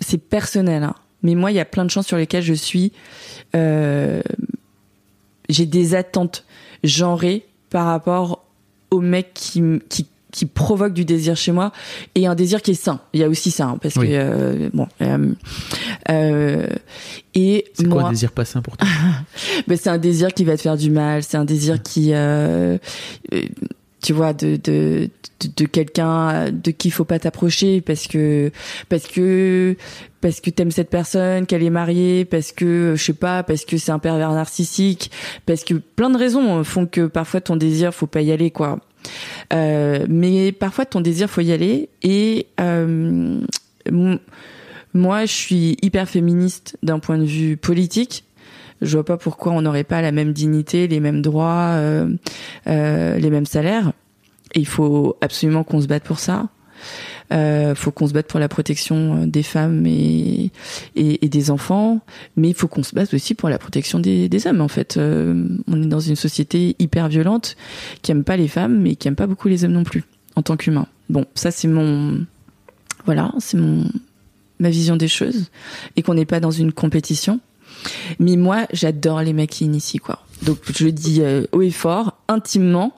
c'est 0.00 0.18
personnel. 0.18 0.82
hein. 0.84 0.94
mais 1.22 1.34
moi, 1.34 1.50
il 1.50 1.54
y 1.54 1.60
a 1.60 1.64
plein 1.64 1.84
de 1.86 1.90
choses 1.90 2.06
sur 2.06 2.16
lesquelles 2.18 2.42
je 2.42 2.52
suis. 2.54 2.92
euh, 3.54 4.20
j'ai 5.48 5.66
des 5.66 5.94
attentes 5.94 6.44
genrées 6.82 7.44
par 7.70 7.86
rapport 7.86 8.44
aux 8.90 9.00
mecs 9.00 9.32
qui 9.34 9.62
qui 9.88 10.06
qui 10.32 10.46
provoque 10.46 10.92
du 10.94 11.04
désir 11.04 11.36
chez 11.36 11.52
moi 11.52 11.70
et 12.16 12.26
un 12.26 12.34
désir 12.34 12.60
qui 12.60 12.72
est 12.72 12.74
sain. 12.74 12.98
Il 13.12 13.20
y 13.20 13.22
a 13.22 13.28
aussi 13.28 13.52
ça, 13.52 13.66
hein, 13.66 13.78
parce 13.80 13.94
Oui. 13.94 14.08
que 14.08 14.12
euh, 14.14 14.68
bon. 14.72 14.88
euh, 15.00 15.32
euh, 16.10 16.66
et 17.36 17.64
C'est 17.74 17.88
quoi 17.88 18.02
un 18.06 18.10
désir 18.10 18.32
pas 18.32 18.44
sain 18.44 18.60
pour 18.60 18.76
toi? 18.76 18.88
Ben, 19.68 19.78
c'est 19.80 19.90
un 19.90 19.98
désir 19.98 20.34
qui 20.34 20.42
va 20.42 20.56
te 20.56 20.62
faire 20.62 20.76
du 20.76 20.90
mal. 20.90 21.22
C'est 21.22 21.36
un 21.36 21.44
désir 21.44 21.80
qui, 21.84 22.12
tu 24.02 24.12
vois, 24.12 24.32
de 24.32 24.56
de 24.56 25.08
de, 25.40 25.48
de 25.56 25.64
quelqu'un 25.66 26.50
de 26.50 26.70
qui 26.72 26.88
il 26.88 26.90
faut 26.90 27.04
pas 27.04 27.18
t'approcher 27.20 27.80
parce 27.80 28.06
que 28.08 28.50
parce 28.88 29.06
que 29.06 29.76
parce 30.24 30.40
que 30.40 30.48
t'aimes 30.48 30.70
cette 30.70 30.88
personne, 30.88 31.44
qu'elle 31.44 31.62
est 31.62 31.68
mariée, 31.68 32.24
parce 32.24 32.50
que 32.50 32.94
je 32.96 33.04
sais 33.04 33.12
pas, 33.12 33.42
parce 33.42 33.66
que 33.66 33.76
c'est 33.76 33.92
un 33.92 33.98
pervers 33.98 34.32
narcissique, 34.32 35.10
parce 35.44 35.64
que 35.64 35.74
plein 35.74 36.08
de 36.08 36.16
raisons 36.16 36.64
font 36.64 36.86
que 36.86 37.08
parfois 37.08 37.42
ton 37.42 37.56
désir 37.56 37.92
faut 37.92 38.06
pas 38.06 38.22
y 38.22 38.32
aller 38.32 38.50
quoi. 38.50 38.78
Euh, 39.52 40.06
mais 40.08 40.52
parfois 40.52 40.86
ton 40.86 41.02
désir 41.02 41.28
faut 41.28 41.42
y 41.42 41.52
aller 41.52 41.90
et 42.02 42.46
euh, 42.58 43.38
moi 44.94 45.26
je 45.26 45.32
suis 45.32 45.76
hyper 45.82 46.08
féministe 46.08 46.78
d'un 46.82 47.00
point 47.00 47.18
de 47.18 47.26
vue 47.26 47.58
politique. 47.58 48.24
Je 48.80 48.96
vois 48.96 49.04
pas 49.04 49.18
pourquoi 49.18 49.52
on 49.52 49.60
n'aurait 49.60 49.84
pas 49.84 50.00
la 50.00 50.10
même 50.10 50.32
dignité, 50.32 50.88
les 50.88 51.00
mêmes 51.00 51.20
droits, 51.20 51.72
euh, 51.74 52.08
euh, 52.66 53.18
les 53.18 53.28
mêmes 53.28 53.44
salaires. 53.44 53.92
Il 54.54 54.66
faut 54.66 55.18
absolument 55.20 55.64
qu'on 55.64 55.82
se 55.82 55.86
batte 55.86 56.04
pour 56.04 56.18
ça. 56.18 56.48
Euh, 57.34 57.74
faut 57.74 57.90
qu'on 57.90 58.06
se 58.06 58.12
batte 58.12 58.28
pour 58.28 58.38
la 58.38 58.48
protection 58.48 59.26
des 59.26 59.42
femmes 59.42 59.86
et, 59.86 60.50
et, 60.94 61.24
et 61.24 61.28
des 61.28 61.50
enfants, 61.50 62.00
mais 62.36 62.50
il 62.50 62.54
faut 62.54 62.68
qu'on 62.68 62.84
se 62.84 62.94
batte 62.94 63.12
aussi 63.12 63.34
pour 63.34 63.48
la 63.48 63.58
protection 63.58 63.98
des, 63.98 64.28
des 64.28 64.46
hommes. 64.46 64.60
En 64.60 64.68
fait, 64.68 64.96
Euh, 64.96 65.48
on 65.66 65.82
est 65.82 65.86
dans 65.86 66.00
une 66.00 66.16
société 66.16 66.76
hyper 66.78 67.08
violente 67.08 67.56
qui 68.02 68.12
aime 68.12 68.24
pas 68.24 68.36
les 68.36 68.48
femmes, 68.48 68.80
mais 68.80 68.94
qui 68.94 69.08
aime 69.08 69.16
pas 69.16 69.26
beaucoup 69.26 69.48
les 69.48 69.64
hommes 69.64 69.72
non 69.72 69.84
plus 69.84 70.04
en 70.36 70.42
tant 70.42 70.56
qu'humains. 70.56 70.86
Bon, 71.08 71.24
ça 71.34 71.50
c'est 71.50 71.68
mon 71.68 72.24
voilà, 73.04 73.32
c'est 73.38 73.56
mon 73.56 73.84
ma 74.60 74.70
vision 74.70 74.96
des 74.96 75.08
choses 75.08 75.50
et 75.96 76.02
qu'on 76.02 76.14
n'est 76.14 76.26
pas 76.26 76.40
dans 76.40 76.52
une 76.52 76.72
compétition. 76.72 77.40
Mais 78.18 78.36
moi, 78.36 78.66
j'adore 78.72 79.22
les 79.22 79.32
mecs 79.32 79.50
qui 79.50 79.64
initient 79.64 79.98
quoi. 79.98 80.24
Donc 80.42 80.58
je 80.72 80.84
le 80.84 80.92
dis 80.92 81.20
euh, 81.20 81.44
haut 81.52 81.62
et 81.62 81.70
fort, 81.70 82.16
intimement. 82.28 82.92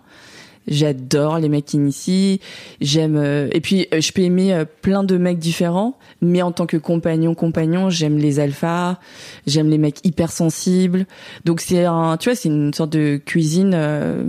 J'adore 0.67 1.39
les 1.39 1.49
mecs 1.49 1.73
initient. 1.75 2.41
J'aime 2.81 3.17
euh, 3.17 3.49
et 3.53 3.61
puis 3.61 3.87
euh, 3.95 4.01
je 4.01 4.13
peux 4.13 4.23
aimer 4.23 4.53
euh, 4.53 4.65
plein 4.83 5.05
de 5.05 5.17
mecs 5.17 5.39
différents, 5.39 5.99
mais 6.21 6.43
en 6.43 6.53
tant 6.53 6.67
que 6.67 6.77
compagnon 6.77 7.35
compagnon, 7.35 7.91
j'aime 7.91 8.19
les 8.19 8.41
alphas, 8.41 8.99
j'aime 9.47 9.71
les 9.71 9.79
mecs 9.79 10.05
hypersensibles. 10.05 11.07
Donc 11.45 11.61
c'est 11.61 11.85
un 11.85 12.17
tu 12.17 12.29
vois, 12.29 12.37
c'est 12.37 12.49
une 12.49 12.75
sorte 12.75 12.91
de 12.91 13.21
cuisine 13.25 13.73
euh, 13.75 14.25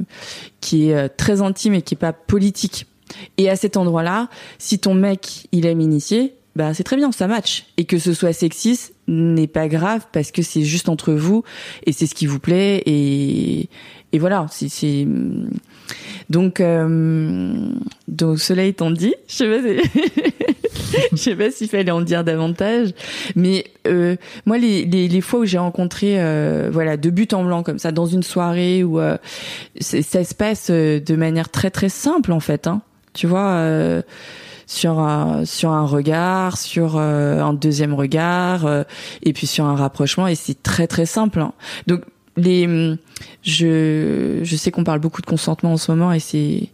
qui 0.62 0.90
est 0.90 0.96
euh, 0.96 1.08
très 1.16 1.42
intime 1.42 1.74
et 1.74 1.82
qui 1.82 1.96
est 1.96 1.98
pas 1.98 2.14
politique. 2.14 2.86
Et 3.38 3.50
à 3.50 3.56
cet 3.56 3.78
endroit-là, 3.78 4.30
si 4.60 4.80
ton 4.80 4.94
mec, 4.94 5.48
il 5.52 5.66
aime 5.66 5.82
initier, 5.82 6.36
bah 6.56 6.74
c'est 6.74 6.84
très 6.84 6.98
bien, 6.98 7.12
ça 7.12 7.28
match. 7.28 7.68
Et 7.78 7.86
que 7.86 8.00
ce 8.00 8.14
soit 8.14 8.34
sexiste 8.34 8.94
n'est 9.08 9.48
pas 9.48 9.68
grave 9.68 10.06
parce 10.12 10.32
que 10.32 10.42
c'est 10.42 10.64
juste 10.64 10.90
entre 10.90 11.14
vous 11.14 11.44
et 11.86 11.92
c'est 11.94 12.08
ce 12.08 12.16
qui 12.16 12.26
vous 12.26 12.40
plaît 12.40 12.84
et 12.86 13.70
et 14.14 14.20
voilà, 14.20 14.46
c'est 14.50 15.06
donc 16.30 16.62
euh, 16.62 17.70
donc 18.08 18.40
cela 18.40 18.64
étant 18.64 18.90
dit, 18.90 19.14
je 19.28 19.34
sais 19.34 19.48
pas 19.48 19.60
je 21.12 21.18
sais 21.18 21.36
pas 21.36 21.52
s'il 21.52 21.68
fallait 21.68 21.92
en 21.92 22.02
dire 22.02 22.24
davantage, 22.24 22.90
mais 23.36 23.66
euh, 23.86 24.16
moi 24.46 24.58
les, 24.58 24.86
les 24.86 25.10
les 25.10 25.22
fois 25.22 25.42
où 25.42 25.46
j'ai 25.46 25.58
rencontré 25.58 26.22
euh, 26.22 26.70
voilà 26.72 26.96
de 26.96 27.10
but 27.10 27.34
en 27.34 27.44
blanc 27.44 27.64
comme 27.64 27.80
ça 27.80 27.92
dans 27.92 28.06
une 28.06 28.24
soirée 28.24 28.84
où 28.84 29.00
euh, 29.00 29.18
ça 29.82 30.24
se 30.24 30.34
passe 30.34 30.68
euh, 30.70 31.02
de 31.02 31.16
manière 31.16 31.50
très 31.50 31.70
très 31.70 31.90
simple 31.90 32.32
en 32.32 32.40
fait, 32.40 32.68
hein. 32.68 32.82
Tu 33.14 33.26
vois. 33.26 34.04
Sur 34.68 35.00
un 35.00 35.46
sur 35.46 35.72
un 35.72 35.86
regard, 35.86 36.58
sur 36.58 36.98
euh, 36.98 37.42
un 37.42 37.54
deuxième 37.54 37.94
regard, 37.94 38.66
euh, 38.66 38.84
et 39.24 39.34
puis 39.34 39.48
sur 39.48 39.66
un 39.66 39.76
rapprochement, 39.76 40.28
et 40.28 40.36
c'est 40.36 40.62
très 40.62 40.88
très 40.88 41.06
simple. 41.08 41.40
hein. 41.40 41.54
Donc 41.88 42.02
les, 42.36 42.98
je 43.42 44.42
je 44.44 44.56
sais 44.56 44.70
qu'on 44.70 44.84
parle 44.84 45.00
beaucoup 45.00 45.22
de 45.22 45.26
consentement 45.26 45.74
en 45.74 45.78
ce 45.78 45.92
moment, 45.92 46.12
et 46.12 46.20
c'est 46.20 46.70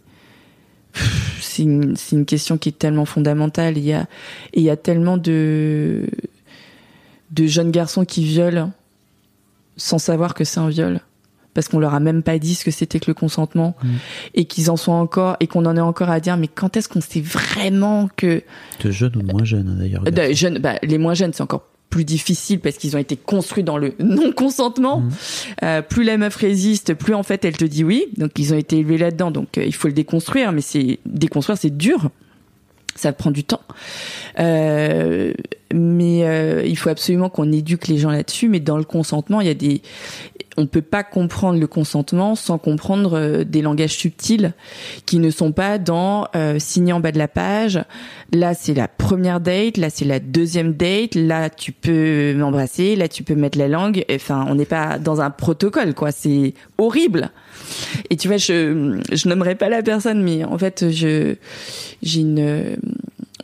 c'est 1.40 1.62
une, 1.62 1.94
une 2.12 2.26
question 2.26 2.58
qui 2.58 2.68
est 2.68 2.78
tellement 2.78 3.04
fondamentale. 3.06 3.78
Il 3.78 3.84
y 3.84 3.94
a 3.94 4.06
il 4.52 4.62
y 4.62 4.70
a 4.70 4.76
tellement 4.76 5.16
de 5.16 6.06
de 7.30 7.46
jeunes 7.46 7.70
garçons 7.70 8.04
qui 8.04 8.24
violent 8.24 8.72
sans 9.76 9.98
savoir 9.98 10.34
que 10.34 10.44
c'est 10.44 10.60
un 10.60 10.68
viol 10.68 11.00
parce 11.54 11.68
qu'on 11.68 11.78
leur 11.78 11.94
a 11.94 12.00
même 12.00 12.22
pas 12.22 12.38
dit 12.38 12.54
ce 12.54 12.64
que 12.64 12.70
c'était 12.70 12.98
que 13.00 13.06
le 13.08 13.14
consentement 13.14 13.76
et 14.34 14.44
qu'ils 14.44 14.70
en 14.70 14.76
sont 14.76 14.92
encore 14.92 15.36
et 15.40 15.46
qu'on 15.46 15.64
en 15.66 15.76
est 15.76 15.80
encore 15.80 16.10
à 16.10 16.20
dire 16.20 16.36
mais 16.36 16.48
quand 16.48 16.76
est-ce 16.76 16.88
qu'on 16.88 17.00
sait 17.00 17.20
vraiment 17.20 18.08
que 18.16 18.42
De 18.82 18.90
jeune 18.90 19.16
ou 19.16 19.22
de 19.22 19.32
moins 19.32 19.44
jeune 19.44 19.68
hein, 19.70 19.76
d'ailleurs. 19.78 20.02
euh, 20.06 20.34
jeunes 20.34 20.58
bah, 20.58 20.74
les 20.82 20.98
moins 20.98 21.14
jeunes 21.14 21.32
c'est 21.32 21.42
encore 21.42 21.64
plus 21.90 22.04
difficile 22.04 22.58
parce 22.58 22.76
qu'ils 22.76 22.96
ont 22.96 22.98
été 22.98 23.16
construits 23.16 23.62
dans 23.62 23.78
le 23.78 23.94
non 24.00 24.32
consentement 24.32 25.00
Mhm. 25.00 25.10
Euh, 25.62 25.80
plus 25.82 26.02
la 26.02 26.16
meuf 26.18 26.34
résiste 26.34 26.94
plus 26.94 27.14
en 27.14 27.22
fait 27.22 27.44
elle 27.44 27.56
te 27.56 27.64
dit 27.64 27.84
oui. 27.84 28.06
Donc 28.16 28.32
ils 28.38 28.52
ont 28.52 28.58
été 28.58 28.78
élevés 28.78 28.98
là-dedans. 28.98 29.30
Donc 29.30 29.58
euh, 29.58 29.64
il 29.64 29.74
faut 29.74 29.86
le 29.86 29.94
déconstruire 29.94 30.50
mais 30.50 30.60
c'est 30.60 30.98
déconstruire 31.06 31.56
c'est 31.56 31.76
dur. 31.76 32.10
Ça 32.96 33.12
prend 33.12 33.30
du 33.30 33.44
temps. 33.44 33.60
Euh, 34.38 35.32
mais 35.72 36.24
euh, 36.24 36.62
il 36.64 36.76
faut 36.76 36.90
absolument 36.90 37.28
qu'on 37.28 37.50
éduque 37.50 37.88
les 37.88 37.98
gens 37.98 38.10
là-dessus 38.10 38.48
mais 38.48 38.60
dans 38.60 38.76
le 38.76 38.84
consentement 38.84 39.40
il 39.40 39.46
y 39.46 39.50
a 39.50 39.54
des 39.54 39.82
on 40.56 40.66
peut 40.66 40.82
pas 40.82 41.02
comprendre 41.02 41.58
le 41.58 41.66
consentement 41.66 42.34
sans 42.34 42.58
comprendre 42.58 43.18
euh, 43.18 43.44
des 43.44 43.62
langages 43.62 43.94
subtils 43.94 44.52
qui 45.06 45.18
ne 45.18 45.30
sont 45.30 45.52
pas 45.52 45.78
dans 45.78 46.28
euh, 46.36 46.58
signer 46.58 46.92
en 46.92 47.00
bas 47.00 47.12
de 47.12 47.18
la 47.18 47.28
page. 47.28 47.80
Là, 48.32 48.54
c'est 48.54 48.74
la 48.74 48.88
première 48.88 49.40
date, 49.40 49.76
là 49.76 49.90
c'est 49.90 50.04
la 50.04 50.20
deuxième 50.20 50.74
date, 50.74 51.14
là 51.14 51.50
tu 51.50 51.72
peux 51.72 52.34
m'embrasser, 52.34 52.96
là 52.96 53.08
tu 53.08 53.22
peux 53.22 53.34
mettre 53.34 53.58
la 53.58 53.68
langue. 53.68 54.04
Enfin, 54.10 54.46
on 54.48 54.54
n'est 54.54 54.64
pas 54.64 54.98
dans 54.98 55.20
un 55.20 55.30
protocole 55.30 55.94
quoi, 55.94 56.12
c'est 56.12 56.54
horrible. 56.78 57.30
Et 58.10 58.16
tu 58.16 58.28
vois, 58.28 58.36
je 58.36 59.00
je 59.12 59.28
nommerai 59.28 59.54
pas 59.54 59.68
la 59.68 59.82
personne 59.82 60.22
mais 60.22 60.44
en 60.44 60.58
fait, 60.58 60.90
je 60.90 61.34
j'ai 62.02 62.20
une 62.20 62.76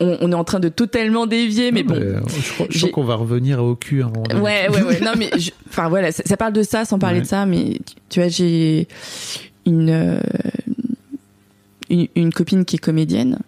on, 0.01 0.17
on 0.21 0.31
est 0.31 0.35
en 0.35 0.43
train 0.43 0.59
de 0.59 0.67
totalement 0.69 1.27
dévier 1.27 1.71
mais 1.71 1.83
bon. 1.83 1.95
Euh, 1.95 2.19
je 2.27 2.53
crois, 2.53 2.65
je 2.69 2.85
qu'on 2.87 3.03
va 3.03 3.15
revenir 3.15 3.63
au 3.63 3.75
cul. 3.75 4.03
Ouais, 4.03 4.67
ouais, 4.69 4.81
ouais. 4.83 4.99
Non, 4.99 5.11
mais 5.17 5.29
enfin 5.69 5.87
voilà, 5.87 6.11
ça, 6.11 6.23
ça 6.25 6.35
parle 6.35 6.53
de 6.53 6.63
ça 6.63 6.83
sans 6.85 6.99
parler 6.99 7.17
Ouais. 7.19 7.23
de 7.23 7.27
ça, 7.27 7.45
mais 7.45 7.77
tu, 7.85 7.95
tu 8.09 8.19
vois, 8.19 8.29
j'ai 8.29 8.87
une, 9.65 9.89
euh, 9.89 10.19
une 11.89 12.07
une 12.15 12.31
copine 12.33 12.65
qui 12.65 12.77
est 12.77 12.79
comédienne 12.79 13.39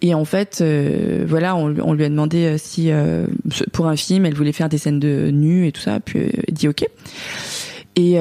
et 0.00 0.14
en 0.14 0.24
fait, 0.24 0.58
euh, 0.60 1.24
voilà, 1.26 1.54
on, 1.56 1.68
lui- 1.68 1.82
on 1.82 1.92
lui 1.92 2.04
a 2.04 2.08
demandé 2.08 2.56
si 2.58 2.90
euh, 2.90 3.26
pour 3.72 3.86
un 3.86 3.96
film, 3.96 4.26
elle 4.26 4.34
voulait 4.34 4.52
faire 4.52 4.68
des 4.68 4.78
scènes 4.78 4.98
de 5.00 5.30
nu 5.30 5.66
et 5.66 5.72
tout 5.72 5.80
ça, 5.82 6.00
puis 6.00 6.20
elle 6.48 6.54
dit 6.54 6.68
ok. 6.68 6.84
Et 7.96 8.16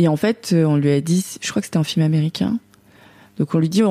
et 0.00 0.06
en 0.08 0.16
fait, 0.16 0.54
on 0.56 0.76
lui 0.76 0.90
a 0.92 1.00
dit, 1.00 1.24
je 1.40 1.50
crois 1.50 1.60
que 1.60 1.66
c'était 1.66 1.76
un 1.78 1.84
film 1.84 2.04
américain. 2.06 2.58
Donc 3.38 3.54
on 3.54 3.58
lui 3.58 3.68
dit, 3.68 3.82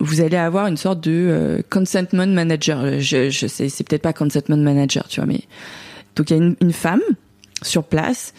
vous 0.00 0.20
allez 0.20 0.36
avoir 0.36 0.66
une 0.66 0.76
sorte 0.76 1.00
de 1.00 1.10
euh, 1.12 1.62
consentment 1.68 2.26
manager. 2.26 2.98
Je, 2.98 3.30
je 3.30 3.46
sais, 3.46 3.68
c'est 3.68 3.84
peut-être 3.86 4.02
pas 4.02 4.12
consentment 4.12 4.56
manager, 4.56 5.06
tu 5.08 5.20
vois, 5.20 5.26
mais 5.26 5.42
donc 6.16 6.30
il 6.30 6.36
y 6.36 6.40
a 6.40 6.42
une, 6.42 6.56
une 6.60 6.72
femme 6.72 7.02
sur 7.62 7.84
place 7.84 8.32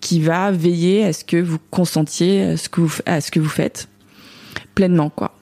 qui 0.00 0.20
va 0.20 0.52
veiller 0.52 1.04
à 1.04 1.12
ce 1.12 1.24
que 1.24 1.36
vous 1.36 1.58
consentiez 1.70 2.42
à 2.42 2.56
ce 2.56 2.68
que 2.68 2.80
vous, 2.80 3.00
à 3.06 3.20
ce 3.20 3.30
que 3.30 3.40
vous 3.40 3.48
faites 3.48 3.88
pleinement, 4.74 5.10
quoi. 5.10 5.37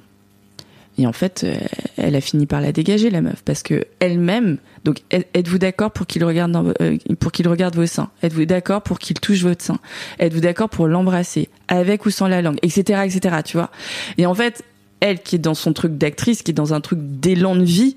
Et 0.98 1.06
en 1.06 1.12
fait, 1.12 1.42
euh, 1.44 1.56
elle 1.98 2.16
a 2.16 2.20
fini 2.20 2.46
par 2.46 2.60
la 2.60 2.72
dégager 2.72 3.10
la 3.10 3.20
meuf 3.20 3.42
parce 3.44 3.62
que 3.62 3.84
elle-même. 4.00 4.56
Donc, 4.84 5.00
êtes- 5.10 5.28
êtes-vous 5.34 5.58
d'accord 5.58 5.90
pour 5.90 6.06
qu'il 6.06 6.24
regarde 6.24 6.52
dans, 6.52 6.72
euh, 6.80 6.96
pour 7.20 7.32
qu'il 7.32 7.46
regarde 7.48 7.74
vos 7.76 7.86
seins? 7.86 8.08
Êtes-vous 8.22 8.46
d'accord 8.46 8.82
pour 8.82 8.98
qu'il 8.98 9.18
touche 9.20 9.42
votre 9.42 9.62
sein? 9.62 9.78
Êtes-vous 10.18 10.40
d'accord 10.40 10.70
pour 10.70 10.86
l'embrasser 10.86 11.48
avec 11.68 12.06
ou 12.06 12.10
sans 12.10 12.28
la 12.28 12.40
langue, 12.40 12.58
etc., 12.62 13.02
etc. 13.04 13.36
Tu 13.44 13.56
vois? 13.56 13.70
Et 14.16 14.24
en 14.26 14.34
fait, 14.34 14.62
elle 15.00 15.20
qui 15.20 15.36
est 15.36 15.40
dans 15.40 15.54
son 15.54 15.72
truc 15.74 15.98
d'actrice, 15.98 16.42
qui 16.42 16.52
est 16.52 16.54
dans 16.54 16.72
un 16.72 16.80
truc 16.80 16.98
d'élan 17.02 17.56
de 17.56 17.64
vie, 17.64 17.96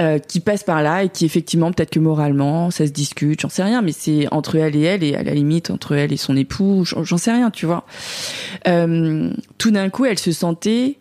euh, 0.00 0.18
qui 0.18 0.40
passe 0.40 0.64
par 0.64 0.82
là 0.82 1.04
et 1.04 1.10
qui 1.10 1.26
effectivement 1.26 1.70
peut-être 1.70 1.90
que 1.90 1.98
moralement 2.00 2.70
ça 2.70 2.86
se 2.86 2.92
discute, 2.92 3.42
j'en 3.42 3.50
sais 3.50 3.62
rien, 3.62 3.82
mais 3.82 3.92
c'est 3.92 4.26
entre 4.32 4.56
elle 4.56 4.74
et 4.74 4.80
elle 4.80 5.04
et 5.04 5.14
à 5.14 5.22
la 5.22 5.34
limite 5.34 5.70
entre 5.70 5.94
elle 5.94 6.14
et 6.14 6.16
son 6.16 6.34
époux, 6.34 6.84
j'en 6.86 7.18
sais 7.18 7.32
rien, 7.32 7.50
tu 7.50 7.66
vois? 7.66 7.84
Euh, 8.66 9.30
tout 9.58 9.70
d'un 9.70 9.90
coup, 9.90 10.06
elle 10.06 10.18
se 10.18 10.32
sentait 10.32 10.96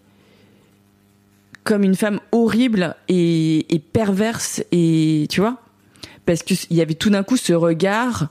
comme 1.64 1.84
une 1.84 1.96
femme 1.96 2.20
horrible 2.32 2.96
et, 3.08 3.74
et 3.74 3.80
perverse 3.80 4.64
et 4.72 5.26
tu 5.30 5.42
vois. 5.42 5.58
Parce 6.26 6.44
que 6.44 6.54
il 6.70 6.78
y 6.78 6.82
avait 6.82 6.94
tout 6.94 7.10
d'un 7.10 7.24
coup 7.24 7.38
ce 7.38 7.54
regard 7.54 8.30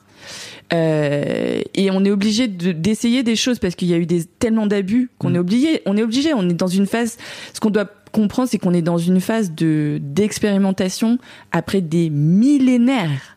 euh, 0.72 1.60
et 1.74 1.90
on 1.90 2.04
est 2.04 2.10
obligé 2.10 2.46
de- 2.46 2.72
d'essayer 2.72 3.22
des 3.22 3.34
choses 3.36 3.58
parce 3.58 3.74
qu'il 3.74 3.88
y 3.88 3.94
a 3.94 3.96
eu 3.96 4.06
des 4.06 4.24
tellement 4.24 4.66
d'abus 4.66 5.10
qu'on 5.18 5.34
est 5.34 5.38
obligé 5.38 5.82
on 5.86 5.96
est 5.96 6.02
obligé 6.02 6.32
on 6.34 6.48
est 6.48 6.54
dans 6.54 6.68
une 6.68 6.86
phase 6.86 7.16
ce 7.52 7.58
qu'on 7.60 7.70
doit 7.70 7.90
comprendre 8.12 8.48
c'est 8.48 8.58
qu'on 8.58 8.74
est 8.74 8.82
dans 8.82 8.98
une 8.98 9.20
phase 9.20 9.52
de 9.52 9.98
d'expérimentation 10.02 11.18
après 11.52 11.80
des 11.80 12.11
millénaires 12.11 13.36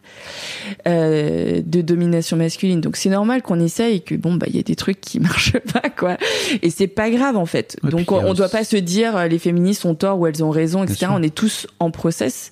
euh, 0.87 1.61
de 1.65 1.81
domination 1.81 2.37
masculine. 2.37 2.81
Donc 2.81 2.95
c'est 2.95 3.09
normal 3.09 3.41
qu'on 3.41 3.59
essaye 3.59 4.01
que 4.01 4.15
bon 4.15 4.35
bah 4.35 4.47
il 4.49 4.55
y 4.55 4.59
a 4.59 4.63
des 4.63 4.75
trucs 4.75 5.01
qui 5.01 5.19
marchent 5.21 5.59
pas 5.59 5.89
quoi. 5.89 6.17
Et 6.61 6.69
c'est 6.69 6.87
pas 6.87 7.09
grave 7.09 7.37
en 7.37 7.45
fait. 7.45 7.77
Ouais, 7.83 7.89
Donc 7.89 8.11
on, 8.11 8.17
on 8.17 8.31
euh, 8.31 8.33
doit 8.33 8.49
pas 8.49 8.63
se 8.63 8.77
dire 8.77 9.15
euh, 9.15 9.27
les 9.27 9.39
féministes 9.39 9.85
ont 9.85 9.95
tort 9.95 10.19
ou 10.19 10.27
elles 10.27 10.43
ont 10.43 10.51
raison, 10.51 10.83
etc. 10.83 11.07
On 11.11 11.23
est 11.23 11.33
tous 11.33 11.67
en 11.79 11.91
process. 11.91 12.51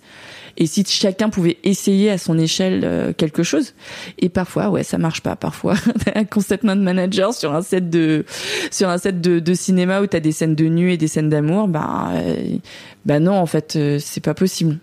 Et 0.58 0.68
si 0.68 0.84
chacun 0.88 1.30
pouvait 1.30 1.58
essayer 1.64 2.10
à 2.10 2.18
son 2.18 2.38
échelle 2.38 2.82
euh, 2.84 3.14
quelque 3.14 3.44
chose, 3.44 3.74
et 4.20 4.30
parfois, 4.30 4.70
ouais, 4.70 4.84
ça 4.84 4.98
marche 4.98 5.22
pas. 5.22 5.36
Parfois, 5.36 5.76
un 6.16 6.26
conceptment 6.26 6.76
manager 6.76 7.34
sur 7.34 7.54
un 7.54 7.62
set 7.62 7.90
de 7.90 8.26
sur 8.70 8.90
un 8.90 8.98
set 8.98 9.22
de, 9.22 9.54
cinéma 9.54 10.02
où 10.02 10.08
t'as 10.08 10.20
des 10.20 10.32
scènes 10.32 10.56
de 10.56 10.66
nu 10.66 10.92
et 10.92 10.98
des 10.98 11.08
scènes 11.08 11.30
d'amour, 11.30 11.68
bah, 11.68 12.12
euh, 12.14 12.58
bah 13.06 13.20
non, 13.20 13.34
en 13.34 13.46
fait, 13.46 13.76
euh, 13.76 13.98
c'est 14.00 14.22
pas 14.22 14.34
possible. 14.34 14.80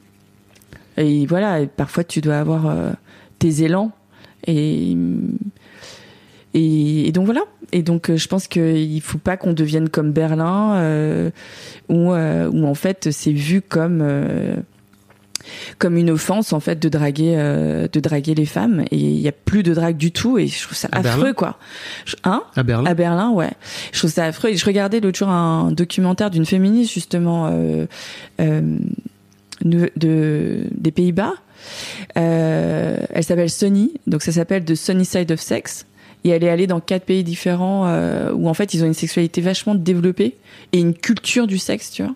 Et 0.97 1.27
voilà, 1.27 1.67
parfois 1.67 2.03
tu 2.03 2.21
dois 2.21 2.39
avoir 2.39 2.75
tes 3.39 3.63
élans 3.63 3.93
et 4.49 4.97
et, 6.55 7.13
donc 7.13 7.27
voilà. 7.27 7.43
Et 7.71 7.83
donc 7.83 8.13
je 8.13 8.27
pense 8.27 8.49
qu'il 8.49 9.01
faut 9.01 9.19
pas 9.19 9.37
qu'on 9.37 9.53
devienne 9.53 9.91
comme 9.91 10.11
Berlin 10.11 11.31
où 11.89 12.11
où 12.11 12.67
en 12.67 12.75
fait 12.75 13.13
c'est 13.13 13.31
vu 13.31 13.63
comme 13.63 14.03
comme 15.79 15.97
une 15.97 16.11
offense 16.11 16.53
en 16.53 16.61
fait 16.61 16.79
de 16.79 16.89
draguer 16.89 17.35
euh, 17.37 17.89
de 17.93 18.01
draguer 18.01 18.35
les 18.35 18.47
femmes 18.47 18.85
et 18.91 18.97
il 18.97 19.21
y 19.21 19.29
a 19.29 19.33
plus 19.33 19.63
de 19.63 19.75
drague 19.75 19.97
du 19.97 20.13
tout 20.13 20.39
et 20.39 20.47
je 20.47 20.63
trouve 20.63 20.77
ça 20.77 20.89
À 20.93 20.99
affreux 20.99 21.17
Berlin 21.19 21.33
quoi. 21.35 21.59
Je- 22.05 22.17
Hein? 22.25 22.43
À 22.57 22.63
Berlin 22.63 22.91
à 22.91 22.95
Berlin, 22.95 23.31
ouais. 23.31 23.51
Je 23.93 23.99
trouve 23.99 24.11
ça 24.11 24.25
affreux. 24.25 24.51
Et 24.51 24.57
je 24.57 24.65
regardais 24.67 25.01
l'autre 25.01 25.19
jour 25.19 25.29
un 25.29 25.73
documentaire 25.73 26.31
d'une 26.31 26.47
féministe 26.47 26.93
justement 26.93 27.49
euh, 27.53 27.87
euh, 28.41 28.77
de, 29.65 29.91
de- 29.97 30.65
des 30.73 30.91
Pays-Bas. 30.93 31.33
Elle 32.15 33.25
s'appelle 33.25 33.51
Sunny, 33.51 33.95
donc 34.07 34.23
ça 34.23 34.33
s'appelle 34.33 34.65
The 34.65 34.75
Sunny 34.75 35.05
Side 35.05 35.31
of 35.33 35.41
Sex. 35.41 35.87
Et 36.25 36.31
elle 36.31 36.43
est 36.45 36.49
allée 36.49 36.67
dans 36.67 36.81
quatre 36.81 37.05
pays 37.05 37.23
différents 37.23 37.87
euh, 37.87 38.33
où 38.33 38.49
en 38.49 38.55
fait 38.55 38.75
ils 38.75 38.83
ont 38.83 38.87
une 38.87 38.95
sexualité 38.95 39.41
vachement 39.41 39.75
développée 39.75 40.35
et 40.73 40.81
une 40.81 40.95
culture 40.95 41.47
du 41.47 41.59
sexe, 41.59 41.91
tu 41.93 42.03
vois. 42.03 42.15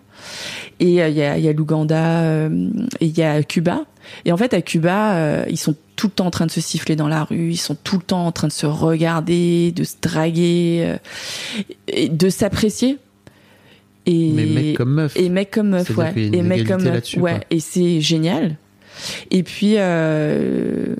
Et 0.79 1.01
euh, 1.01 1.07
il 1.07 1.15
y 1.15 1.23
a, 1.23 1.37
il 1.37 1.43
y 1.43 1.47
a 1.47 1.53
l'Ouganda 1.53 2.21
euh, 2.21 2.69
et 2.99 3.05
il 3.05 3.17
y 3.17 3.23
a 3.23 3.41
Cuba. 3.43 3.85
Et 4.25 4.31
en 4.31 4.37
fait 4.37 4.53
à 4.53 4.61
Cuba, 4.61 5.45
ils 5.49 5.57
sont 5.57 5.75
tout 5.95 6.07
le 6.07 6.13
temps 6.13 6.25
en 6.25 6.31
train 6.31 6.45
de 6.45 6.51
se 6.51 6.59
siffler 6.59 6.97
dans 6.97 7.07
la 7.07 7.23
rue, 7.23 7.51
ils 7.51 7.57
sont 7.57 7.77
tout 7.81 7.95
le 7.95 8.03
temps 8.03 8.25
en 8.25 8.33
train 8.33 8.47
de 8.47 8.53
se 8.53 8.65
regarder, 8.65 9.71
de 9.71 9.85
se 9.85 9.95
draguer, 10.01 10.97
et 11.87 12.09
de 12.09 12.29
s'apprécier. 12.29 12.97
Et 14.05 14.31
Mais 14.33 14.45
mec 14.45 14.75
comme 14.75 14.93
meuf. 14.93 15.15
et 15.15 15.29
mec 15.29 15.51
comme 15.51 15.69
meuf, 15.69 15.89
ouais. 15.95 16.13
Et 16.17 16.41
mec 16.41 16.67
comme 16.67 16.83
meuf, 16.83 17.13
ouais. 17.15 17.19
quoi. 17.19 17.31
Et 17.49 17.61
c'est 17.61 18.01
génial. 18.01 18.57
Et 19.31 19.43
puis, 19.43 19.75
euh, 19.77 20.95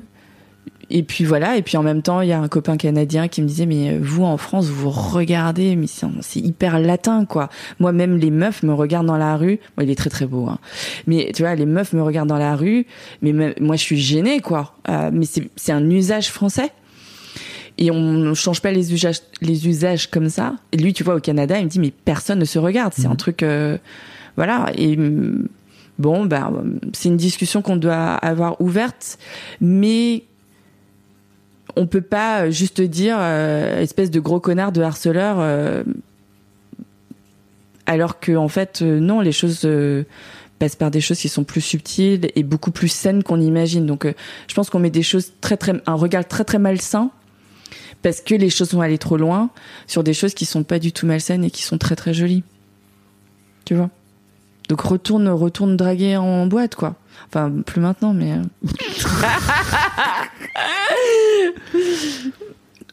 et 0.96 1.02
puis 1.02 1.26
voilà. 1.26 1.58
Et 1.58 1.64
puis 1.64 1.76
en 1.76 1.82
même 1.84 2.04
temps, 2.04 2.22
il 2.22 2.30
y 2.30 2.34
a 2.34 2.40
un 2.40 2.48
copain 2.48 2.78
canadien 2.78 3.28
qui 3.28 3.42
me 3.42 3.48
disait, 3.48 3.66
mais 3.66 3.94
euh, 3.94 4.00
vous 4.02 4.24
en 4.24 4.38
France, 4.38 4.68
vous 4.68 4.92
regardez, 4.92 5.76
mais 5.76 5.88
c'est 5.88 6.40
hyper 6.40 6.80
latin, 6.80 7.26
quoi. 7.26 7.50
Moi, 7.80 7.92
même 7.92 8.18
les 8.18 8.30
meufs 8.30 8.62
me 8.62 8.74
regardent 8.74 9.08
dans 9.08 9.18
la 9.18 9.36
rue. 9.36 9.60
Bon, 9.76 9.84
il 9.84 9.90
est 9.90 9.96
très 9.96 10.12
très 10.12 10.28
beau, 10.28 10.46
hein. 10.48 10.60
Mais 11.08 11.32
tu 11.34 11.42
vois, 11.42 11.56
les 11.56 11.66
meufs 11.66 11.94
me 11.94 12.04
regardent 12.04 12.30
dans 12.30 12.38
la 12.38 12.56
rue, 12.56 12.86
mais 13.24 13.34
même- 13.34 13.56
moi, 13.60 13.76
je 13.76 13.82
suis 13.82 13.98
gênée, 13.98 14.40
quoi. 14.40 14.76
Euh, 14.88 15.10
mais 15.12 15.26
c'est 15.26 15.50
c'est 15.56 15.72
un 15.72 15.90
usage 15.90 16.30
français. 16.30 16.72
Et 17.80 17.90
on 17.90 18.00
ne 18.00 18.34
change 18.36 18.62
pas 18.62 18.72
les 18.72 18.94
usages, 18.94 19.22
les 19.42 19.68
usages 19.68 20.06
comme 20.12 20.30
ça. 20.30 20.54
Et 20.74 20.78
lui, 20.78 20.94
tu 20.94 21.04
vois, 21.04 21.16
au 21.16 21.20
Canada, 21.20 21.58
il 21.58 21.66
me 21.66 21.70
dit, 21.70 21.80
mais 21.80 21.92
personne 22.06 22.38
ne 22.38 22.46
se 22.46 22.60
regarde. 22.60 22.94
C'est 22.96 23.08
un 23.08 23.16
truc, 23.16 23.42
euh, 23.42 23.80
voilà. 24.38 24.68
Et 24.78 24.96
hum, 24.96 25.48
bon, 25.98 26.26
bah, 26.26 26.52
c'est 26.94 27.10
une 27.10 27.18
discussion 27.18 27.64
qu'on 27.64 27.78
doit 27.78 27.96
avoir 27.96 28.62
ouverte, 28.62 29.18
mais 29.60 30.26
on 31.76 31.88
peut 31.88 32.02
pas 32.02 32.50
juste 32.50 32.82
dire, 32.82 33.18
euh, 33.20 33.82
espèce 33.82 34.12
de 34.12 34.20
gros 34.20 34.40
connard 34.40 34.72
de 34.72 34.82
harceleur, 34.82 35.38
euh, 35.40 35.84
alors 37.86 38.20
que 38.20 38.36
en 38.36 38.48
fait, 38.48 38.82
euh, 38.82 39.00
non, 39.00 39.20
les 39.22 39.32
choses 39.32 39.62
euh, 39.66 40.04
passent 40.60 40.76
par 40.76 40.92
des 40.92 41.02
choses 41.02 41.20
qui 41.20 41.30
sont 41.30 41.44
plus 41.44 41.62
subtiles 41.62 42.30
et 42.36 42.44
beaucoup 42.44 42.72
plus 42.72 42.88
saines 42.88 43.24
qu'on 43.24 43.42
imagine. 43.42 43.86
Donc, 43.86 44.06
euh, 44.06 44.14
je 44.48 44.54
pense 44.54 44.70
qu'on 44.70 44.80
met 44.80 44.90
des 44.90 45.04
choses 45.04 45.34
très, 45.42 45.58
très, 45.58 45.74
un 45.86 45.94
regard 45.96 46.28
très, 46.28 46.44
très 46.44 46.60
malsain 46.60 47.10
parce 48.02 48.22
que 48.22 48.36
les 48.36 48.50
choses 48.50 48.74
vont 48.74 48.82
aller 48.82 48.98
trop 48.98 49.18
loin 49.18 49.50
sur 49.88 50.04
des 50.04 50.14
choses 50.14 50.34
qui 50.34 50.46
sont 50.46 50.64
pas 50.64 50.80
du 50.80 50.92
tout 50.92 51.06
malsaines 51.06 51.44
et 51.44 51.52
qui 51.52 51.64
sont 51.64 51.78
très 51.78 51.96
très 51.96 52.14
jolies. 52.14 52.44
Tu 53.66 53.76
vois? 53.76 53.90
Donc 54.70 54.82
retourne 54.82 55.28
retourne 55.30 55.76
draguer 55.76 56.18
en 56.18 56.48
boîte 56.48 56.76
quoi. 56.76 56.96
Enfin 57.28 57.52
plus 57.66 57.82
maintenant 57.82 58.14
mais 58.14 58.34
euh, 61.76 62.32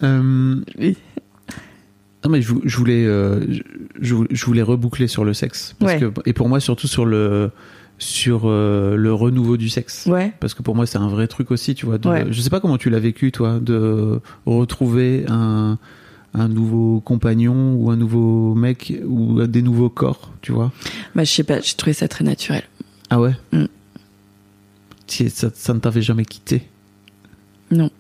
Euh, 0.03 0.57
Oui. 0.79 0.97
Non 2.25 2.31
mais 2.31 2.43
je, 2.43 2.49
vou- 2.53 2.61
je 2.65 2.77
voulais 2.77 3.05
euh, 3.07 3.41
je, 3.99 4.15
je 4.31 4.45
voulais- 4.47 4.61
reboucler 4.63 5.09
sur 5.09 5.25
le 5.25 5.33
sexe 5.33 5.75
parce 5.79 5.95
Ouais. 5.95 5.99
que 6.01 6.13
et 6.29 6.35
pour 6.35 6.49
moi 6.51 6.61
surtout 6.61 6.87
sur 6.87 7.07
le 7.07 7.51
sur 7.99 8.43
euh, 8.45 8.95
le 8.97 9.13
renouveau 9.15 9.57
du 9.57 9.71
sexe 9.71 10.05
ouais. 10.07 10.33
parce 10.39 10.53
que 10.53 10.63
pour 10.63 10.75
moi 10.77 10.85
c'est 10.87 10.99
un 10.99 11.09
vrai 11.09 11.29
truc 11.29 11.51
aussi 11.51 11.75
tu 11.75 11.87
vois 11.87 11.97
de- 11.99 12.09
Ouais. 12.09 12.27
je 12.31 12.41
sais 12.43 12.51
pas 12.51 12.61
comment 12.61 12.77
tu 12.77 12.91
l'as 12.91 12.99
vécu 12.99 13.33
toi 13.33 13.59
de 13.59 14.21
retrouver 14.45 15.25
un 15.29 15.79
un 16.35 16.49
nouveau 16.49 17.01
compagnon 17.01 17.75
ou 17.75 17.91
un 17.91 17.97
nouveau 17.97 18.55
mec 18.55 18.93
ou 19.07 19.43
des 19.47 19.63
nouveaux 19.63 19.89
corps 19.91 20.31
tu 20.43 20.53
vois 20.53 20.73
Bah 21.15 21.25
je 21.25 21.31
sais 21.31 21.43
pas, 21.45 21.61
j'ai 21.61 21.75
trouvé 21.75 21.95
ça 21.95 22.07
très 22.07 22.25
naturel. 22.25 22.65
ah 23.09 23.19
ouais 23.21 23.33
Mm. 23.53 23.65
Ça, 25.09 25.49
ça 25.55 25.75
ne 25.75 25.81
t'avait 25.81 26.03
jamais 26.03 26.25
quitté? 26.25 26.63
Non. 27.73 27.91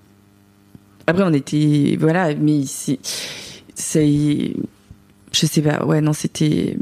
Après 1.06 1.22
on 1.24 1.32
était 1.32 1.96
voilà 1.98 2.34
mais 2.34 2.64
c'est 2.66 2.98
c'est 3.74 4.54
je 5.32 5.46
sais 5.46 5.62
pas 5.62 5.84
ouais 5.84 6.00
non 6.00 6.12
c'était 6.12 6.76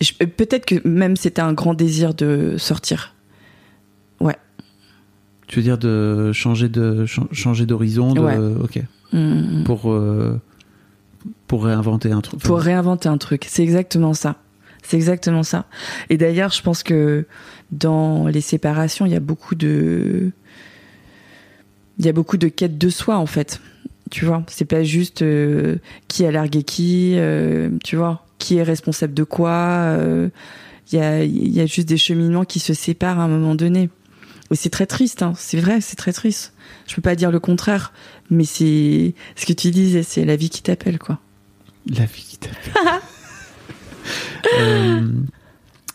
je- 0.00 0.12
peut-être 0.24 0.66
que 0.66 0.86
même 0.88 1.16
c'était 1.16 1.42
un 1.42 1.52
grand 1.52 1.74
désir 1.74 2.14
de 2.14 2.56
sortir. 2.58 3.14
tu 5.46 5.56
veux 5.56 5.62
dire 5.64 5.78
de 5.78 6.30
changer 6.32 6.68
de 6.68 7.06
ch- 7.06 7.26
changer 7.32 7.66
d'horizon 7.66 8.12
de 8.14 8.20
Ouais. 8.20 8.36
ok 8.62 8.82
Mm. 9.12 9.64
pour 9.64 9.90
euh, 9.90 10.40
pour 11.48 11.64
réinventer 11.64 12.12
un 12.12 12.20
truc 12.20 12.38
pour 12.40 12.60
réinventer 12.60 13.08
un 13.08 13.18
truc. 13.18 13.44
C'est 13.48 13.64
exactement 13.64 14.14
ça. 14.14 14.36
C'est 14.84 14.96
exactement 14.96 15.42
ça. 15.42 15.66
Et 16.10 16.16
d'ailleurs, 16.16 16.52
je 16.52 16.62
pense 16.62 16.84
que 16.84 17.26
dans 17.72 18.28
les 18.28 18.40
séparations, 18.40 19.04
il 19.06 19.12
y 19.12 19.16
a 19.16 19.20
beaucoup 19.20 19.56
de, 19.56 20.30
il 22.00 22.06
y 22.06 22.08
a 22.08 22.12
beaucoup 22.12 22.38
de 22.38 22.48
quêtes 22.48 22.78
de 22.78 22.88
soi 22.88 23.18
en 23.18 23.26
fait. 23.26 23.60
Tu 24.10 24.24
vois, 24.24 24.42
c'est 24.48 24.64
pas 24.64 24.82
juste 24.82 25.20
euh, 25.20 25.76
qui 26.08 26.24
a 26.24 26.30
largué 26.32 26.62
qui, 26.62 27.12
euh, 27.16 27.68
tu 27.84 27.94
vois, 27.94 28.24
qui 28.38 28.56
est 28.56 28.62
responsable 28.62 29.12
de 29.12 29.22
quoi. 29.22 29.50
euh, 29.50 30.30
Il 30.90 30.98
y 30.98 31.02
a, 31.02 31.22
il 31.22 31.54
y 31.54 31.60
a 31.60 31.66
juste 31.66 31.86
des 31.88 31.98
cheminements 31.98 32.46
qui 32.46 32.58
se 32.58 32.72
séparent 32.72 33.20
à 33.20 33.24
un 33.24 33.28
moment 33.28 33.54
donné. 33.54 33.90
Et 34.50 34.56
c'est 34.56 34.70
très 34.70 34.86
triste, 34.86 35.22
hein. 35.22 35.34
c'est 35.36 35.60
vrai, 35.60 35.82
c'est 35.82 35.94
très 35.94 36.14
triste. 36.14 36.54
Je 36.88 36.94
peux 36.94 37.02
pas 37.02 37.14
dire 37.14 37.30
le 37.30 37.38
contraire, 37.38 37.92
mais 38.30 38.44
c'est 38.44 39.14
ce 39.36 39.44
que 39.44 39.52
tu 39.52 39.70
disais, 39.70 40.02
c'est 40.02 40.24
la 40.24 40.36
vie 40.36 40.48
qui 40.48 40.62
t'appelle, 40.62 40.98
quoi. 40.98 41.20
La 41.86 42.06
vie 42.06 42.24
qui 42.28 42.38
t'appelle. 42.38 42.72
Euh, 44.58 45.06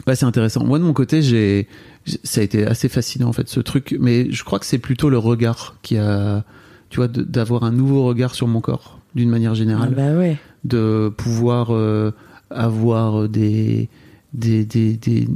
ouais, 0.08 0.16
c'est 0.16 0.26
intéressant. 0.26 0.64
Moi, 0.64 0.78
de 0.80 0.84
mon 0.84 0.94
côté, 0.94 1.22
j'ai, 1.22 1.68
ça 2.24 2.42
a 2.42 2.44
été 2.44 2.66
assez 2.66 2.90
fascinant 2.90 3.28
en 3.30 3.34
fait 3.34 3.48
ce 3.50 3.60
truc, 3.60 3.96
mais 4.00 4.32
je 4.32 4.44
crois 4.44 4.60
que 4.60 4.66
c'est 4.66 4.78
plutôt 4.80 5.10
le 5.10 5.18
regard 5.18 5.76
qui 5.82 5.98
a, 5.98 6.44
tu 6.90 6.98
vois, 6.98 7.08
d'avoir 7.08 7.64
un 7.64 7.72
nouveau 7.72 8.06
regard 8.06 8.36
sur 8.36 8.48
mon 8.48 8.62
corps, 8.62 9.00
d'une 9.16 9.30
manière 9.30 9.52
Ah 9.52 9.56
générale, 9.56 9.94
bah 9.96 10.14
ouais. 10.16 10.38
de 10.64 11.12
pouvoir 11.16 11.72
euh, 11.72 12.12
avoir 12.50 13.28
des, 13.28 13.90
des, 14.34 14.66
des, 14.66 14.98
des, 14.98 15.28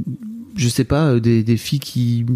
je 0.56 0.68
sais 0.68 0.84
pas, 0.84 1.06
euh, 1.14 1.20
des, 1.20 1.42
des 1.42 1.56
filles 1.56 1.80
qui 1.80 2.26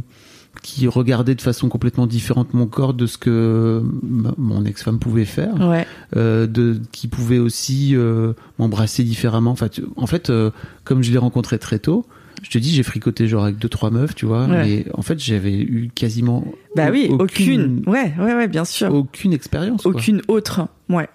qui 0.62 0.86
regardaient 0.86 1.34
de 1.34 1.42
façon 1.42 1.68
complètement 1.68 2.06
différente 2.06 2.54
mon 2.54 2.66
corps 2.66 2.94
de 2.94 3.06
ce 3.06 3.18
que 3.18 3.82
ma- 4.02 4.32
mon 4.38 4.64
ex-femme 4.64 4.98
pouvait 5.00 5.24
faire 5.26 5.54
Ouais. 5.68 5.84
euh, 6.16 6.46
de, 6.46 6.80
qui 6.92 7.06
pouvait 7.08 7.38
aussi 7.40 7.94
euh, 7.94 8.32
m'embrasser 8.58 9.02
différemment. 9.04 9.50
Enfin, 9.50 9.68
tu- 9.68 9.84
en 9.96 10.06
fait, 10.06 10.30
euh, 10.30 10.50
comme 10.84 11.02
je 11.02 11.10
l'ai 11.10 11.18
rencontré 11.18 11.58
très 11.58 11.80
tôt, 11.80 12.06
je 12.42 12.50
te 12.50 12.58
dis, 12.58 12.70
j'ai 12.72 12.82
fricoté 12.82 13.26
genre 13.28 13.44
avec 13.44 13.58
deux 13.58 13.68
trois 13.68 13.90
meufs, 13.90 14.14
tu 14.14 14.26
vois, 14.26 14.46
Ouais. 14.46 14.64
mais 14.64 14.86
en 14.94 15.02
fait, 15.02 15.18
j'avais 15.18 15.54
eu 15.58 15.90
quasiment 15.94 16.44
Bah 16.76 16.88
oui, 16.90 17.06
aucune. 17.10 17.22
aucune 17.22 17.82
Ouais, 17.86 18.12
ouais, 18.18 18.34
ouais, 18.34 18.48
bien 18.48 18.64
sûr. 18.64 18.92
aucune 18.94 19.32
expérience. 19.32 19.82
quoi. 19.82 19.92
aucune 19.92 20.20
autre. 20.28 20.68
Ouais. 20.88 21.08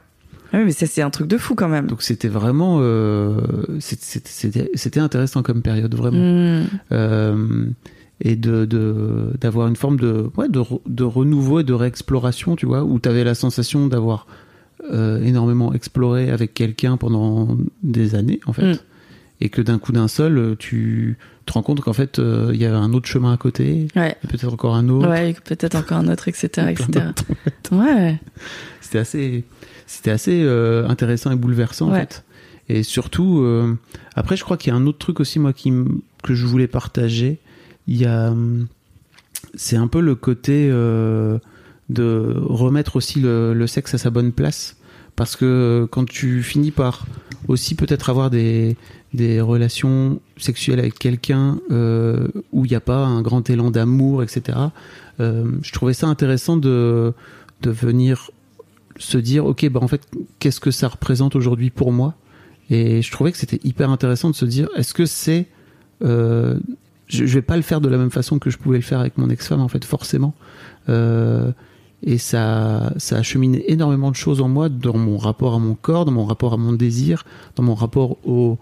Ah 0.52 0.58
oui, 0.58 0.64
mais 0.66 0.72
ça, 0.72 0.88
c'est 0.88 1.02
un 1.04 1.12
truc 1.12 1.28
de 1.28 1.38
fou 1.38 1.54
quand 1.54 1.68
même. 1.70 1.86
Donc 1.88 2.02
c'était 2.02 2.28
vraiment, 2.28 2.80
euh, 2.82 3.40
c'était 3.80 5.00
intéressant 5.00 5.44
comme 5.44 5.62
période 5.62 5.94
vraiment. 5.94 6.18
Hmm. 6.62 6.66
Euh, 6.92 7.66
et 8.22 8.36
de 8.36 8.66
de- 8.66 9.32
d'avoir 9.40 9.68
une 9.70 9.78
forme 9.78 9.98
de 9.98 10.30
ouais 10.36 10.50
de, 10.50 10.62
de 10.88 11.04
renouveau 11.06 11.62
et 11.62 11.64
de 11.64 11.72
réexploration 11.72 12.58
tu 12.58 12.66
vois 12.66 12.84
où 12.84 13.00
tu 13.00 13.08
avais 13.08 13.24
la 13.24 13.34
sensation 13.34 13.88
d'avoir 13.88 14.28
euh, 14.92 15.24
énormément 15.24 15.72
exploré 15.74 16.30
avec 16.30 16.54
quelqu'un 16.54 16.98
pendant 16.98 17.58
des 17.82 18.16
années 18.16 18.42
en 18.46 18.52
fait 18.52 18.74
Mm. 18.74 18.78
Et 19.42 19.50
que 19.50 19.62
d'un 19.62 19.80
coup 19.80 19.92
d'un 19.92 20.08
seul, 20.08 20.38
euh, 20.38 20.56
tu 20.58 21.18
te 21.46 21.54
rends 21.54 21.62
compte 21.64 21.82
qu'en 21.82 21.94
fait, 21.94 22.20
euh, 22.20 22.52
il 22.54 22.60
y 22.62 22.66
a 22.66 22.76
un 22.78 22.94
autre 22.94 23.08
chemin 23.08 23.32
à 23.34 23.38
côté, 23.38 23.88
Ouais. 23.96 24.16
peut-être 24.28 24.54
encore 24.54 24.76
un 24.76 24.90
autre. 24.90 25.08
Ouais, 25.10 25.34
peut-être 25.46 25.76
encore 25.76 25.98
un 25.98 26.08
autre, 26.10 26.28
etc., 26.28 26.48
etc. 26.72 26.86
d'autres, 26.88 27.24
en 27.32 27.36
fait. 27.36 27.70
Ouais. 27.72 28.20
C'était 28.82 29.00
assez, 29.00 29.44
c'était 29.88 30.12
assez 30.12 30.42
euh, 30.44 30.88
intéressant 30.88 31.32
et 31.32 31.36
bouleversant 31.36 31.90
en 31.92 31.96
fait. 31.96 32.24
Et 32.68 32.84
surtout, 32.84 33.40
euh, 33.40 33.76
après, 34.16 34.36
je 34.38 34.44
crois 34.44 34.58
qu'il 34.58 34.72
y 34.72 34.76
a 34.76 34.78
un 34.78 34.86
autre 34.86 35.00
truc 35.00 35.20
aussi 35.20 35.40
moi 35.40 35.54
qui 35.54 35.74
que 36.24 36.36
je 36.36 36.46
voulais 36.46 36.68
partager. 36.68 37.40
Il 37.88 37.96
y 37.98 38.06
a, 38.06 38.30
hum, 38.32 38.68
c'est 39.56 39.78
un 39.78 39.88
peu 39.88 40.02
le 40.02 40.14
côté 40.16 40.70
de 40.70 42.36
remettre 42.38 42.96
aussi 42.98 43.20
le, 43.20 43.54
le 43.54 43.68
sexe 43.68 43.94
à 43.96 43.98
sa 43.98 44.10
bonne 44.12 44.32
place, 44.32 44.78
parce 45.16 45.36
que 45.36 45.88
quand 45.92 46.08
tu 46.08 46.44
finis 46.44 46.72
par 46.72 47.06
aussi 47.48 47.74
peut-être 47.76 48.10
avoir 48.12 48.30
des 48.30 48.76
des 49.14 49.42
relations 49.42 50.20
sexuelles 50.38 50.80
avec 50.80 51.00
quelqu'un 51.00 51.60
euh, 51.72 52.28
où 52.52 52.66
il 52.66 52.70
n'y 52.70 52.76
a 52.76 52.82
pas 52.82 53.06
un 53.06 53.22
grand 53.22 53.50
élan 53.50 53.72
d'amour, 53.72 54.22
etc. 54.22 54.58
euh, 55.20 55.52
je 55.62 55.72
trouvais 55.72 55.94
ça 55.94 56.08
intéressant 56.08 56.58
de 56.58 57.14
de 57.62 57.72
venir 57.72 58.32
se 58.98 59.18
dire 59.18 59.46
ok 59.46 59.68
bah 59.70 59.80
en 59.82 59.88
fait 59.88 60.02
qu'est-ce 60.38 60.60
que 60.60 60.72
ça 60.72 60.88
représente 60.88 61.36
aujourd'hui 61.36 61.70
pour 61.70 61.92
moi? 61.92 62.16
Et 62.70 63.02
je 63.02 63.12
trouvais 63.12 63.32
que 63.32 63.38
c'était 63.38 63.60
hyper 63.64 63.90
intéressant 63.90 64.30
de 64.30 64.36
se 64.36 64.46
dire 64.46 64.70
est-ce 64.76 64.94
que 64.94 65.06
c'est 65.08 65.48
euh, 66.04 66.60
je, 67.08 67.26
je 67.26 67.34
vais 67.34 67.42
pas 67.42 67.56
le 67.56 67.64
faire 67.64 67.82
de 67.82 67.90
la 67.90 67.98
même 67.98 68.12
façon 68.12 68.38
que 68.38 68.52
je 68.52 68.60
pouvais 68.60 68.78
le 68.78 68.84
faire 68.84 69.00
avec 69.00 69.18
mon 69.18 69.30
ex-femme 69.30 69.60
en 69.62 69.68
fait 69.68 69.84
forcément 69.84 70.36
et 72.02 72.18
ça 72.18 72.94
ça 72.98 73.18
a 73.18 73.24
cheminé 73.24 73.72
énormément 73.72 74.10
de 74.10 74.16
choses 74.16 74.42
en 74.42 74.48
moi 74.48 74.70
dans 74.70 74.98
mon 74.98 75.18
rapport 75.18 75.54
à 75.54 75.60
mon 75.60 75.76
corps 75.76 76.06
dans 76.06 76.12
mon 76.12 76.26
rapport 76.26 76.54
à 76.54 76.58
mon 76.58 76.74
désir 76.74 77.26
dans 77.56 77.64
mon 77.64 77.76
rapport 77.76 78.18
au, 78.26 78.58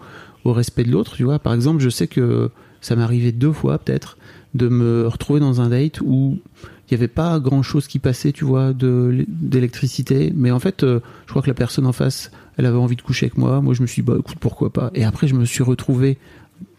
au 0.47 0.53
respect 0.53 0.83
de 0.83 0.91
l'autre 0.91 1.15
tu 1.15 1.23
vois 1.23 1.39
par 1.39 1.53
exemple 1.53 1.79
je 1.79 1.89
sais 1.89 2.07
que 2.07 2.49
ça 2.81 2.95
m'est 2.95 3.03
arrivé 3.03 3.31
deux 3.31 3.51
fois 3.51 3.77
peut-être 3.77 4.17
de 4.53 4.67
me 4.67 5.07
retrouver 5.07 5.39
dans 5.39 5.61
un 5.61 5.69
date 5.69 6.01
où 6.01 6.39
il 6.89 6.93
n'y 6.93 6.99
avait 6.99 7.09
pas 7.09 7.39
grand 7.39 7.63
chose 7.63 7.85
qui 7.87 7.99
passait, 7.99 8.31
tu 8.31 8.45
vois, 8.45 8.73
d'électricité. 8.73 10.31
Mais 10.33 10.51
en 10.51 10.59
fait, 10.59 10.83
euh, 10.83 11.01
je 11.25 11.31
crois 11.31 11.41
que 11.41 11.49
la 11.49 11.53
personne 11.53 11.85
en 11.85 11.91
face, 11.91 12.31
elle 12.57 12.65
avait 12.65 12.77
envie 12.77 12.95
de 12.95 13.01
coucher 13.01 13.25
avec 13.25 13.37
moi. 13.37 13.61
Moi, 13.61 13.73
je 13.73 13.81
me 13.81 13.87
suis 13.87 14.01
dit, 14.01 14.07
bah 14.07 14.15
écoute, 14.17 14.37
pourquoi 14.39 14.71
pas. 14.71 14.89
Et 14.93 15.03
après, 15.03 15.27
je 15.27 15.35
me 15.35 15.43
suis 15.43 15.63
retrouvé 15.63 16.17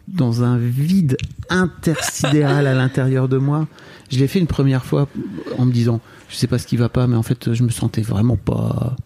dans 0.08 0.42
un 0.42 0.56
vide 0.56 1.18
intersidéral 1.50 2.66
à 2.66 2.74
l'intérieur 2.74 3.28
de 3.28 3.36
moi. 3.36 3.68
Je 4.10 4.18
l'ai 4.18 4.28
fait 4.28 4.38
une 4.38 4.46
première 4.46 4.86
fois 4.86 5.08
en 5.58 5.66
me 5.66 5.72
disant, 5.72 6.00
je 6.30 6.36
sais 6.36 6.46
pas 6.46 6.58
ce 6.58 6.66
qui 6.66 6.78
va 6.78 6.88
pas, 6.88 7.06
mais 7.06 7.16
en 7.16 7.22
fait, 7.22 7.52
je 7.52 7.62
me 7.62 7.68
sentais 7.68 8.00
vraiment 8.00 8.36
pas 8.36 8.96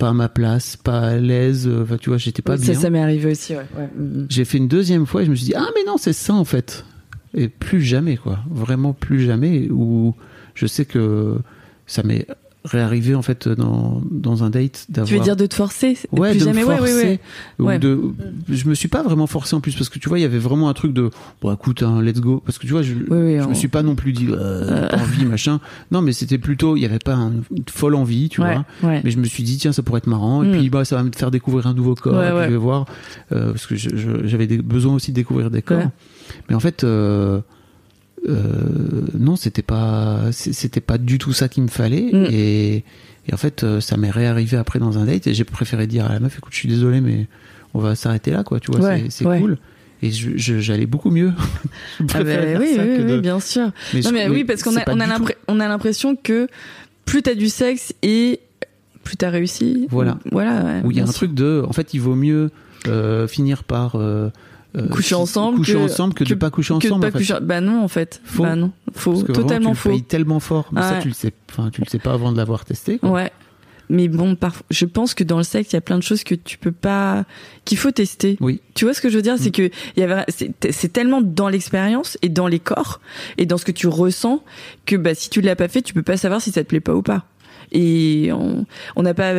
pas 0.00 0.08
à 0.08 0.12
ma 0.14 0.30
place, 0.30 0.76
pas 0.76 1.00
à 1.00 1.16
l'aise. 1.16 1.70
Enfin, 1.82 1.98
tu 1.98 2.08
vois, 2.08 2.16
j'étais 2.16 2.40
pas 2.40 2.56
bien. 2.56 2.74
ça 2.74 2.88
m'est 2.88 3.02
arrivé 3.02 3.30
aussi, 3.30 3.52
ouais. 3.52 3.66
ouais. 3.76 3.88
Mm, 3.94 4.22
mm. 4.22 4.26
J'ai 4.30 4.44
fait 4.46 4.58
une 4.58 4.66
deuxième 4.66 5.06
fois 5.06 5.22
et 5.22 5.26
je 5.26 5.30
me 5.30 5.36
suis 5.36 5.44
dit, 5.44 5.54
ah, 5.54 5.68
mais 5.74 5.84
non, 5.86 5.98
c'est 5.98 6.14
ça 6.14 6.32
en 6.32 6.44
fait. 6.44 6.84
Et 7.34 7.48
plus 7.48 7.82
jamais, 7.82 8.16
quoi. 8.16 8.40
Vraiment 8.50 8.94
plus 8.94 9.20
jamais. 9.20 9.68
Où 9.70 10.14
je 10.54 10.66
sais 10.66 10.86
que 10.86 11.36
ça 11.86 12.02
m'est 12.02 12.26
réarrivé 12.64 13.14
en 13.14 13.22
fait 13.22 13.48
dans, 13.48 14.02
dans 14.10 14.44
un 14.44 14.50
date 14.50 14.84
d'avoir. 14.90 15.08
Tu 15.08 15.14
veux 15.16 15.20
dire 15.24 15.36
de 15.36 15.46
te 15.46 15.54
forcer 15.54 15.96
Ouais, 16.12 16.32
plus 16.32 16.40
de 16.40 16.44
jamais, 16.44 16.62
me 16.62 16.66
ouais, 16.68 16.76
forcer. 16.76 16.94
ouais, 16.94 17.02
ouais. 17.06 17.20
ou 17.58 17.64
Ouais. 17.66 17.78
de, 17.78 18.00
je 18.50 18.68
me 18.68 18.74
suis 18.74 18.88
pas 18.88 19.02
vraiment 19.02 19.26
forcé 19.26 19.56
en 19.56 19.60
plus 19.60 19.74
parce 19.74 19.88
que 19.88 19.98
tu 19.98 20.08
vois, 20.08 20.18
il 20.18 20.22
y 20.22 20.26
avait 20.26 20.38
vraiment 20.38 20.68
un 20.68 20.74
truc 20.74 20.92
de, 20.92 21.10
bon, 21.40 21.52
écoute, 21.54 21.82
hein, 21.82 22.02
let's 22.02 22.20
go. 22.20 22.42
Parce 22.44 22.58
que 22.58 22.66
tu 22.66 22.72
vois, 22.72 22.82
je, 22.82 22.92
je 22.94 23.12
on- 23.44 23.48
me 23.48 23.54
suis 23.54 23.68
pas 23.68 23.82
non 23.82 23.94
plus 23.94 24.12
dit, 24.12 24.26
euh, 24.30 24.88
pas 24.88 24.98
envie, 24.98 25.24
machin. 25.24 25.58
Non, 25.90 26.02
mais 26.02 26.12
c'était 26.12 26.38
plutôt, 26.38 26.76
il 26.76 26.80
y 26.82 26.84
avait 26.84 26.98
pas 26.98 27.14
un- 27.14 27.32
une 27.50 27.64
folle 27.70 27.94
envie, 27.94 28.28
tu 28.28 28.40
vois. 28.42 28.64
ouais. 28.82 29.00
Mais 29.04 29.10
je 29.10 29.18
me 29.18 29.24
suis 29.24 29.42
dit, 29.42 29.56
tiens, 29.56 29.72
ça 29.72 29.82
pourrait 29.82 29.98
être 29.98 30.06
marrant. 30.06 30.42
Et 30.42 30.48
Mm. 30.48 30.52
puis, 30.58 30.70
bah, 30.70 30.84
ça 30.84 30.96
va 30.96 31.02
me 31.02 31.10
faire 31.16 31.30
découvrir 31.30 31.66
un 31.66 31.74
nouveau 31.74 31.94
corps. 31.94 32.14
Ouais, 32.14 32.28
et 32.28 32.32
puis, 32.32 32.44
je 32.44 32.50
vais 32.50 32.56
voir, 32.56 32.84
euh, 33.32 33.52
parce 33.52 33.66
que 33.66 33.74
j'avais 33.76 34.46
besoin 34.58 34.94
aussi 34.94 35.12
de 35.12 35.16
découvrir 35.16 35.50
des 35.50 35.62
corps. 35.62 35.88
Mais 36.48 36.54
en 36.54 36.60
fait, 36.60 36.84
euh, 36.84 36.90
euh, 36.90 37.40
non, 38.28 39.36
c'était 39.36 39.62
pas, 39.62 40.30
c'était 40.32 40.80
pas 40.80 40.98
du 40.98 41.18
tout 41.18 41.32
ça 41.32 41.48
qu'il 41.48 41.62
me 41.62 41.68
fallait. 41.68 42.10
Mm. 42.12 42.26
Et, 42.30 42.84
et 43.28 43.34
en 43.34 43.36
fait, 43.36 43.64
euh, 43.64 43.80
ça 43.80 43.96
m'est 43.96 44.10
réarrivé 44.10 44.56
après 44.56 44.78
dans 44.78 44.98
un 44.98 45.04
date 45.06 45.26
et 45.26 45.34
j'ai 45.34 45.44
préféré 45.44 45.86
dire 45.86 46.06
à 46.06 46.12
la 46.12 46.20
meuf, 46.20 46.36
écoute, 46.38 46.52
je 46.52 46.58
suis 46.58 46.68
désolé, 46.68 47.00
mais 47.00 47.26
on 47.74 47.78
va 47.80 47.94
s'arrêter 47.94 48.30
là, 48.30 48.42
quoi. 48.44 48.60
Tu 48.60 48.70
vois, 48.70 48.80
Ouais, 48.80 49.04
c'est- 49.10 49.24
ouais. 49.26 49.40
cool. 49.40 49.58
Et 50.02 50.10
j'allais 50.10 50.86
beaucoup 50.86 51.10
mieux. 51.10 51.32
je 52.00 52.04
Ah 52.14 52.18
bah, 52.18 52.24
faire 52.24 52.60
oui, 52.60 52.74
ça 52.74 52.82
oui, 52.82 52.96
que 52.96 53.12
oui, 53.14 53.20
bien 53.20 53.38
sûr. 53.38 53.70
Mais 53.92 54.00
non, 54.00 54.08
je- 54.08 54.14
mais 54.14 54.28
oui, 54.28 54.44
parce 54.44 54.62
qu'on 54.62 54.74
a, 54.76 54.82
on 54.88 54.98
a, 55.00 55.18
on 55.48 55.54
l'impression 55.56 56.16
que 56.16 56.48
plus 57.04 57.22
t'as 57.22 57.34
du 57.34 57.48
sexe 57.50 57.92
et 58.02 58.40
plus 59.04 59.16
t'as 59.16 59.28
réussi. 59.30 59.86
Voilà. 59.90 60.18
Voilà. 60.32 60.64
ouais, 60.64 60.80
Où 60.84 60.90
il 60.90 60.96
y 60.96 61.00
a 61.00 61.02
un 61.02 61.06
sûr. 61.06 61.14
truc 61.16 61.34
de, 61.34 61.62
en 61.68 61.72
fait, 61.72 61.92
il 61.92 62.00
vaut 62.00 62.14
mieux 62.14 62.50
euh, 62.88 63.26
finir 63.28 63.62
par 63.64 63.96
euh, 63.96 64.00
euh, 64.00 64.30
coucher 64.92 65.08
si- 65.08 65.14
ensemble 65.14 65.58
coucher 65.58 65.72
que, 65.74 65.78
ensemble 65.78 66.14
que, 66.14 66.24
de 66.24 66.34
pas 66.34 66.50
coucher 66.50 66.74
que 66.78 66.86
de 66.88 66.92
ensemble. 66.92 67.00
pas 67.02 67.08
en 67.08 67.10
fait. 67.12 67.18
coucher- 67.18 67.38
Bah 67.42 67.60
non, 67.60 67.82
en 67.82 67.88
fait. 67.88 68.20
Faux. 68.24 68.42
Bah 68.44 68.56
non, 68.56 68.72
faux. 68.94 69.12
Parce 69.12 69.24
que 69.24 69.32
vraiment, 69.32 69.48
Totalement 69.48 69.70
tu 69.72 69.76
faux. 69.76 69.88
le 69.88 69.94
payes 69.96 70.02
tellement 70.04 70.40
fort. 70.40 70.68
Mais 70.72 70.82
ça, 70.82 70.92
Ouais. 70.94 71.00
tu 71.02 71.08
le 71.08 71.14
sais, 71.14 71.32
enfin, 71.50 71.70
tu 71.70 71.80
le 71.80 71.86
sais 71.88 71.98
pas 71.98 72.12
avant 72.12 72.32
de 72.32 72.36
l'avoir 72.36 72.64
testé. 72.64 72.98
quoi. 72.98 73.10
Ouais. 73.10 73.32
Mais 73.92 74.06
bon, 74.06 74.34
parf- 74.34 74.62
je 74.70 74.84
pense 74.84 75.14
que 75.14 75.24
dans 75.24 75.38
le 75.38 75.42
sexe, 75.42 75.72
il 75.72 75.74
y 75.74 75.78
a 75.78 75.80
plein 75.80 75.98
de 75.98 76.02
choses 76.04 76.22
que 76.22 76.36
tu 76.36 76.58
peux 76.58 76.70
pas, 76.70 77.24
qu'il 77.64 77.76
faut 77.76 77.90
tester. 77.90 78.36
Oui. 78.40 78.60
Tu 78.74 78.84
vois 78.84 78.94
ce 78.94 79.00
que 79.00 79.08
je 79.08 79.16
veux 79.16 79.22
dire, 79.22 79.34
Mm. 79.34 79.38
c'est 79.38 79.50
que 79.50 79.62
il 79.96 80.00
y 80.00 80.02
avait, 80.04 80.22
c'est 80.28 80.52
c'est 80.72 80.92
tellement 80.92 81.20
dans 81.20 81.48
l'expérience 81.48 82.16
et 82.22 82.28
dans 82.28 82.46
les 82.46 82.60
corps 82.60 83.00
et 83.36 83.46
dans 83.46 83.58
ce 83.58 83.64
que 83.64 83.72
tu 83.72 83.88
ressens 83.88 84.44
que 84.86 84.94
bah 84.94 85.16
si 85.16 85.28
tu 85.28 85.40
l'as 85.40 85.56
pas 85.56 85.66
fait, 85.66 85.82
tu 85.82 85.92
peux 85.92 86.04
pas 86.04 86.16
savoir 86.16 86.40
si 86.40 86.52
ça 86.52 86.62
te 86.62 86.68
plaît 86.68 86.78
pas 86.78 86.94
ou 86.94 87.02
pas. 87.02 87.24
Et 87.72 88.30
on 88.32 88.64
on 88.94 89.02
n'a 89.02 89.12
pas, 89.14 89.32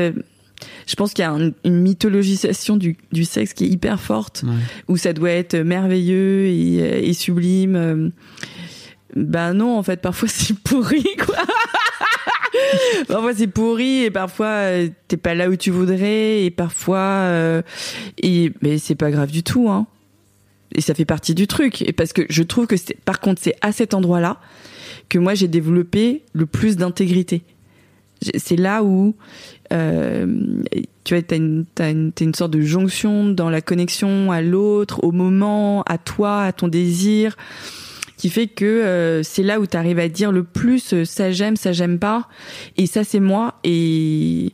je 0.88 0.96
pense 0.96 1.14
qu'il 1.14 1.24
y 1.24 1.26
a 1.26 1.32
un- 1.32 1.52
une 1.64 1.80
mythologisation 1.82 2.78
du, 2.78 2.98
du 3.12 3.26
sexe 3.26 3.54
qui 3.54 3.66
est 3.66 3.70
hyper 3.70 4.00
forte 4.00 4.44
Ouais. 4.46 4.54
où 4.88 4.98
ça 4.98 5.14
doit 5.14 5.32
être 5.32 5.56
merveilleux 5.58 6.46
et, 6.46 7.10
et 7.10 7.14
sublime. 7.14 7.76
Euh, 7.76 8.10
Bah 9.16 9.52
non, 9.54 9.78
en 9.78 9.84
fait, 9.84 10.02
parfois 10.02 10.28
c'est 10.32 10.58
pourri, 10.58 11.04
quoi. 11.26 11.36
parfois 13.08 13.34
c'est 13.34 13.48
pourri 13.48 14.04
et 14.04 14.12
parfois 14.12 14.48
euh, 14.48 14.90
t'es 15.08 15.18
pas 15.18 15.34
là 15.36 15.50
où 15.50 15.56
tu 15.56 15.72
voudrais 15.72 16.44
et 16.46 16.50
parfois 16.52 16.98
euh, 17.00 17.62
et 18.22 18.52
mais 18.62 18.78
c'est 18.78 18.96
pas 18.96 19.12
grave 19.12 19.32
du 19.32 19.44
tout, 19.44 19.70
hein. 19.70 19.88
Et 20.74 20.80
ça 20.80 20.94
fait 20.94 21.04
partie 21.04 21.36
du 21.36 21.48
truc. 21.48 21.82
Et 21.82 21.92
parce 21.92 22.14
que 22.14 22.22
je 22.30 22.44
trouve 22.44 22.66
que 22.66 22.78
c'est, 22.78 22.96
par 23.04 23.20
contre, 23.20 23.42
c'est 23.44 23.56
à 23.62 23.74
cet 23.74 23.94
endroit-là 23.94 24.40
que 25.10 25.20
moi 25.20 25.34
j'ai 25.34 25.50
développé 25.50 26.22
le 26.32 26.46
plus 26.46 26.78
d'intégrité. 26.78 27.42
C'est 28.38 28.56
là 28.56 28.84
où 28.84 29.16
euh, 29.72 30.28
tu 31.04 31.14
vois, 31.14 31.24
t'as 31.24 31.38
une, 31.38 31.66
une, 31.80 32.12
une 32.20 32.34
sorte 32.34 32.52
de 32.52 32.62
jonction 32.62 33.30
dans 33.30 33.50
la 33.50 33.62
connexion 33.62 34.32
à 34.32 34.42
l'autre, 34.42 35.04
au 35.04 35.12
moment, 35.12 35.84
à 35.84 35.98
toi, 35.98 36.42
à 36.42 36.52
ton 36.52 36.68
désir, 36.68 37.36
qui 38.18 38.30
fait 38.30 38.48
que 38.48 38.66
euh, 38.66 39.24
c'est 39.24 39.44
là 39.44 39.60
où 39.60 39.66
tu 39.66 39.78
arrives 39.78 40.00
à 40.00 40.08
dire 40.08 40.32
le 40.32 40.44
plus 40.44 40.94
euh, 40.94 41.06
ça 41.06 41.32
j'aime, 41.32 41.56
ça 41.56 41.72
j'aime 41.72 41.98
pas, 41.98 42.28
et 42.78 42.86
ça 42.86 43.04
c'est 43.04 43.20
moi. 43.20 43.56
Et 43.64 44.54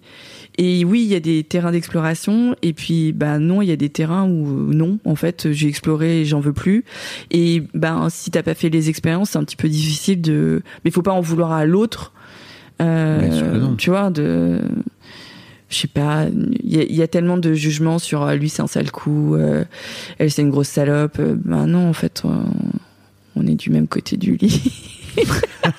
et 0.60 0.86
oui, 0.86 1.04
il 1.04 1.08
y 1.08 1.16
a 1.16 1.20
des 1.20 1.44
terrains 1.44 1.72
d'exploration, 1.72 2.56
et 2.62 2.74
puis 2.74 3.12
bah 3.12 3.38
non, 3.40 3.62
il 3.62 3.68
y 3.68 3.72
a 3.72 3.76
des 3.76 3.90
terrains 3.90 4.28
où 4.28 4.48
euh, 4.48 4.74
non, 4.74 5.00
en 5.04 5.16
fait, 5.16 5.52
j'ai 5.52 5.68
exploré 5.68 6.22
et 6.22 6.26
j'en 6.26 6.40
veux 6.40 6.54
plus. 6.54 6.86
Et 7.30 7.62
ben 7.74 8.08
si 8.10 8.32
t'as 8.32 8.42
pas 8.44 8.54
fait 8.54 8.70
les 8.70 8.90
expériences, 8.90 9.32
c'est 9.32 9.38
un 9.38 9.44
petit 9.44 9.58
peu 9.58 9.68
difficile 9.68 10.22
de. 10.22 10.62
Mais 10.86 10.92
faut 10.92 11.02
pas 11.02 11.12
en 11.12 11.22
vouloir 11.22 11.52
à 11.52 11.66
l'autre. 11.66 12.14
Euh, 12.82 13.76
tu 13.78 13.90
vois, 13.90 14.10
de 14.10 14.60
je 15.70 15.76
sais 15.80 15.88
pas, 15.88 16.26
il 16.64 16.74
y, 16.76 16.80
a- 16.80 16.84
il 16.84 16.96
y 16.96 17.02
a 17.02 17.08
tellement 17.08 17.38
de 17.38 17.54
jugements 17.54 18.00
sur 18.00 18.24
euh, 18.24 18.36
lui 18.36 18.48
c'est 18.50 18.62
un 18.62 18.68
sale 18.68 18.90
coup, 18.92 19.36
euh, 19.36 19.66
elle 20.18 20.32
c'est 20.32 20.42
une 20.42 20.50
grosse 20.52 20.70
salope. 20.70 21.20
Ben 21.20 21.68
non, 21.68 21.90
en 21.90 21.94
fait, 21.94 22.22
on, 22.24 22.44
on 23.36 23.46
est 23.48 23.56
du 23.56 23.70
même 23.70 23.88
côté 23.88 24.16
du 24.18 24.38
lit. 24.38 24.72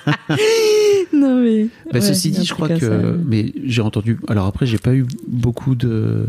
non 1.13 1.41
mais. 1.41 1.63
Bah, 1.85 1.93
ouais, 1.93 2.01
ceci 2.01 2.31
dit, 2.31 2.45
je 2.45 2.53
crois 2.53 2.69
que, 2.69 2.79
ça. 2.79 2.99
mais 3.25 3.51
j'ai 3.65 3.81
entendu. 3.81 4.19
Alors 4.27 4.45
après, 4.45 4.65
j'ai 4.65 4.77
pas 4.77 4.93
eu 4.93 5.05
beaucoup 5.27 5.75
de, 5.75 6.25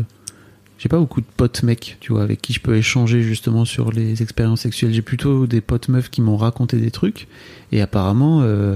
j'ai 0.77 0.89
pas 0.89 0.97
beaucoup 0.97 1.21
de 1.21 1.25
potes 1.37 1.63
mecs, 1.63 1.97
tu 1.99 2.13
vois, 2.13 2.23
avec 2.23 2.41
qui 2.41 2.53
je 2.53 2.59
peux 2.61 2.75
échanger 2.75 3.21
justement 3.21 3.65
sur 3.65 3.91
les 3.91 4.21
expériences 4.21 4.61
sexuelles. 4.61 4.93
J'ai 4.93 5.01
plutôt 5.01 5.47
des 5.47 5.61
potes 5.61 5.89
meufs 5.89 6.09
qui 6.09 6.21
m'ont 6.21 6.37
raconté 6.37 6.77
des 6.77 6.91
trucs, 6.91 7.27
et 7.71 7.81
apparemment, 7.81 8.41
euh, 8.41 8.75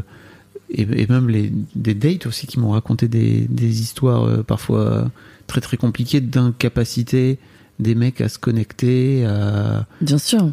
et, 0.76 0.82
et 0.82 1.08
même 1.08 1.30
les 1.30 1.52
des 1.76 1.94
dates 1.94 2.26
aussi 2.26 2.48
qui 2.48 2.60
m'ont 2.60 2.72
raconté 2.72 3.08
des, 3.08 3.48
des 3.50 3.82
histoires 3.82 4.24
euh, 4.24 4.44
parfois 4.44 5.10
très 5.48 5.62
très 5.62 5.78
compliquées 5.78 6.22
d'incapacité 6.22 7.40
des 7.80 7.96
mecs 7.96 8.22
à 8.22 8.30
se 8.30 8.38
connecter. 8.38 9.26
À... 9.26 9.86
Bien 10.02 10.18
sûr. 10.18 10.52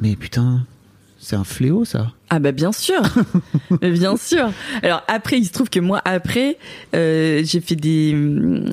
Mais 0.00 0.16
putain, 0.16 0.66
c'est 1.18 1.36
un 1.36 1.44
fléau 1.44 1.84
ça. 1.84 2.12
Ah 2.30 2.38
bah 2.38 2.52
bien 2.52 2.72
sûr, 2.72 3.02
Mais 3.82 3.90
bien 3.90 4.16
sûr. 4.16 4.50
Alors 4.82 5.02
après, 5.08 5.38
il 5.38 5.44
se 5.44 5.52
trouve 5.52 5.68
que 5.68 5.80
moi 5.80 6.00
après, 6.04 6.58
euh, 6.94 7.42
j'ai 7.44 7.60
fait 7.60 7.76
des, 7.76 8.12
hum, 8.14 8.70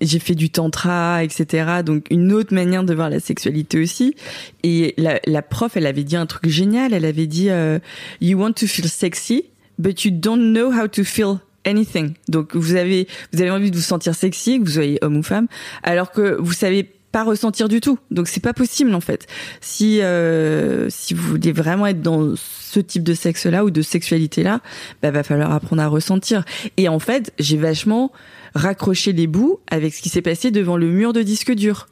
j'ai 0.00 0.18
fait 0.18 0.34
du 0.34 0.50
tantra, 0.50 1.24
etc. 1.24 1.82
Donc 1.84 2.06
une 2.10 2.32
autre 2.32 2.54
manière 2.54 2.84
de 2.84 2.94
voir 2.94 3.10
la 3.10 3.20
sexualité 3.20 3.80
aussi. 3.80 4.14
Et 4.62 4.94
la, 4.98 5.20
la 5.26 5.42
prof, 5.42 5.76
elle 5.76 5.86
avait 5.86 6.04
dit 6.04 6.16
un 6.16 6.26
truc 6.26 6.48
génial. 6.48 6.92
Elle 6.92 7.04
avait 7.04 7.26
dit, 7.26 7.50
euh, 7.50 7.78
you 8.20 8.38
want 8.38 8.52
to 8.52 8.66
feel 8.66 8.88
sexy, 8.88 9.44
but 9.78 10.04
you 10.04 10.10
don't 10.12 10.52
know 10.52 10.72
how 10.72 10.86
to 10.88 11.04
feel 11.04 11.40
anything. 11.64 12.14
Donc 12.28 12.54
vous 12.54 12.76
avez, 12.76 13.06
vous 13.32 13.40
avez 13.40 13.50
envie 13.50 13.70
de 13.70 13.76
vous 13.76 13.82
sentir 13.82 14.14
sexy, 14.14 14.58
que 14.58 14.64
vous 14.64 14.72
soyez 14.72 14.98
homme 15.02 15.16
ou 15.16 15.22
femme, 15.22 15.48
alors 15.82 16.12
que 16.12 16.36
vous 16.40 16.52
savez 16.52 16.84
pas 17.12 17.24
ressentir 17.24 17.68
du 17.68 17.80
tout. 17.80 17.98
Donc 18.10 18.28
c'est 18.28 18.42
pas 18.42 18.52
possible 18.52 18.94
en 18.94 19.00
fait. 19.00 19.26
Si 19.60 20.02
euh, 20.02 20.88
si 20.90 21.14
vous 21.14 21.26
voulez 21.26 21.52
vraiment 21.52 21.86
être 21.86 22.02
dans 22.02 22.34
ce 22.36 22.80
type 22.80 23.02
de 23.02 23.14
sexe 23.14 23.46
là 23.46 23.64
ou 23.64 23.70
de 23.70 23.82
sexualité 23.82 24.42
là, 24.42 24.60
bah 25.02 25.10
va 25.10 25.22
falloir 25.22 25.52
apprendre 25.52 25.82
à 25.82 25.88
ressentir. 25.88 26.44
Et 26.76 26.88
en 26.88 26.98
fait, 26.98 27.32
j'ai 27.38 27.56
vachement 27.56 28.12
raccroché 28.54 29.12
les 29.12 29.26
bouts 29.26 29.60
avec 29.68 29.94
ce 29.94 30.02
qui 30.02 30.08
s'est 30.08 30.22
passé 30.22 30.50
devant 30.50 30.76
le 30.76 30.88
mur 30.88 31.12
de 31.12 31.22
disque 31.22 31.52
dur. 31.52 31.88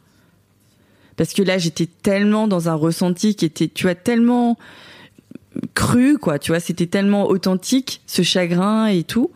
Parce 1.17 1.33
que 1.33 1.43
là, 1.43 1.59
j'étais 1.59 1.87
tellement 1.87 2.49
dans 2.49 2.69
un 2.69 2.75
ressenti 2.75 3.37
qui 3.37 3.45
était, 3.45 3.69
tu 3.69 3.85
vois, 3.85 3.95
tellement 3.95 4.59
cru, 5.75 6.19
quoi. 6.19 6.39
Tu 6.39 6.53
vois, 6.53 6.61
c'était 6.61 6.87
tellement 6.87 7.29
authentique, 7.29 8.03
ce 8.07 8.23
chagrin 8.23 8.87
et 8.87 9.03
tout, 9.03 9.31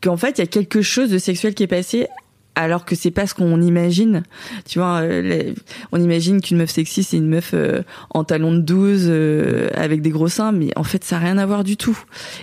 qu'en 0.00 0.16
fait, 0.16 0.38
il 0.38 0.40
y 0.40 0.44
a 0.44 0.46
quelque 0.46 0.82
chose 0.82 1.10
de 1.10 1.18
sexuel 1.18 1.54
qui 1.54 1.62
est 1.62 1.68
passé 1.68 2.08
alors 2.54 2.84
que 2.84 2.94
c'est 2.94 3.10
pas 3.10 3.26
ce 3.26 3.34
qu'on 3.34 3.62
imagine. 3.62 4.22
Tu 4.66 4.78
vois, 4.78 5.00
euh, 5.00 5.54
on 5.92 6.00
imagine 6.00 6.40
qu'une 6.40 6.58
meuf 6.58 6.70
sexy 6.70 7.02
c'est 7.02 7.16
une 7.16 7.28
meuf 7.28 7.52
euh, 7.54 7.82
en 8.10 8.24
talons 8.24 8.52
de 8.52 8.60
12 8.60 9.06
euh, 9.06 9.70
avec 9.74 10.02
des 10.02 10.10
gros 10.10 10.28
seins, 10.28 10.52
mais 10.52 10.70
en 10.76 10.84
fait 10.84 11.04
ça 11.04 11.18
n'a 11.18 11.26
rien 11.26 11.38
à 11.38 11.46
voir 11.46 11.64
du 11.64 11.76
tout. 11.76 11.98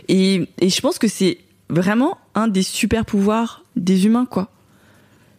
Et, 0.08 0.48
et 0.60 0.70
je 0.70 0.82
pense 0.82 0.98
que 0.98 1.08
c'est 1.08 1.40
vraiment 1.70 2.18
un 2.36 2.48
des 2.48 2.64
super 2.64 3.06
pouvoirs 3.06 3.64
des 3.76 4.06
humains, 4.06 4.26
quoi. 4.26 4.50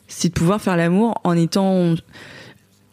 C'est 0.07 0.29
de 0.29 0.35
pouvoir 0.35 0.61
faire 0.61 0.77
l'amour 0.77 1.21
en 1.25 1.37
étant 1.37 1.95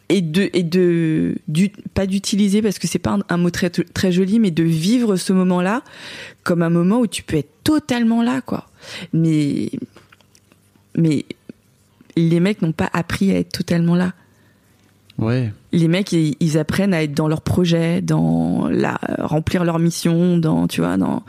et 0.10 0.22
de 0.22 0.49
et 0.53 0.64
de 0.64 1.36
du, 1.47 1.70
pas 1.93 2.06
d'utiliser 2.06 2.62
parce 2.62 2.80
que 2.80 2.88
c'est 2.88 2.99
pas 2.99 3.12
un, 3.14 3.20
un, 3.30 3.38
mot 3.38 3.49
très 3.49 3.70
très 3.70 4.12
joli, 4.12 4.39
mais 4.39 4.51
de 4.51 4.64
vivre 4.64 5.16
ce 5.16 5.34
moment-là 5.34 5.84
comme 6.43 6.62
un 6.62 6.70
moment 6.70 6.99
où 6.99 7.08
tu 7.08 7.24
peux 7.24 7.38
être 7.38 7.51
totalement 7.64 8.22
là, 8.22 8.41
quoi. 8.41 8.68
Mais 9.14 9.72
mais 10.95 11.26
les 12.16 12.39
mecs 12.39 12.62
n'ont 12.62 12.72
pas 12.72 12.89
appris 12.93 13.32
à 13.32 13.39
être 13.39 13.51
totalement 13.51 13.95
là. 13.95 14.14
Ouais. 15.18 15.53
Les 15.72 15.88
mecs, 15.88 16.12
ils, 16.12 16.36
ils, 16.41 16.58
apprennent 16.58 16.93
à 16.93 17.01
être 17.01 17.14
dans 17.14 17.30
leur 17.30 17.41
projet, 17.41 18.01
dans 18.01 18.68
la 18.70 18.99
remplir 19.20 19.64
leur 19.64 19.80
mission, 19.80 20.38
dans 20.38 20.68
tu 20.68 20.82
vois, 20.82 20.97
dans 20.97 21.24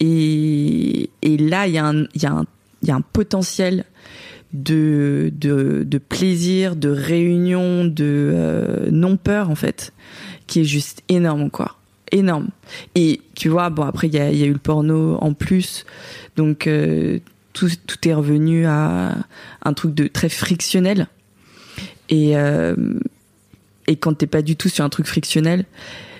et 0.00 1.10
et 1.22 1.36
là 1.36 1.66
il 1.66 1.74
y 1.74 1.78
a 1.78 1.86
un 1.86 2.04
il 2.14 2.22
y 2.22 2.26
a 2.26 2.32
un 2.32 2.44
il 2.82 2.88
y 2.88 2.90
a 2.90 2.94
un 2.94 3.00
potentiel 3.00 3.84
de 4.52 5.32
de 5.34 5.84
de 5.84 5.98
plaisir, 5.98 6.76
de 6.76 6.88
réunion, 6.88 7.84
de 7.84 8.30
euh, 8.34 8.90
non 8.90 9.16
peur 9.16 9.50
en 9.50 9.54
fait, 9.54 9.92
qui 10.46 10.60
est 10.60 10.64
juste 10.64 11.02
énorme 11.08 11.50
quoi, 11.50 11.76
énorme. 12.12 12.48
Et 12.94 13.20
tu 13.34 13.48
vois, 13.48 13.70
bon 13.70 13.82
après 13.82 14.08
il 14.08 14.14
y 14.14 14.18
a 14.18 14.32
y 14.32 14.42
a 14.42 14.46
eu 14.46 14.52
le 14.52 14.58
porno 14.58 15.18
en 15.20 15.34
plus, 15.34 15.84
donc 16.36 16.66
euh, 16.66 17.18
tout, 17.52 17.70
tout 17.86 18.08
est 18.08 18.14
revenu 18.14 18.66
à 18.66 19.16
un 19.64 19.72
truc 19.72 19.94
de 19.94 20.06
très 20.06 20.28
frictionnel. 20.28 21.08
Et, 22.08 22.36
euh, 22.36 22.76
et 23.86 23.96
quand 23.96 24.14
t'es 24.14 24.26
pas 24.26 24.42
du 24.42 24.56
tout 24.56 24.68
sur 24.68 24.84
un 24.84 24.88
truc 24.90 25.06
frictionnel, 25.06 25.64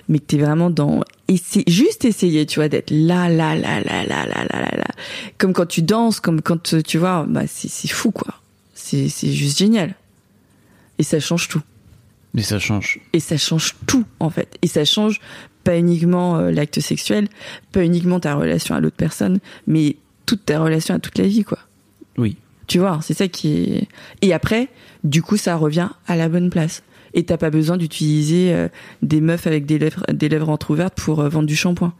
mais 0.09 0.19
que 0.19 0.25
t'es 0.25 0.37
vraiment 0.37 0.69
dans 0.69 1.01
essayer, 1.27 1.65
juste 1.67 2.05
essayer, 2.05 2.45
tu 2.45 2.59
vois, 2.59 2.69
d'être 2.69 2.91
là, 2.91 3.29
là, 3.29 3.55
là, 3.55 3.81
là, 3.81 4.05
là, 4.05 4.25
là, 4.25 4.45
là, 4.45 4.61
là, 4.61 4.77
là. 4.77 4.87
Comme 5.37 5.53
quand 5.53 5.65
tu 5.65 5.81
danses, 5.81 6.19
comme 6.19 6.41
quand 6.41 6.81
tu 6.83 6.97
vois, 6.97 7.25
bah 7.27 7.43
c'est 7.47 7.69
c'est 7.69 7.87
fou 7.87 8.11
quoi. 8.11 8.35
C'est 8.73 9.09
c'est 9.09 9.31
juste 9.31 9.57
génial. 9.57 9.95
Et 10.99 11.03
ça 11.03 11.19
change 11.19 11.47
tout. 11.47 11.61
Mais 12.33 12.41
ça 12.41 12.59
change. 12.59 12.99
Et 13.13 13.19
ça 13.19 13.37
change 13.37 13.75
tout 13.85 14.05
en 14.19 14.29
fait. 14.29 14.57
Et 14.61 14.67
ça 14.67 14.85
change 14.85 15.19
pas 15.63 15.77
uniquement 15.77 16.37
euh, 16.37 16.51
l'acte 16.51 16.79
sexuel, 16.79 17.27
pas 17.73 17.83
uniquement 17.83 18.19
ta 18.19 18.35
relation 18.35 18.75
à 18.75 18.79
l'autre 18.79 18.95
personne, 18.95 19.39
mais 19.65 19.97
toute 20.25 20.45
ta 20.45 20.59
relation 20.59 20.95
à 20.95 20.99
toute 20.99 21.17
la 21.17 21.27
vie, 21.27 21.43
quoi. 21.43 21.59
Oui. 22.17 22.37
Tu 22.67 22.79
vois, 22.79 22.99
c'est 23.01 23.13
ça 23.13 23.27
qui 23.27 23.63
est. 23.63 23.87
Et 24.21 24.33
après, 24.33 24.69
du 25.03 25.21
coup, 25.21 25.37
ça 25.37 25.55
revient 25.55 25.89
à 26.07 26.15
la 26.15 26.29
bonne 26.29 26.49
place. 26.49 26.83
Et 27.13 27.25
t'as 27.25 27.37
pas 27.37 27.49
besoin 27.49 27.77
d'utiliser 27.77 28.53
euh, 28.53 28.67
des 29.01 29.21
meufs 29.21 29.47
avec 29.47 29.65
des 29.65 29.79
lèvres, 29.79 30.03
des 30.11 30.29
lèvres 30.29 30.49
entrouvertes 30.49 30.95
pour 30.95 31.19
euh, 31.19 31.29
vendre 31.29 31.47
du 31.47 31.55
shampoing. 31.55 31.93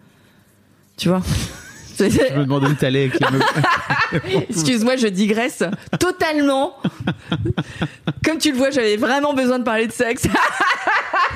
Tu 0.98 1.10
vois? 1.10 1.22
Je 2.00 2.04
me 2.38 2.44
demandais 2.44 2.68
où 2.68 2.74
t'allais 2.74 3.06
avec 3.06 3.20
les 3.20 3.28
meufs. 3.32 4.46
Excuse-moi, 4.50 4.98
je 4.98 5.08
digresse 5.08 5.64
totalement. 6.00 6.76
Comme 8.24 8.38
tu 8.38 8.52
le 8.52 8.58
vois, 8.58 8.70
j'avais 8.70 8.98
vraiment 8.98 9.34
besoin 9.34 9.58
de 9.58 9.64
parler 9.64 9.88
de 9.88 9.92
sexe. 9.92 10.28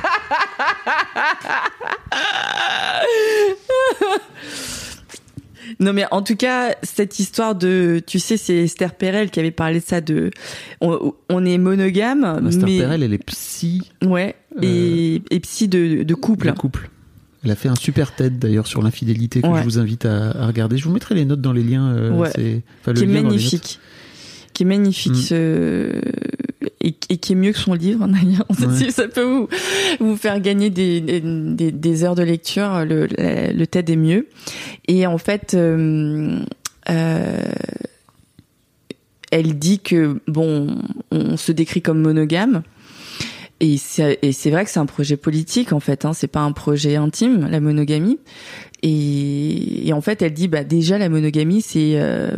Non 5.81 5.91
mais 5.93 6.05
en 6.11 6.21
tout 6.21 6.35
cas 6.35 6.75
cette 6.83 7.19
histoire 7.19 7.55
de 7.55 8.01
tu 8.05 8.19
sais 8.19 8.37
c'est 8.37 8.55
Esther 8.55 8.93
Perel 8.95 9.29
qui 9.31 9.39
avait 9.39 9.51
parlé 9.51 9.79
de 9.79 9.85
ça 9.85 9.99
de 9.99 10.29
on, 10.79 11.13
on 11.29 11.43
est 11.43 11.57
monogame 11.57 12.41
Esther 12.47 12.65
mais 12.67 12.77
Perel, 12.79 13.03
elle 13.03 13.13
est 13.13 13.25
psy. 13.25 13.81
ouais 14.05 14.35
et, 14.61 15.21
et 15.31 15.39
psy 15.41 15.67
de, 15.67 16.03
de 16.03 16.13
couple. 16.13 16.47
De 16.47 16.51
couple. 16.53 16.89
Elle 17.43 17.49
a 17.51 17.55
fait 17.55 17.69
un 17.69 17.75
super 17.75 18.13
TED 18.13 18.37
d'ailleurs 18.37 18.67
sur 18.67 18.83
l'infidélité 18.83 19.41
que 19.41 19.47
Ouais. 19.47 19.59
je 19.59 19.63
vous 19.63 19.79
invite 19.79 20.05
à, 20.05 20.29
à 20.29 20.45
regarder. 20.45 20.77
Je 20.77 20.83
vous 20.85 20.91
mettrai 20.93 21.15
les 21.15 21.25
notes 21.25 21.41
dans 21.41 21.53
les 21.53 21.63
liens. 21.63 21.87
euh, 21.95 22.11
Ouais. 22.11 22.29
c'est- 22.35 22.61
enfin, 22.81 22.93
le 22.93 22.99
qui 22.99 23.03
est 23.03 23.07
dans 23.07 23.13
les 23.13 23.21
magnifique. 23.23 23.79
Qui 24.53 24.61
est 24.63 24.65
magnifique 24.67 25.15
ce... 25.15 25.99
et, 26.81 26.95
et 27.09 27.17
qui 27.17 27.33
est 27.33 27.35
mieux 27.35 27.51
que 27.51 27.57
son 27.59 27.73
livre 27.73 28.07
d'ailleurs. 28.07 28.45
Ouais. 28.49 28.75
Si 28.77 28.91
ça 28.91 29.07
peut 29.07 29.23
vous, 29.23 29.47
vous 29.99 30.15
faire 30.17 30.39
gagner 30.39 30.69
des, 30.69 31.01
des, 31.01 31.71
des- 31.71 32.03
heures 32.03 32.15
de 32.15 32.23
lecture, 32.23 32.85
le, 32.85 33.07
le, 33.07 33.53
le 33.53 33.67
TED 33.67 33.89
est 33.89 33.95
mieux. 33.95 34.27
Et 34.87 35.05
en 35.07 35.17
fait, 35.17 35.53
euh, 35.53 36.39
euh, 36.89 37.41
elle 39.31 39.57
dit 39.57 39.79
que 39.79 40.19
bon, 40.27 40.75
on 41.11 41.37
se 41.37 41.51
décrit 41.51 41.81
comme 41.81 42.01
monogame. 42.01 42.63
Et 43.63 43.77
c'est 43.77 44.17
et 44.23 44.31
c'est 44.31 44.49
vrai 44.49 44.65
que 44.65 44.71
c'est 44.71 44.79
un 44.79 44.87
projet 44.87 45.17
politique 45.17 45.71
en 45.71 45.79
fait, 45.79 46.03
hein, 46.03 46.13
c'est 46.13 46.27
pas 46.27 46.39
un 46.39 46.51
projet 46.51 46.95
intime 46.95 47.47
la 47.47 47.59
monogamie. 47.59 48.17
Et, 48.81 49.87
et 49.87 49.93
en 49.93 50.01
fait, 50.01 50.23
elle 50.23 50.33
dit 50.33 50.47
bah 50.47 50.63
déjà 50.63 50.97
la 50.97 51.09
monogamie 51.09 51.61
c'est 51.61 51.91
euh, 51.95 52.31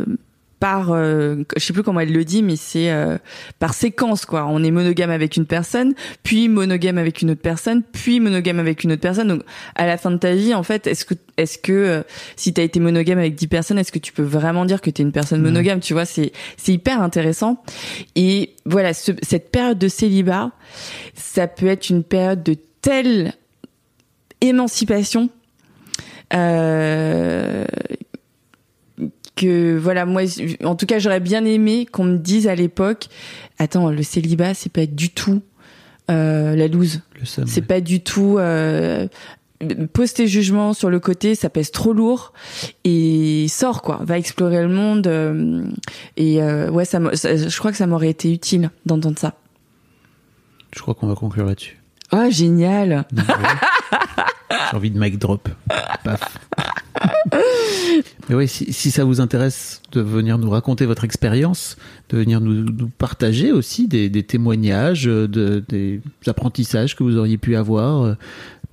par 0.64 0.92
euh, 0.92 1.42
je 1.58 1.62
sais 1.62 1.74
plus 1.74 1.82
comment 1.82 2.00
elle 2.00 2.10
le 2.14 2.24
dit 2.24 2.42
mais 2.42 2.56
c'est 2.56 2.90
euh, 2.90 3.18
par 3.58 3.74
séquence 3.74 4.24
quoi. 4.24 4.46
On 4.46 4.64
est 4.64 4.70
monogame 4.70 5.10
avec 5.10 5.36
une 5.36 5.44
personne 5.44 5.92
puis 6.22 6.48
monogame 6.48 6.96
avec 6.96 7.20
une 7.20 7.32
autre 7.32 7.42
personne 7.42 7.82
puis 7.82 8.18
monogame 8.18 8.58
avec 8.58 8.82
une 8.82 8.92
autre 8.92 9.02
personne. 9.02 9.28
Donc 9.28 9.42
à 9.74 9.84
la 9.86 9.98
fin 9.98 10.10
de 10.10 10.16
ta 10.16 10.34
vie 10.34 10.54
en 10.54 10.62
fait 10.62 10.86
est-ce 10.86 11.04
que 11.04 11.12
est-ce 11.36 11.58
que 11.58 11.72
euh, 11.72 12.02
si 12.36 12.54
tu 12.54 12.62
as 12.62 12.64
été 12.64 12.80
monogame 12.80 13.18
avec 13.18 13.34
10 13.34 13.46
personnes 13.48 13.78
est-ce 13.78 13.92
que 13.92 13.98
tu 13.98 14.14
peux 14.14 14.22
vraiment 14.22 14.64
dire 14.64 14.80
que 14.80 14.88
tu 14.88 15.02
es 15.02 15.04
une 15.04 15.12
personne 15.12 15.42
monogame 15.42 15.80
tu 15.80 15.92
vois? 15.92 16.06
C'est 16.06 16.32
c'est 16.56 16.72
hyper 16.72 17.02
intéressant. 17.02 17.62
Et 18.16 18.54
voilà 18.64 18.94
ce- 18.94 19.12
cette 19.20 19.50
période 19.50 19.78
de 19.78 19.88
célibat 19.88 20.50
ça 21.14 21.46
peut 21.46 21.66
être 21.66 21.90
une 21.90 22.04
période 22.04 22.42
de 22.42 22.56
telle 22.80 23.34
émancipation 24.40 25.28
euh, 26.32 27.66
que 29.36 29.76
voilà 29.76 30.06
moi 30.06 30.22
en 30.64 30.74
tout 30.76 30.86
cas 30.86 30.98
j'aurais 30.98 31.20
bien 31.20 31.44
aimé 31.44 31.86
qu'on 31.90 32.04
me 32.04 32.18
dise 32.18 32.46
à 32.48 32.54
l'époque 32.54 33.08
attends 33.58 33.90
le 33.90 34.02
célibat 34.02 34.54
c'est 34.54 34.72
pas 34.72 34.86
du 34.86 35.10
tout 35.10 35.42
euh, 36.10 36.54
la 36.54 36.68
loose 36.68 37.00
c'est 37.24 37.42
ouais. 37.60 37.60
pas 37.62 37.80
du 37.80 38.00
tout 38.00 38.36
euh, 38.38 39.08
pose 39.92 40.12
tes 40.12 40.26
jugements 40.28 40.72
sur 40.74 40.90
le 40.90 41.00
côté 41.00 41.34
ça 41.34 41.48
pèse 41.50 41.70
trop 41.72 41.92
lourd 41.92 42.32
et 42.84 43.46
sors 43.48 43.82
quoi 43.82 43.98
va 44.02 44.18
explorer 44.18 44.62
le 44.62 44.68
monde 44.68 45.06
euh, 45.06 45.64
et 46.16 46.42
euh, 46.42 46.70
ouais 46.70 46.84
ça, 46.84 47.00
ça- 47.16 47.36
je 47.36 47.58
crois 47.58 47.70
que 47.70 47.76
ça 47.78 47.86
m'aurait 47.86 48.10
été 48.10 48.32
utile 48.32 48.70
d'entendre 48.86 49.18
ça 49.18 49.34
Je 50.76 50.80
crois 50.82 50.94
qu'on 50.94 51.06
va 51.06 51.14
conclure 51.14 51.46
là-dessus. 51.46 51.80
oh 52.12 52.26
génial. 52.30 53.04
J'ai 54.70 54.76
envie 54.76 54.90
de 54.90 54.98
mic 55.00 55.18
drop. 55.18 55.48
Paf. 56.04 56.38
Mais 58.28 58.34
oui, 58.34 58.48
si, 58.48 58.90
ça 58.90 59.04
vous 59.04 59.20
intéresse 59.20 59.82
de 59.92 60.00
venir 60.00 60.38
nous 60.38 60.50
raconter 60.50 60.86
votre 60.86 61.04
expérience, 61.04 61.76
de 62.08 62.18
venir 62.18 62.40
nous, 62.40 62.88
partager 62.98 63.52
aussi 63.52 63.86
des, 63.88 64.22
témoignages, 64.22 65.06
euh, 65.06 65.28
de, 65.28 65.62
des 65.68 66.00
apprentissages 66.26 66.96
que 66.96 67.02
vous 67.02 67.16
auriez 67.16 67.38
pu 67.38 67.56
avoir 67.56 68.02
euh, 68.02 68.14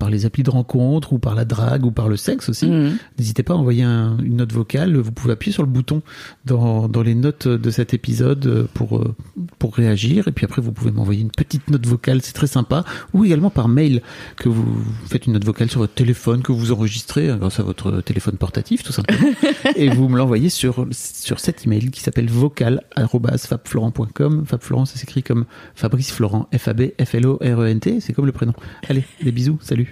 par 0.02 0.10
les 0.10 0.26
applis 0.26 0.42
de 0.42 0.50
rencontre 0.50 1.12
ou 1.12 1.20
par 1.20 1.36
la 1.36 1.44
drague 1.44 1.86
ou 1.86 1.92
par 1.92 2.08
le 2.08 2.16
sexe 2.16 2.48
aussi, 2.48 2.66
Mhm. 2.66 2.96
n'hésitez 3.20 3.44
pas 3.44 3.54
à 3.54 3.56
envoyer 3.56 3.84
un- 3.84 4.18
une 4.18 4.38
note 4.38 4.52
vocale. 4.52 4.96
Vous 4.96 5.12
pouvez 5.12 5.32
appuyer 5.32 5.52
sur 5.52 5.62
le 5.62 5.68
bouton 5.68 6.02
dans, 6.44 6.88
dans 6.88 7.02
les 7.02 7.14
notes 7.14 7.46
de 7.46 7.70
cet 7.70 7.94
épisode 7.94 8.44
euh, 8.46 8.66
pour, 8.74 8.98
euh, 8.98 9.14
pour 9.60 9.76
réagir. 9.76 10.26
Et 10.26 10.32
puis 10.32 10.44
après, 10.44 10.60
vous 10.60 10.72
pouvez 10.72 10.90
m'envoyer 10.90 11.20
une 11.20 11.30
petite 11.30 11.70
note 11.70 11.86
vocale, 11.86 12.20
c'est 12.20 12.32
très 12.32 12.48
sympa. 12.48 12.84
Ou 13.14 13.24
également 13.24 13.50
par 13.50 13.68
mail, 13.68 14.02
que 14.36 14.48
vous 14.48 14.66
faites 15.06 15.26
une 15.26 15.34
note 15.34 15.44
vocale 15.44 15.70
sur 15.70 15.78
votre 15.78 15.94
téléphone, 15.94 16.42
que 16.42 16.50
vous 16.50 16.72
enregistrez 16.72 17.30
euh, 17.30 17.36
grâce 17.36 17.60
à 17.60 17.62
votre 17.62 18.00
téléphone 18.00 18.36
portatif, 18.38 18.82
tout 18.82 18.92
simplement. 18.92 19.28
et 19.76 19.88
vous 19.88 20.08
me 20.08 20.18
l'envoyez 20.18 20.48
sur, 20.48 20.84
sur 20.90 21.38
cet 21.38 21.64
email 21.64 21.92
qui 21.92 22.00
s'appelle 22.00 22.28
vocal.fabflorent.com. 22.28 24.46
Fab 24.46 24.60
Florent, 24.62 24.84
ça 24.86 24.96
s'écrit 24.96 25.22
comme 25.22 25.44
Fabrice 25.76 26.10
Florent, 26.10 26.48
F-A-B-F-L-O-R-E-N-T. 26.56 28.00
C'est 28.00 28.12
comme 28.12 28.26
le 28.26 28.32
prénom. 28.32 28.52
Allez, 28.88 29.04
des 29.22 29.30
bisous, 29.32 29.58
salut. 29.60 29.91